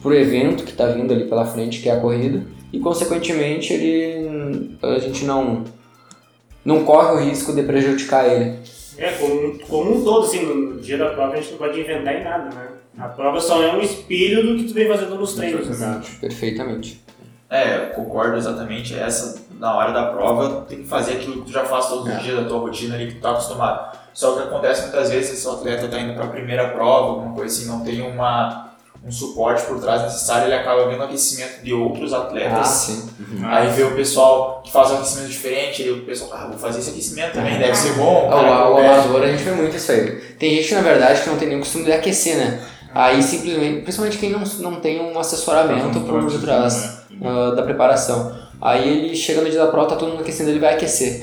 pro 0.00 0.14
evento 0.14 0.64
que 0.64 0.70
está 0.70 0.86
vindo 0.86 1.12
ali 1.12 1.28
pela 1.28 1.44
frente, 1.44 1.82
que 1.82 1.90
é 1.90 1.92
a 1.92 2.00
corrida. 2.00 2.42
E, 2.72 2.80
consequentemente, 2.80 3.74
ele, 3.74 4.78
a 4.82 4.98
gente 4.98 5.26
não, 5.26 5.64
não 6.64 6.84
corre 6.84 7.12
o 7.12 7.18
risco 7.18 7.52
de 7.52 7.62
prejudicar 7.64 8.26
ele. 8.26 8.58
É, 8.96 9.12
como, 9.12 9.58
como 9.68 9.98
um 9.98 10.02
todo, 10.02 10.24
assim, 10.24 10.42
no 10.42 10.80
dia 10.80 10.96
da 10.96 11.10
prova 11.10 11.34
a 11.34 11.36
gente 11.36 11.50
não 11.50 11.58
pode 11.58 11.78
inventar 11.78 12.14
em 12.14 12.24
nada, 12.24 12.48
né? 12.48 12.68
A 12.98 13.08
prova 13.08 13.38
só 13.38 13.62
é 13.62 13.70
um 13.70 13.82
espelho 13.82 14.46
do 14.46 14.56
que 14.56 14.64
tu 14.64 14.72
vem 14.72 14.88
fazendo 14.88 15.16
nos 15.16 15.34
treinos. 15.34 15.68
né? 15.78 16.00
Perfeitamente. 16.18 17.04
É, 17.50 17.76
eu 17.76 17.90
concordo 17.90 18.38
exatamente. 18.38 18.98
Essa, 18.98 19.42
na 19.60 19.76
hora 19.76 19.92
da 19.92 20.06
prova, 20.06 20.62
tem 20.62 20.78
que 20.78 20.88
fazer 20.88 21.12
aquilo 21.12 21.42
que 21.42 21.48
tu 21.48 21.52
já 21.52 21.66
faz 21.66 21.88
todos 21.88 22.10
os 22.10 22.22
dias 22.22 22.36
da 22.36 22.48
tua 22.48 22.58
rotina 22.58 22.94
ali, 22.94 23.08
que 23.08 23.16
tu 23.16 23.20
tá 23.20 23.32
acostumado. 23.32 23.97
Só 24.18 24.34
que 24.34 24.42
acontece 24.42 24.82
muitas 24.82 25.10
vezes, 25.10 25.38
se 25.38 25.46
o 25.46 25.52
atleta 25.52 25.86
tá 25.86 25.96
indo 26.00 26.12
pra 26.12 26.26
primeira 26.26 26.70
prova, 26.70 27.10
alguma 27.10 27.36
coisa 27.36 27.54
assim, 27.54 27.68
não 27.68 27.84
tem 27.84 28.02
uma, 28.02 28.72
um 29.06 29.12
suporte 29.12 29.64
por 29.64 29.80
trás 29.80 30.02
necessário, 30.02 30.46
ele 30.48 30.56
acaba 30.56 30.88
vendo 30.88 30.98
o 30.98 31.04
aquecimento 31.04 31.62
de 31.62 31.72
outros 31.72 32.12
atletas. 32.12 32.58
Ah, 32.58 32.64
sim. 32.64 33.08
Aí 33.44 33.68
vê 33.68 33.84
o 33.84 33.94
pessoal 33.94 34.60
que 34.64 34.72
faz 34.72 34.90
um 34.90 34.94
aquecimento 34.96 35.28
diferente, 35.28 35.84
aí 35.84 35.92
o 35.92 36.04
pessoal, 36.04 36.32
ah, 36.34 36.46
vou 36.48 36.58
fazer 36.58 36.80
esse 36.80 36.90
aquecimento 36.90 37.34
também, 37.34 37.60
deve 37.60 37.76
ser 37.76 37.92
bom. 37.92 38.26
O, 38.26 38.28
cara, 38.28 38.68
o 38.68 38.72
compete. 38.72 38.92
amador, 38.92 39.22
a 39.22 39.28
gente 39.28 39.42
vê 39.44 39.52
muito 39.52 39.76
isso 39.76 39.92
aí. 39.92 40.10
Tem 40.36 40.56
gente, 40.56 40.74
na 40.74 40.80
verdade, 40.80 41.22
que 41.22 41.28
não 41.28 41.38
tem 41.38 41.46
nenhum 41.46 41.60
costume 41.60 41.84
de 41.84 41.92
aquecer, 41.92 42.38
né? 42.38 42.60
Aí 42.92 43.22
simplesmente, 43.22 43.82
principalmente 43.82 44.18
quem 44.18 44.30
não, 44.30 44.40
não 44.40 44.80
tem 44.80 45.00
um 45.00 45.16
assessoramento 45.16 46.00
por 46.00 46.28
detrás 46.28 47.02
ah, 47.22 47.54
da 47.54 47.62
preparação. 47.62 48.36
Aí 48.60 48.88
ele 48.88 49.14
chega 49.14 49.40
no 49.40 49.48
dia 49.48 49.60
da 49.60 49.70
prova, 49.70 49.90
tá 49.90 49.96
todo 49.96 50.10
mundo 50.10 50.22
aquecendo, 50.22 50.50
ele 50.50 50.58
vai 50.58 50.74
aquecer. 50.74 51.22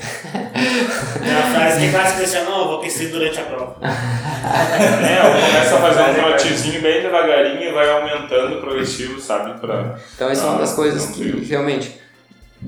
É 0.54 1.38
a 1.38 1.50
frase 1.52 2.16
que 2.16 2.22
assim, 2.24 2.44
não, 2.44 2.60
eu 2.60 2.68
vou 2.68 2.78
aquecer 2.78 3.10
durante 3.10 3.38
a 3.38 3.44
prova. 3.44 3.76
É, 3.82 5.26
ou 5.26 5.32
começa 5.32 5.76
a 5.76 5.80
fazer 5.80 6.10
um 6.10 6.14
trotezinho 6.14 6.80
bem 6.80 7.02
devagarinho 7.02 7.62
e 7.62 7.72
vai 7.72 7.90
aumentando 7.90 8.56
o 8.56 8.60
progressivo, 8.62 9.20
sabe? 9.20 9.60
Pra... 9.60 9.96
Então 10.14 10.30
essa 10.30 10.46
é 10.46 10.48
uma 10.48 10.58
das 10.60 10.72
coisas 10.72 11.06
que 11.10 11.44
realmente, 11.44 12.00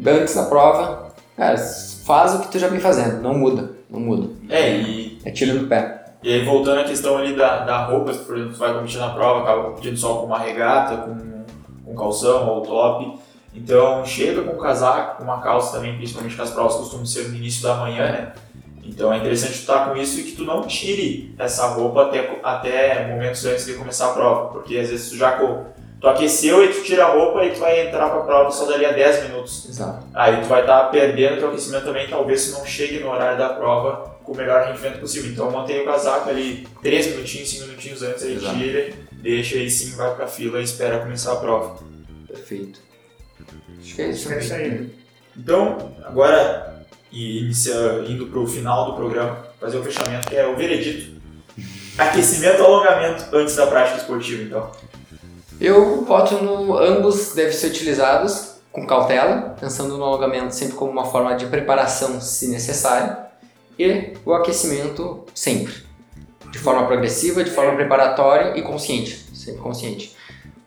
antes 0.07 0.35
da 0.35 0.45
prova, 0.45 1.13
cara, 1.35 1.57
faz 2.05 2.35
o 2.35 2.41
que 2.41 2.53
tu 2.53 2.59
já 2.59 2.69
vem 2.69 2.81
fazendo, 2.81 3.23
não 3.23 3.33
muda, 3.33 3.71
não 3.89 4.01
muda. 4.01 4.29
É, 4.51 4.71
e, 4.71 5.19
É 5.25 5.31
tiro 5.31 5.59
no 5.59 5.67
pé. 5.67 6.05
e 6.23 6.31
aí 6.31 6.45
voltando 6.45 6.81
à 6.81 6.85
questão 6.85 7.17
ali 7.17 7.35
da, 7.35 7.61
da 7.65 7.85
roupa, 7.85 8.13
se 8.13 8.19
por 8.19 8.37
exemplo, 8.37 8.53
tu 8.53 8.59
vai 8.59 8.75
competir 8.75 8.99
na 8.99 9.11
prova, 9.11 9.43
acaba 9.43 9.71
competindo 9.71 9.97
só 9.97 10.17
com 10.17 10.27
uma 10.27 10.39
regata, 10.39 10.97
com, 10.99 11.45
com 11.87 11.97
calção 11.97 12.49
ou 12.49 12.61
top. 12.61 13.28
Então 13.59 14.05
chega 14.07 14.43
com 14.43 14.55
um 14.55 14.59
casaco, 14.59 15.19
com 15.19 15.25
uma 15.25 15.41
calça 15.41 15.77
também, 15.77 15.97
principalmente 15.97 16.37
que 16.37 16.41
as 16.41 16.51
provas 16.51 16.77
costumam 16.77 17.05
ser 17.05 17.29
no 17.29 17.37
início 17.37 17.63
da 17.63 17.75
manhã, 17.75 18.05
né? 18.13 18.33
Então 18.85 19.13
é 19.13 19.19
interessante 19.19 19.53
tu 19.53 19.61
estar 19.61 19.91
com 19.91 19.97
isso 19.97 20.21
e 20.21 20.23
que 20.23 20.33
tu 20.33 20.45
não 20.45 20.63
tire 20.63 21.35
essa 21.39 21.67
roupa 21.67 22.05
até, 22.05 22.41
até 22.43 23.07
momentos 23.09 23.45
antes 23.45 23.67
de 23.67 23.75
começar 23.75 24.11
a 24.11 24.13
prova, 24.15 24.49
porque 24.51 24.79
às 24.79 24.89
vezes 24.89 25.11
tu 25.11 25.17
já 25.17 25.33
tu 25.37 26.09
aqueceu 26.09 26.65
e 26.65 26.69
tu 26.69 26.83
tira 26.85 27.05
a 27.05 27.13
roupa 27.13 27.45
e 27.45 27.51
tu 27.51 27.59
vai 27.59 27.87
entrar 27.87 28.09
pra 28.09 28.21
prova 28.21 28.51
só 28.51 28.65
daria 28.65 28.93
10 28.93 29.25
minutos. 29.25 29.69
Exato. 29.69 30.07
Aí 30.15 30.41
tu 30.41 30.47
vai 30.47 30.61
estar 30.63 30.85
perdendo 30.85 31.39
teu 31.39 31.49
aquecimento 31.49 31.85
também, 31.85 32.09
talvez 32.09 32.47
tu 32.47 32.59
não 32.59 32.65
chegue 32.65 33.01
no 33.01 33.11
horário 33.11 33.37
da 33.37 33.51
prova 33.51 34.19
com 34.23 34.33
o 34.33 34.37
melhor 34.37 34.67
rendimento 34.67 35.01
possível. 35.01 35.31
Então 35.33 35.51
mantenha 35.51 35.83
o 35.83 35.85
casaco 35.85 36.31
ali 36.31 36.67
3 36.81 37.09
minutinhos, 37.09 37.51
5 37.51 37.67
minutinhos 37.67 38.03
antes, 38.03 38.23
aí 38.23 38.37
Exato. 38.37 38.57
tira, 38.57 38.95
deixa 39.13 39.57
aí 39.57 39.71
sim, 39.71 39.97
vai 39.97 40.15
pra 40.15 40.27
fila 40.27 40.61
e 40.61 40.65
espera 40.65 41.01
começar 41.01 41.33
a 41.33 41.37
prova. 41.37 41.79
Perfeito. 42.27 42.88
Acho 43.81 43.95
que 43.95 44.03
é 44.03 44.09
isso. 44.09 44.33
É 44.33 44.39
isso 44.39 44.55
aí. 44.55 44.95
Então, 45.37 45.93
agora 46.05 46.69
e 47.11 47.45
inicia, 47.45 48.05
indo 48.07 48.27
pro 48.27 48.47
final 48.47 48.87
do 48.87 48.95
programa, 48.95 49.47
fazer 49.61 49.79
o 49.79 49.83
fechamento, 49.83 50.29
que 50.29 50.37
é 50.37 50.47
o 50.47 50.57
veredito. 50.57 51.19
Aquecimento 51.97 52.63
ou 52.63 52.75
alongamento 52.75 53.25
antes 53.33 53.57
da 53.57 53.67
prática 53.67 53.99
esportiva, 53.99 54.43
então. 54.43 54.71
Eu 55.61 56.05
voto 56.05 56.37
no 56.37 56.77
ambos 56.79 57.35
devem 57.35 57.53
ser 57.53 57.69
utilizados 57.69 58.59
com 58.71 58.87
cautela, 58.87 59.57
pensando 59.59 59.97
no 59.97 60.05
alongamento 60.05 60.55
sempre 60.55 60.77
como 60.77 60.93
uma 60.93 61.07
forma 61.07 61.35
de 61.35 61.47
preparação 61.47 62.21
se 62.21 62.49
necessário 62.49 63.17
e 63.79 64.13
o 64.25 64.33
aquecimento 64.33 65.25
sempre, 65.35 65.75
de 66.51 66.59
forma 66.59 66.87
progressiva, 66.87 67.43
de 67.43 67.51
forma 67.51 67.75
preparatória 67.75 68.57
e 68.57 68.63
consciente, 68.63 69.17
sempre 69.35 69.61
consciente. 69.61 70.17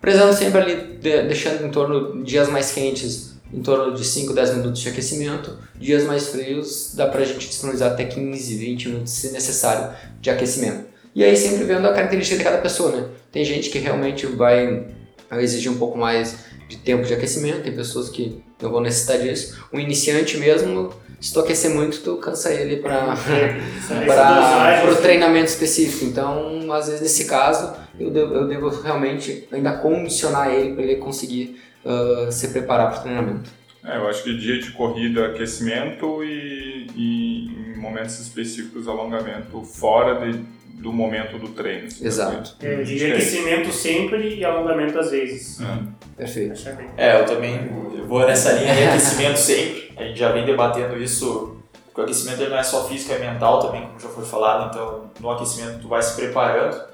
Prezando 0.02 0.34
sempre 0.34 0.60
ali, 0.60 0.76
de- 1.00 1.24
deixando 1.24 1.66
em 1.66 1.70
torno 1.70 2.24
dias 2.24 2.50
mais 2.50 2.72
quentes, 2.72 3.34
em 3.54 3.62
torno 3.62 3.94
de 3.94 4.04
5, 4.04 4.34
10 4.34 4.56
minutos 4.56 4.82
de 4.82 4.90
aquecimento, 4.90 5.58
dias 5.76 6.04
mais 6.06 6.28
frios, 6.30 6.94
dá 6.96 7.06
pra 7.08 7.24
gente 7.24 7.48
disponibilizar 7.48 7.92
até 7.92 8.06
15, 8.06 8.56
20 8.56 8.88
minutos 8.90 9.12
se 9.14 9.32
necessário 9.32 9.96
de 10.20 10.30
aquecimento. 10.30 10.86
E 11.14 11.24
aí 11.24 11.36
sempre 11.36 11.66
vendo 11.66 11.86
a 11.86 11.94
característica 11.94 12.38
de 12.38 12.44
cada 12.44 12.58
pessoa, 12.60 12.96
né? 12.96 13.08
Tem 13.32 13.44
gente 13.46 13.70
que 13.70 13.78
realmente 13.78 14.26
vai 14.26 14.88
exigir 15.34 15.70
um 15.72 15.78
pouco 15.78 15.98
mais 15.98 16.36
de 16.70 16.78
tempo 16.78 17.04
de 17.06 17.14
aquecimento, 17.14 17.62
tem 17.64 17.76
pessoas 17.76 18.10
que 18.10 18.42
não 18.62 18.72
vão 18.72 18.82
necessitar 18.82 19.20
disso. 19.20 19.64
Um 19.72 19.80
iniciante 19.80 20.38
mesmo, 20.38 20.94
se 21.20 21.34
tu 21.34 21.40
aquecer 21.40 21.72
muito, 21.72 22.02
tu 22.02 22.18
cansa 22.18 22.54
ele 22.54 22.78
para 22.78 23.16
o 24.92 24.96
treinamento 25.02 25.50
específico. 25.50 26.06
Então, 26.06 26.72
às 26.72 26.88
vezes 26.88 27.02
nesse 27.02 27.26
caso, 27.26 27.74
eu 28.00 28.10
devo, 28.10 28.34
eu 28.34 28.48
devo 28.48 28.70
realmente 28.82 29.48
ainda 29.52 29.74
condicionar 29.74 30.54
ele 30.54 30.74
para 30.74 30.84
ele 30.84 30.96
conseguir 30.96 31.60
ah, 31.86 32.32
se 32.32 32.50
preparar 32.50 32.92
para 32.92 33.00
o 33.00 33.04
treinamento. 33.04 33.50
É, 33.84 33.98
eu 33.98 34.08
acho 34.08 34.24
que 34.24 34.38
dia 34.38 34.60
de 34.60 34.72
corrida, 34.72 35.26
aquecimento 35.26 36.24
e, 36.24 36.88
e 36.96 37.74
em 37.74 37.80
momentos 37.80 38.20
específicos 38.20 38.88
alongamento 38.88 39.64
fora 39.64 40.20
de, 40.20 40.40
do 40.82 40.92
momento 40.92 41.38
do 41.38 41.50
treino. 41.50 41.88
Exato. 42.02 42.56
É, 42.62 42.78
que 42.78 42.84
diria 42.84 43.10
é 43.10 43.12
aquecimento 43.14 43.72
sempre 43.72 44.36
e 44.36 44.44
alongamento 44.44 44.98
às 45.00 45.12
vezes. 45.12 45.62
É. 45.62 45.78
Perfeito. 46.18 46.62
É, 46.98 47.20
eu 47.20 47.26
também 47.26 47.68
vou 48.08 48.26
nessa 48.26 48.54
linha 48.54 48.74
de 48.74 48.84
aquecimento 48.84 49.38
sempre. 49.40 49.92
A 49.96 50.04
gente 50.04 50.20
já 50.20 50.32
vem 50.32 50.46
debatendo 50.46 50.98
isso. 50.98 51.58
que 51.94 52.00
O 52.00 52.04
aquecimento 52.04 52.50
não 52.50 52.58
é 52.58 52.64
só 52.64 52.88
físico, 52.88 53.14
é 53.14 53.20
mental 53.20 53.60
também, 53.60 53.86
como 53.86 54.00
já 54.00 54.10
foi 54.10 54.26
falado. 54.26 54.70
Então, 54.70 55.12
no 55.20 55.32
aquecimento, 55.32 55.80
tu 55.82 55.88
vai 55.88 56.02
se 56.02 56.16
preparando 56.16 56.92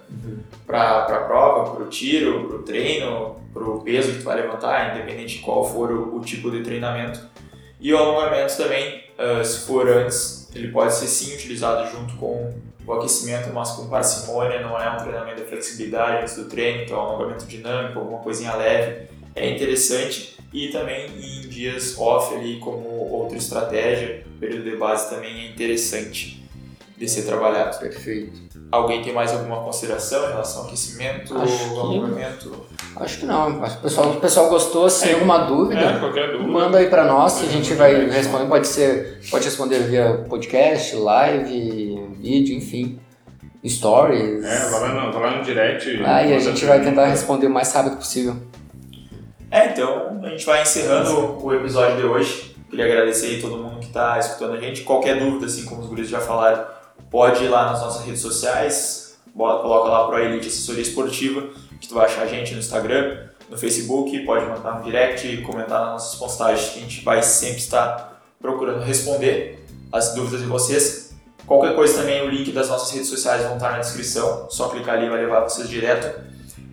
para 0.65 1.06
a 1.06 1.23
prova, 1.23 1.71
para 1.71 1.84
o 1.84 1.88
tiro, 1.88 2.48
para 2.48 2.58
o 2.58 2.63
treino, 2.63 3.35
para 3.54 3.63
o 3.63 3.81
peso 3.81 4.12
que 4.12 4.19
tu 4.19 4.23
vai 4.23 4.42
levantar, 4.42 4.96
independente 4.96 5.38
de 5.38 5.42
qual 5.42 5.63
for 5.63 5.92
o, 5.92 6.17
o 6.17 6.21
tipo 6.21 6.52
de 6.52 6.62
treinamento. 6.62 7.19
E 7.80 7.94
o 7.94 7.98
alongamento 7.98 8.58
também, 8.58 9.04
ah, 9.17 9.44
se 9.44 9.65
for 9.65 9.88
antes, 9.88 10.50
ele 10.56 10.69
pode 10.69 10.94
ser 10.96 11.08
sim 11.08 11.34
utilizado 11.36 11.90
junto 11.92 12.15
com 12.15 12.54
o 12.86 12.94
aquecimento, 12.94 13.54
mas 13.54 13.71
com 13.71 13.88
parcimônia, 13.88 14.62
não 14.62 14.80
é 14.80 14.90
um 14.90 14.98
treinamento 14.98 15.42
de 15.42 15.48
flexibilidade 15.48 16.21
antes 16.21 16.36
do 16.36 16.46
treino, 16.46 16.84
então 16.84 16.98
é 16.98 17.00
alongamento 17.00 17.46
dinâmico, 17.46 18.00
alguma 18.00 18.19
coisinha 18.19 18.56
leve, 18.56 19.08
é 19.36 19.50
interessante. 19.50 20.38
E 20.54 20.69
também 20.69 21.08
em 21.08 21.42
dias 21.42 21.98
off 22.00 22.34
ali, 22.34 22.58
como 22.60 22.88
outra 23.12 23.38
estratégia, 23.38 24.23
período 24.40 24.63
de 24.63 24.78
base 24.78 25.10
também 25.10 25.46
é 25.46 25.52
interessante 25.52 26.46
de 26.98 27.08
ser 27.08 27.23
trabalhado. 27.23 27.77
Perfeito. 27.79 28.48
Alguém 28.71 29.02
tem 29.02 29.13
mais 29.13 29.31
alguma 29.31 29.62
consideração 29.63 30.25
em 30.25 30.31
relação 30.31 30.62
ao 30.62 30.67
aquecimento, 30.67 31.37
Acho 31.37 31.58
que- 31.69 31.79
alongamento? 31.79 32.65
Acho 32.98 33.19
que 33.19 33.25
não. 33.25 33.63
Acho 33.63 33.73
que 33.75 33.79
o 33.79 33.83
pessoal, 33.83 34.10
o 34.10 34.19
pessoal 34.19 34.50
gostou. 34.50 34.89
Se 34.89 35.04
tem 35.06 35.13
alguma 35.13 35.37
dúvida, 35.39 35.79
É, 35.79 36.00
qualquer 36.00 36.31
dúvida. 36.31 36.50
Manda 36.52 36.79
aí 36.79 36.89
pra 36.89 37.06
nós 37.06 37.39
que 37.39 37.45
a 37.45 37.50
gente 37.50 37.73
vai 37.75 38.10
responder. 38.10 38.48
Pode 38.48 38.67
ser, 38.67 39.19
pode 39.29 39.45
responder 39.45 39.79
via 39.79 40.25
podcast, 40.27 40.95
live, 40.95 42.08
vídeo, 42.19 42.58
enfim. 42.58 43.00
stories. 43.65 44.43
É, 44.45 44.69
vai 44.69 44.79
lá 44.81 45.06
no, 45.06 45.12
vai 45.12 45.21
lá 45.31 45.37
no 45.37 45.43
direct. 45.43 46.02
Ah, 46.06 46.23
e 46.25 46.33
a 46.33 46.39
gente 46.39 46.63
vai 46.65 46.81
tentar 46.81 47.06
responder 47.08 47.48
o 47.48 47.50
mais 47.50 47.71
rápido 47.73 47.98
possível. 47.98 48.35
É, 49.52 49.67
então 49.67 50.19
a 50.23 50.29
gente 50.29 50.45
vai 50.45 50.62
encerrando 50.62 51.37
o 51.43 51.54
episódio 51.54 51.98
de 51.98 52.04
hoje. 52.04 52.56
Queria 52.69 52.85
agradecer 52.85 53.27
aí 53.27 53.41
todo 53.41 53.58
mundo 53.58 53.79
que 53.79 53.87
está 53.87 54.17
escutando 54.19 54.54
a 54.54 54.60
gente. 54.60 54.81
Qualquer 54.83 55.19
dúvida, 55.19 55.45
assim 55.45 55.65
como 55.65 55.81
os 55.81 55.87
guris 55.87 56.08
já 56.10 56.19
falaram, 56.19 56.63
pode 57.10 57.44
ir 57.44 57.50
lá 57.50 57.72
nas 57.72 57.82
nossas 57.82 58.06
redes 58.06 58.22
sociais, 58.22 59.18
bota, 59.34 59.62
coloca 59.62 59.90
lá 59.90 60.08
pro 60.08 60.20
Elite 60.20 60.48
Assessoria 60.48 60.82
Esportiva, 60.82 61.50
que 61.80 61.88
tu 61.88 61.94
vai 61.96 62.06
achar 62.06 62.24
a 62.24 62.28
gente 62.28 62.54
no 62.54 62.60
Instagram, 62.60 63.28
no 63.50 63.58
Facebook, 63.58 64.18
pode 64.26 64.46
mandar 64.46 64.80
no 64.80 64.84
direct, 64.84 65.42
comentar 65.44 65.80
nas 65.80 65.90
nossas 65.92 66.20
postagens, 66.20 66.70
que 66.70 66.80
a 66.80 66.82
gente 66.82 67.04
vai 67.04 67.24
sempre 67.24 67.58
estar 67.58 68.22
procurando 68.40 68.84
responder 68.84 69.66
as 69.92 70.14
dúvidas 70.14 70.42
de 70.42 70.48
vocês. 70.48 71.16
Qualquer 71.46 71.76
coisa 71.76 72.02
também, 72.02 72.22
o 72.24 72.30
link 72.30 72.52
das 72.52 72.68
nossas 72.68 72.92
redes 72.92 73.08
sociais 73.08 73.44
vão 73.44 73.56
estar 73.56 73.72
na 73.72 73.80
descrição, 73.80 74.48
só 74.50 74.68
clicar 74.68 74.96
ali 74.96 75.10
vai 75.10 75.22
levar 75.22 75.42
vocês 75.42 75.70
direto. 75.70 76.28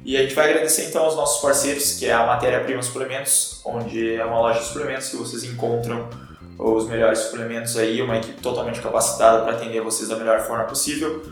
E 0.04 0.16
a 0.16 0.22
gente 0.22 0.34
vai 0.34 0.50
agradecer 0.50 0.86
então 0.86 1.04
aos 1.04 1.14
nossos 1.14 1.40
parceiros, 1.40 1.92
que 1.92 2.06
é 2.06 2.12
a 2.12 2.26
Matéria 2.26 2.60
Prima 2.60 2.82
Suplementos, 2.82 3.62
onde 3.64 4.16
é 4.16 4.24
uma 4.24 4.40
loja 4.40 4.58
de 4.58 4.66
suplementos 4.66 5.08
que 5.08 5.16
vocês 5.16 5.44
encontram 5.44 6.10
os 6.58 6.88
melhores 6.88 7.18
suplementos 7.18 7.76
aí, 7.76 8.00
uma 8.00 8.16
equipe 8.16 8.40
totalmente 8.40 8.80
capacitada 8.80 9.42
para 9.42 9.52
atender 9.52 9.80
vocês 9.80 10.08
da 10.08 10.16
melhor 10.16 10.40
forma 10.40 10.64
possível. 10.64 11.22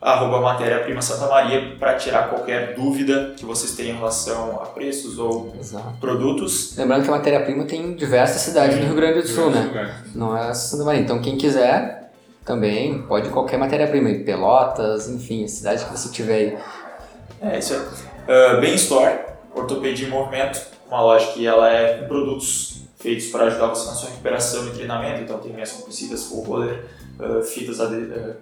Arroba 0.00 0.40
Matéria 0.40 0.78
Prima 0.78 1.02
Santa 1.02 1.26
Maria 1.26 1.76
para 1.78 1.94
tirar 1.94 2.30
qualquer 2.30 2.74
dúvida 2.74 3.34
que 3.36 3.44
vocês 3.44 3.72
tenham 3.76 3.96
em 3.96 3.98
relação 3.98 4.58
a 4.62 4.66
preços 4.66 5.18
ou 5.18 5.54
Exato. 5.60 5.98
produtos. 6.00 6.74
Lembrando 6.76 7.02
que 7.04 7.08
a 7.10 7.12
matéria-prima 7.12 7.64
tem 7.64 7.82
em 7.82 7.94
diversas 7.94 8.40
cidades 8.40 8.78
do 8.78 8.86
Rio 8.86 8.94
Grande 8.94 9.20
do 9.20 9.28
Sul, 9.28 9.50
né? 9.50 10.02
Não 10.14 10.34
é 10.34 10.54
Santa 10.54 10.84
Maria. 10.84 11.02
Então 11.02 11.20
quem 11.20 11.36
quiser 11.36 12.10
também 12.46 13.02
pode 13.02 13.28
qualquer 13.28 13.58
matéria-prima, 13.58 14.08
aí, 14.08 14.24
Pelotas, 14.24 15.06
enfim, 15.06 15.44
a 15.44 15.48
cidade 15.48 15.84
que 15.84 15.92
você 15.92 16.08
tiver 16.08 16.34
aí. 16.34 16.58
É 17.42 17.58
isso 17.58 17.74
aí. 17.74 17.80
Uh, 17.80 18.60
Bem 18.60 18.74
Store, 18.76 19.18
Ortopedia 19.54 20.06
em 20.06 20.10
Movimento, 20.10 20.62
uma 20.88 21.02
loja 21.02 21.26
que 21.32 21.46
ela 21.46 21.70
é 21.70 21.98
com 21.98 22.08
produtos 22.08 22.79
feitos 23.00 23.26
para 23.26 23.44
ajudar 23.46 23.66
você 23.68 23.86
na 23.88 23.94
sua 23.94 24.10
recuperação 24.10 24.66
e 24.68 24.70
treinamento. 24.70 25.22
Então 25.22 25.38
tem 25.38 25.52
meias 25.52 25.72
compressivas, 25.72 26.24
full 26.26 26.44
roller, 26.44 26.84
uh, 27.18 27.42
fitas, 27.42 27.80
ade- 27.80 27.94
uh, 27.96 28.34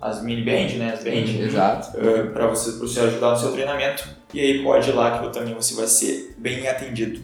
as 0.00 0.22
mini 0.22 0.42
band, 0.42 0.76
né? 0.78 0.92
As 0.94 1.04
band, 1.04 1.44
Exato. 1.46 1.98
para 2.32 2.46
você, 2.48 2.72
pra 2.72 2.80
você 2.80 3.00
ajudar 3.00 3.30
no 3.30 3.36
seu 3.38 3.52
treinamento. 3.52 4.08
E 4.34 4.40
aí 4.40 4.62
pode 4.62 4.90
ir 4.90 4.92
lá 4.94 5.18
que 5.18 5.32
também 5.32 5.54
você 5.54 5.74
vai 5.74 5.86
ser 5.86 6.34
bem 6.38 6.66
atendido. 6.66 7.20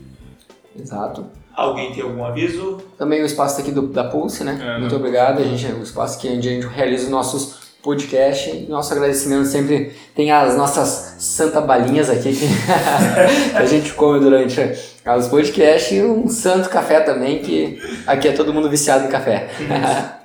Exato. 0.78 1.26
Alguém 1.54 1.92
tem 1.92 2.04
algum 2.04 2.24
aviso? 2.24 2.78
Também 2.96 3.20
o 3.20 3.26
espaço 3.26 3.60
aqui 3.60 3.72
do, 3.72 3.88
da 3.88 4.04
Pulse, 4.04 4.44
né? 4.44 4.76
É, 4.76 4.78
Muito 4.78 4.94
obrigado. 4.94 5.40
A 5.40 5.44
gente, 5.44 5.66
o 5.72 5.82
espaço 5.82 6.16
que 6.20 6.28
onde 6.28 6.48
a 6.48 6.52
gente 6.52 6.66
realiza 6.68 7.04
os 7.04 7.10
nossos 7.10 7.67
podcasts. 7.82 8.52
E 8.52 8.66
Nosso 8.68 8.92
agradecimento 8.92 9.46
sempre 9.46 9.92
tem 10.14 10.30
as 10.30 10.56
nossas 10.56 11.16
santa 11.18 11.60
balinhas 11.60 12.10
aqui 12.10 12.32
que 12.36 13.56
a 13.56 13.64
gente 13.66 13.92
come 13.94 14.20
durante 14.20 14.60
os 14.60 15.28
podcasts 15.28 15.92
e 15.92 16.02
um 16.02 16.28
santo 16.28 16.68
café 16.68 17.00
também, 17.00 17.38
que 17.40 17.80
aqui 18.06 18.28
é 18.28 18.32
todo 18.32 18.52
mundo 18.52 18.68
viciado 18.68 19.06
em 19.06 19.08
café. 19.08 19.48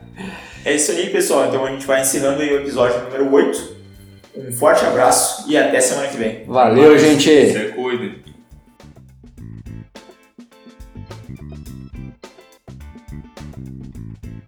É 0.65 0.73
isso 0.75 0.93
aí, 0.93 1.09
pessoal. 1.09 1.47
Então 1.47 1.65
a 1.65 1.71
gente 1.71 1.85
vai 1.85 1.99
encerrando 1.99 2.41
aí 2.41 2.53
o 2.53 2.61
episódio 2.61 2.97
número 3.03 3.33
8. 3.33 3.73
Um 4.37 4.51
forte 4.51 4.85
abraço 4.85 5.43
e 5.49 5.57
até 5.57 5.81
semana 5.81 6.07
que 6.07 6.15
vem. 6.15 6.45
Valeu, 6.47 6.97
gente! 6.97 7.51
Se 7.51 7.73
cuide. 7.75 8.22